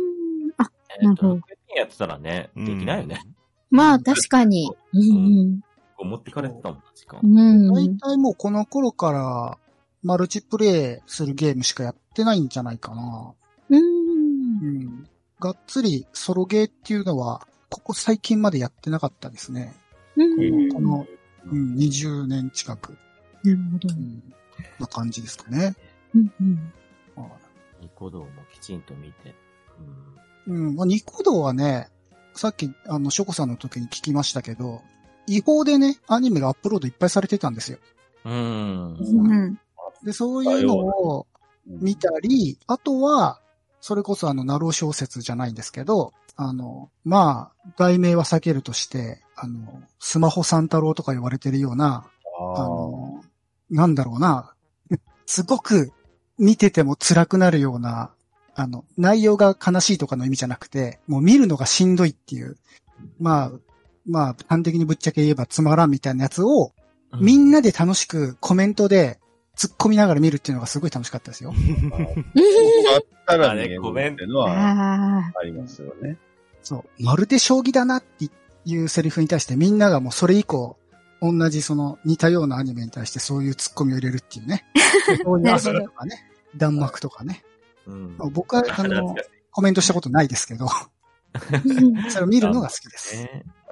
[0.59, 3.23] あ、えっと、なるほどドラクエ10やってたらね、できないよね。
[3.71, 4.71] まあ確かに。
[4.93, 5.61] うん
[5.97, 7.27] こう持ってかれてたもん、時間う。
[7.27, 7.71] ん。
[7.71, 7.99] う大ん。
[7.99, 9.59] 体もうこの頃から
[10.03, 13.35] マルチプレイするゲームしかやってないんじゃないかな。
[13.69, 13.81] うん。
[13.81, 15.07] うん。
[15.39, 19.75] がっつりソロゲーっていうのは、ここ最近までやってなかったですね。
[20.17, 20.73] うん。
[20.73, 21.07] この、
[21.47, 22.97] うん、20年近く、
[23.45, 23.99] なるほどう。
[23.99, 24.23] ん、
[24.79, 25.75] な感じですかね。
[26.15, 26.73] うんうん。
[27.17, 27.29] は
[27.81, 29.29] ニコ動もきちんと見て。
[29.29, 29.33] い
[30.49, 31.89] うん、まあ、ニコ動はね、
[32.35, 34.83] さっき、あの、ショコさんの時に聞きましたけど、
[35.27, 37.79] 違法でね、アニメがアップロードいっぱいされてたんですよ。
[38.25, 38.95] うん。
[38.95, 39.33] うん。
[39.33, 39.59] うん。
[40.05, 41.27] で、そういうのを
[41.67, 43.41] 見たり、あとは、
[43.81, 52.07] それこそあの、ナロー小説じゃないんですけど、あの、まあ、題名は避けるとして、あの、スマホ三太郎とか言われてるような、
[52.39, 53.23] ああの、
[53.71, 54.55] なんだろうな、
[55.27, 55.93] すごく
[56.39, 58.11] 見てても辛くなるような、
[58.55, 62.57] あの、内容が悲しいとかの意味じゃなくて、もう見るのがしんどいっていう、
[63.19, 63.53] まあ、
[64.07, 66.73] まあ、端的にぶっちゃけ言えばつまらんみたいなやつを、
[67.21, 69.19] みんなで楽しくコメントで
[69.57, 71.53] 突っ込みながら見るっていうのがすごい楽しかったですよ。
[72.97, 76.17] あったらね、ごめんっていうのはありますよね。
[76.63, 77.05] そう。
[77.05, 78.27] まるで将棋だなって
[78.65, 80.77] いうセリフに対してみんながもうそれ以降、
[81.21, 84.65] 同じその似たようなアニメに対してそういうツッコミを入れるっていうね。
[85.25, 86.25] そういう遊びとかね。
[86.57, 87.45] 弾幕とかね。
[87.91, 88.33] うん。
[88.33, 89.15] 僕は、あの
[89.53, 90.67] コメントしたことないですけど、
[92.11, 93.29] それを見るのが好きです。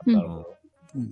[0.06, 0.56] なるほど。
[0.94, 1.10] うん。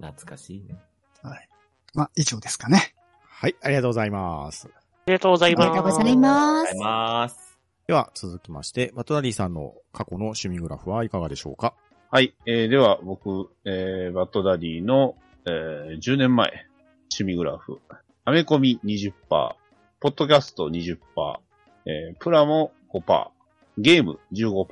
[0.00, 0.78] 懐かしいね。
[1.22, 1.48] はい。
[1.94, 2.94] まあ、以上ですかね。
[3.26, 4.68] はい、ありがとうございます。
[4.74, 5.68] ありがとうございあります。
[5.70, 6.84] がとうございますありがとうござい。
[6.84, 7.58] ます。
[7.88, 11.74] では、続きまして、バトダディさんの過去の趣味グラフはいかがでしょうか？
[12.10, 12.34] はい。
[12.46, 15.16] えー、では、僕、えー、バッドダディの、
[15.46, 16.50] えー、10年前、
[17.10, 17.80] 趣味グラフ。
[18.24, 19.56] アメコミ20%、ポ
[20.08, 20.98] ッドキャスト20%、
[21.86, 23.28] えー、プラモ5%、
[23.78, 24.66] ゲーム15%、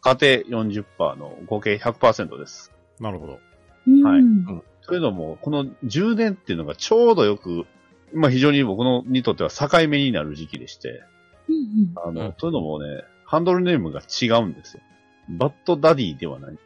[0.00, 2.72] 家庭40%の合計100%です。
[3.00, 3.32] なるほど。
[3.32, 4.20] はい。
[4.20, 4.62] うん。
[4.82, 7.66] というのも、この10年っていうのがちょうどよく、
[8.12, 11.02] まあ非常に僕のにとっては境目になる時期でして、
[11.48, 12.32] うんあの、うん。
[12.32, 14.82] というのもね、ハンドルネームが違うんですよ。
[15.28, 16.58] バッドダディではない。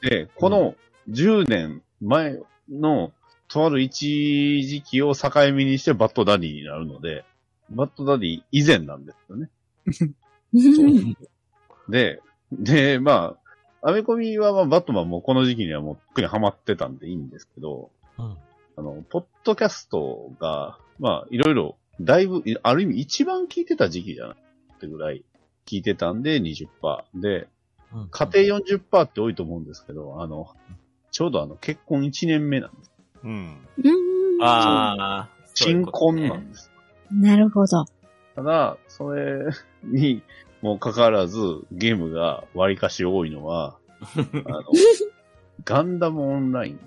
[0.00, 0.74] で、この
[1.10, 2.38] 10年前
[2.70, 3.12] の
[3.48, 7.24] とある一時期を境目にしてバッドダディになるので、
[7.74, 9.50] バッドダディ以前なんですよね。
[9.86, 10.58] う
[11.10, 11.16] ん
[11.88, 12.22] で、
[12.52, 13.36] で、ま
[13.82, 18.36] あ、アメコミはまあバットマンもこの時期にはもうとっくにハマってたんでいいんですけど、うん。
[18.76, 24.36] あの、ポッドキャストが、まあ、いろいろ、だいぶ、いある意味一番聞いてた時期じゃない
[24.74, 25.22] ってぐらい
[25.66, 26.68] 聞いてたんで20%。
[27.14, 27.48] で、
[27.92, 30.48] うん家庭40%って多いと思うんですけど、あの、
[31.12, 32.90] ちょうどあの、結婚1年目なんです。
[33.22, 33.66] うん。
[33.84, 35.28] うんああ。
[35.54, 36.73] 新婚なんです。
[37.14, 37.84] なるほど。
[38.34, 39.46] ただ、それ
[39.84, 40.22] に
[40.62, 41.38] もかかわらず、
[41.72, 43.76] ゲームが割かし多いのは、
[44.46, 44.64] あの、
[45.64, 46.80] ガンダムオンライン。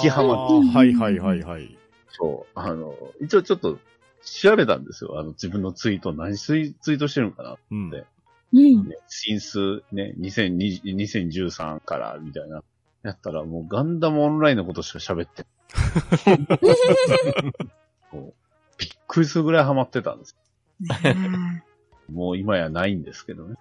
[0.00, 1.76] 激ハマあーはいはいはいはい。
[2.08, 3.78] そう、あの、一応ちょっと
[4.22, 5.18] 調べたんですよ。
[5.18, 7.90] あの、自分のツイート、何ツイツイートしてるのかなうん。
[7.90, 8.04] で
[8.52, 8.88] うん。
[8.88, 12.62] ね、シンスね、2020 2013からみたいな。
[13.06, 15.46] やったらもうガンダムオンラインのことしか喋って
[16.26, 16.38] ない
[18.10, 18.45] こう
[19.06, 20.36] びっくりするぐらいハマってたんです。
[22.12, 23.54] もう今やないんですけどね。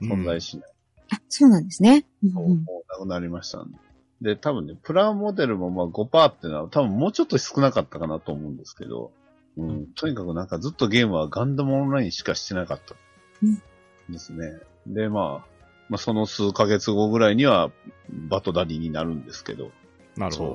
[0.00, 0.70] 存在しない。
[1.12, 2.04] あ、そうなんですね。
[2.22, 2.56] うんもう
[2.88, 3.78] なくなりましたんで。
[4.22, 9.10] で、多分ね、プラモデルもまあ5%っていうのは多分もうちょっと少なかったかなと思うんですけど、
[9.56, 12.94] うん、とにかくなんかずっとゲームはガンダムオンラインしかしてなかった。
[13.42, 13.62] うん
[14.08, 14.58] ですね。
[14.86, 17.70] で、まあ、まあその数ヶ月後ぐらいには
[18.10, 19.70] バトダディになるんですけど、
[20.16, 20.54] なるほ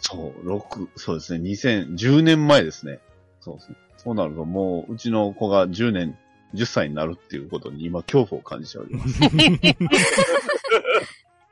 [0.00, 3.00] そう、6、そうですね、2010年前ですね。
[3.42, 3.76] そうですね。
[3.96, 6.16] そうなるともう、うちの子が10年、
[6.54, 9.20] 10歳になるっていうことに今恐怖を感じております。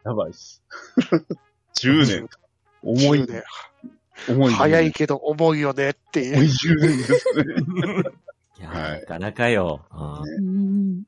[0.04, 0.62] やばいっす。
[1.78, 2.38] 10年か。
[2.82, 3.42] 重い10、年
[4.28, 4.52] 重い。
[4.52, 6.36] 早いけど重いよねっていう。
[6.36, 7.44] 重い10年ですね。
[8.60, 9.80] いや、はいなかなかよ。
[9.90, 11.02] あーうん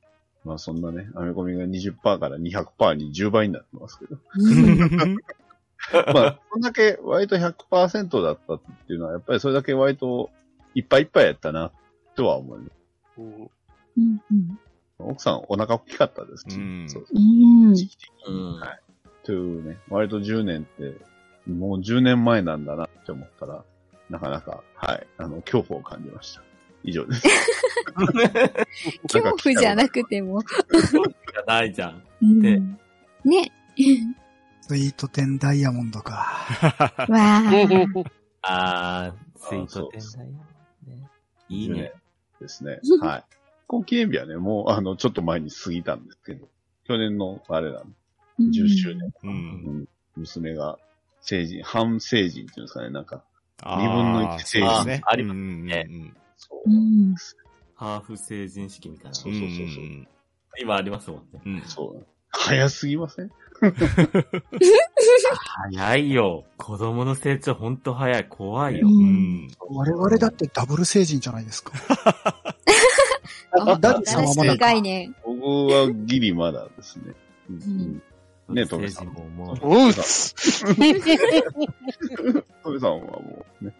[0.44, 4.16] まあそんなね、アメコミが20%から200%に10倍になってますけど。
[4.36, 4.50] う
[5.06, 5.16] ん
[6.14, 10.30] まあ、そんだけ割と100%だったっていうのは、やっぱりそれだけ割と
[10.74, 11.72] いっぱいいっぱいやったな、
[12.14, 12.70] とは思います。
[13.18, 13.50] うんうん
[14.30, 14.58] うん
[15.04, 18.80] 奥さんお腹大きかったですし、うんそううん時期的にうんはい。
[19.24, 23.64] というね、割と10年って、もう10年前なんだなって思ったら、
[24.10, 26.42] なかなか、はい、あの、恐怖を感じました。
[26.84, 27.22] 以上です。
[29.12, 30.40] 恐怖じゃなくても。
[30.42, 32.02] じゃないじゃん。
[32.22, 32.60] うんで
[33.24, 33.52] ね。
[34.60, 36.12] スイート10ダイヤモンドか。
[36.12, 37.42] わあ。
[38.42, 40.30] あー、スイートあそう店だよ。
[40.86, 41.08] ね
[41.48, 41.92] いいね。
[42.40, 42.80] ですね。
[43.00, 43.24] はい。
[43.66, 46.48] この記念日はね、もう、あの、ちょっと前に過ぎたんですけど、
[46.84, 47.90] 去年の、あれなん
[48.38, 49.12] で、10周年。
[49.22, 49.28] う。
[49.28, 49.34] うん
[49.82, 50.78] ん娘が、
[51.20, 53.24] 成人、半成人っていうんですかね、なんか、
[53.64, 55.02] 二分の一そうですね。
[55.06, 55.86] ありますね
[56.36, 56.74] そうう。
[56.74, 57.14] ん。
[57.74, 59.14] ハーフ成人式みたいな。
[59.14, 60.08] そうそうそうそう
[60.58, 61.62] 今ありますもんね。
[61.66, 62.06] そう。
[62.28, 63.30] 早すぎません？
[65.70, 66.44] 早いよ。
[66.58, 68.26] 子供の成長ほんと早い。
[68.28, 68.88] 怖いよ。
[69.60, 71.72] 我々だってダブル成人じゃないですか。
[73.54, 74.52] あダディさんはまだ？
[74.52, 75.16] 新しい概念。
[75.24, 77.14] 僕はギリまだですね。
[77.50, 78.02] うんん
[78.48, 79.06] ね、トメさん。
[79.08, 80.64] もトうっす。
[80.78, 81.06] メさ
[82.88, 83.72] んはもうね、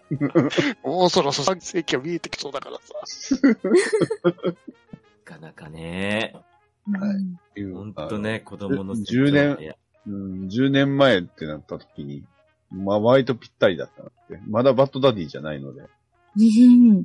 [0.82, 2.94] もうそろそろ3世紀は見えてきそうだからさ。
[5.32, 6.34] なかなかね。
[6.90, 7.14] は
[7.56, 9.74] いほんとね、子供の成長10年
[10.06, 12.24] うん、10年前ってなった時に、
[12.70, 14.40] まあ割とぴったりだったなって。
[14.48, 15.82] まだバッドダディじゃないので、
[16.36, 17.04] うん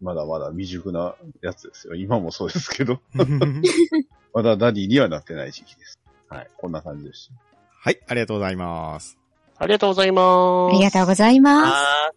[0.00, 1.94] まだまだ未熟なやつですよ。
[1.94, 3.00] 今もそうですけど、
[4.32, 5.98] まだダディにはなってない時期です。
[6.28, 6.50] はい。
[6.56, 7.34] こんな感じでした。
[7.80, 9.18] はい、ありがとうございます。
[9.56, 10.74] ありがとうございます。
[10.74, 11.74] ありがとうございます。
[11.74, 12.12] あ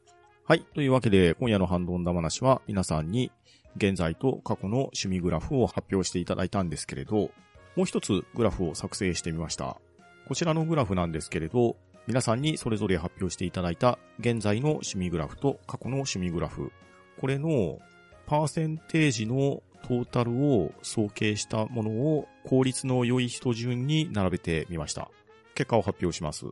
[0.45, 0.65] はい。
[0.75, 3.31] というわけで、今夜のハンドンダ話は皆さんに
[3.75, 7.31] 現在と過去の趣味グラフを発表していただいたんですけれど、
[7.75, 9.77] もう一つグラフを作成してみました。
[10.27, 11.77] こちらのグラフなんですけれど、
[12.07, 16.71] 皆さんにそれぞれ発表していただいた現在の趣味グラフと過去の趣味グラフ。
[17.19, 17.79] これの
[18.25, 25.09] パーセンテージのトータルを総計したものを効率の良い人順に並べてみました。
[25.55, 26.45] 結果を発表します。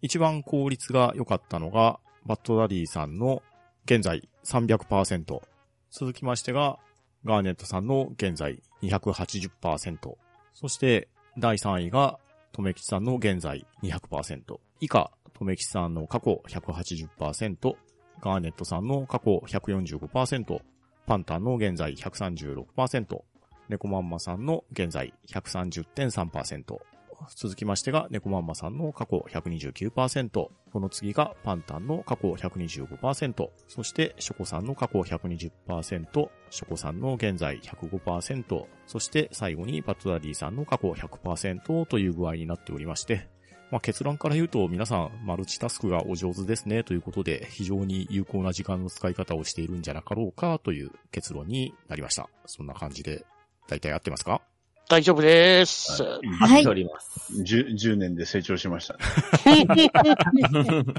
[0.00, 3.42] 一番効率が良かったのが、バッドダディさんの
[3.84, 5.51] 現在300%。
[5.92, 6.78] 続きましてが、
[7.26, 10.16] ガーネットさんの現在280%。
[10.54, 12.18] そして、第3位が、
[12.52, 14.58] とめきちさんの現在200%。
[14.80, 17.76] 以下、とめきちさんの過去180%。
[18.22, 20.62] ガーネットさんの過去145%。
[21.06, 23.22] パンタンの現在136%。
[23.68, 26.91] ネコマンマさんの現在130.3%。
[27.34, 30.30] 続きましてが、ネコマンマさんの過去129%。
[30.30, 33.50] この次がパンタンの過去125%。
[33.68, 36.28] そして、ショコさんの過去120%。
[36.50, 38.66] ショコさんの現在105%。
[38.86, 43.28] そして、最後にバットダディさんの過去100%という具合になっておりまして、
[43.70, 52.28] まあ、結論から言うと皆さんマルチタスクがお上手ですねということで非常に有効な時間の使い方をしているんじゃなかろうかという結論になりました。
[52.44, 53.24] そんな感じで
[53.68, 54.42] 大体合ってますか？
[54.88, 56.02] 大丈夫です。
[56.02, 57.32] はいります。
[57.40, 59.00] 10, 10年で成長しましたね。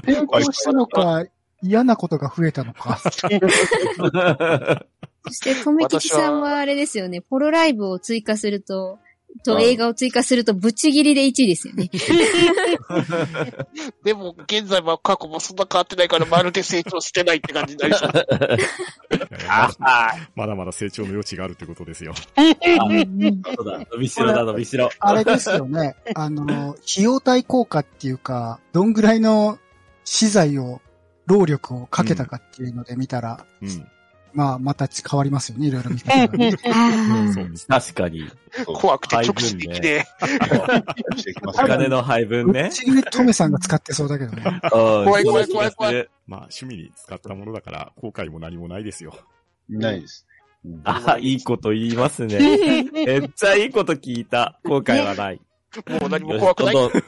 [0.04, 1.24] 成功したのか、
[1.62, 2.98] 嫌なことが増えたのか。
[3.02, 3.10] そ
[5.30, 8.98] して、とめきちさんはあれですよね、ポロライブを追加すると、
[9.42, 11.90] とあ映画を追加すると、ぶっちぎりで1位ですよね。
[14.04, 18.10] でも、現在も過去もそんな変わってないから、まるで成長してないって感じになりそう。
[19.48, 22.14] ああ、まだまだ成長の余地があるってことですよ。
[22.14, 22.36] そう
[23.70, 24.90] だ、伸びしろだ、伸びしろ。
[25.00, 25.96] あれですよね。
[26.14, 29.58] あの、費用対効果っていうか、どんぐらいの
[30.04, 30.80] 資材を、
[31.26, 33.88] 労力をかけたかっていうので見たら、うん。
[34.34, 36.48] まあ、また変わりますよね、いろいろ見方がね。
[36.48, 37.66] うです。
[37.66, 38.28] 確かに。
[38.66, 40.06] 怖くて直視できね
[41.16, 42.70] してきますお金の配分ね。
[42.72, 44.60] ちぎりトメさんが使ってそうだけどね。
[44.70, 49.14] 怖い怖い怖い怖いまあ趣味に使ったものだから後悔も何もないですよ。
[49.68, 50.26] ないです。
[50.64, 52.38] うんあ、いいこと言いますね。
[52.92, 54.58] めっちゃいいこと聞いた。
[54.64, 55.40] 後悔はない。
[55.86, 55.98] え。
[56.00, 56.74] もう何も怖くない。
[56.74, 57.02] どんどん、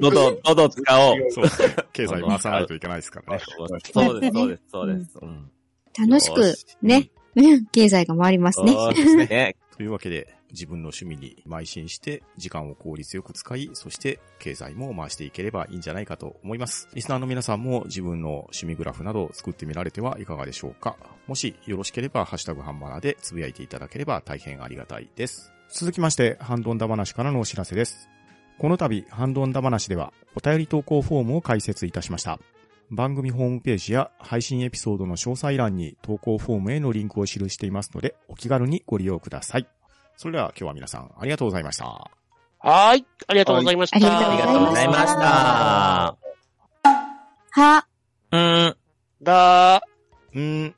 [0.00, 1.16] どんどん、どんどん使おう。
[1.30, 1.76] そうですね。
[1.92, 3.42] 経済回さないといけないですからね。
[3.44, 5.18] そうです、そうです、そうです。
[5.20, 5.50] うん
[5.98, 8.74] 楽しくね、うん経済が回りますね。
[8.94, 9.56] ですね。
[9.76, 16.88] というわけで、自分の趣味に邁進して、時間を効率よく使い、そして経済も回していければいいんじゃないかと思います。
[16.94, 20.96] リスナーの皆さんも自分の趣味グラフなどを作ってみられてはいかがでしょうか。
[21.26, 25.52] もしよろしければ、ハッシュタグハンバナでつぶやいていただければ大変ありがたいです。
[25.70, 28.08] 続きまして、ハンドンダ話からのお知らせです。
[28.58, 32.38] この度、ハンドンダ話では、お便り投稿フォームを開設いたしました。
[32.94, 39.68] 番組ホームページや配信エピソードの詳細欄に投稿フォームへのリンクを記していますので、お気軽にご利用ください。
[40.16, 41.84] それでは今日は皆さんありがとうございました。
[41.86, 43.06] はーい。
[43.26, 44.06] ありがとうございました。
[44.06, 46.16] はいありがとうございました。
[47.50, 47.86] は、
[48.32, 48.76] うん。
[49.22, 49.86] だ
[50.34, 50.74] ん、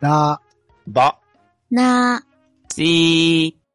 [0.00, 0.40] だ、
[0.86, 1.18] ば。
[1.70, 2.24] な、
[2.72, 3.65] しー。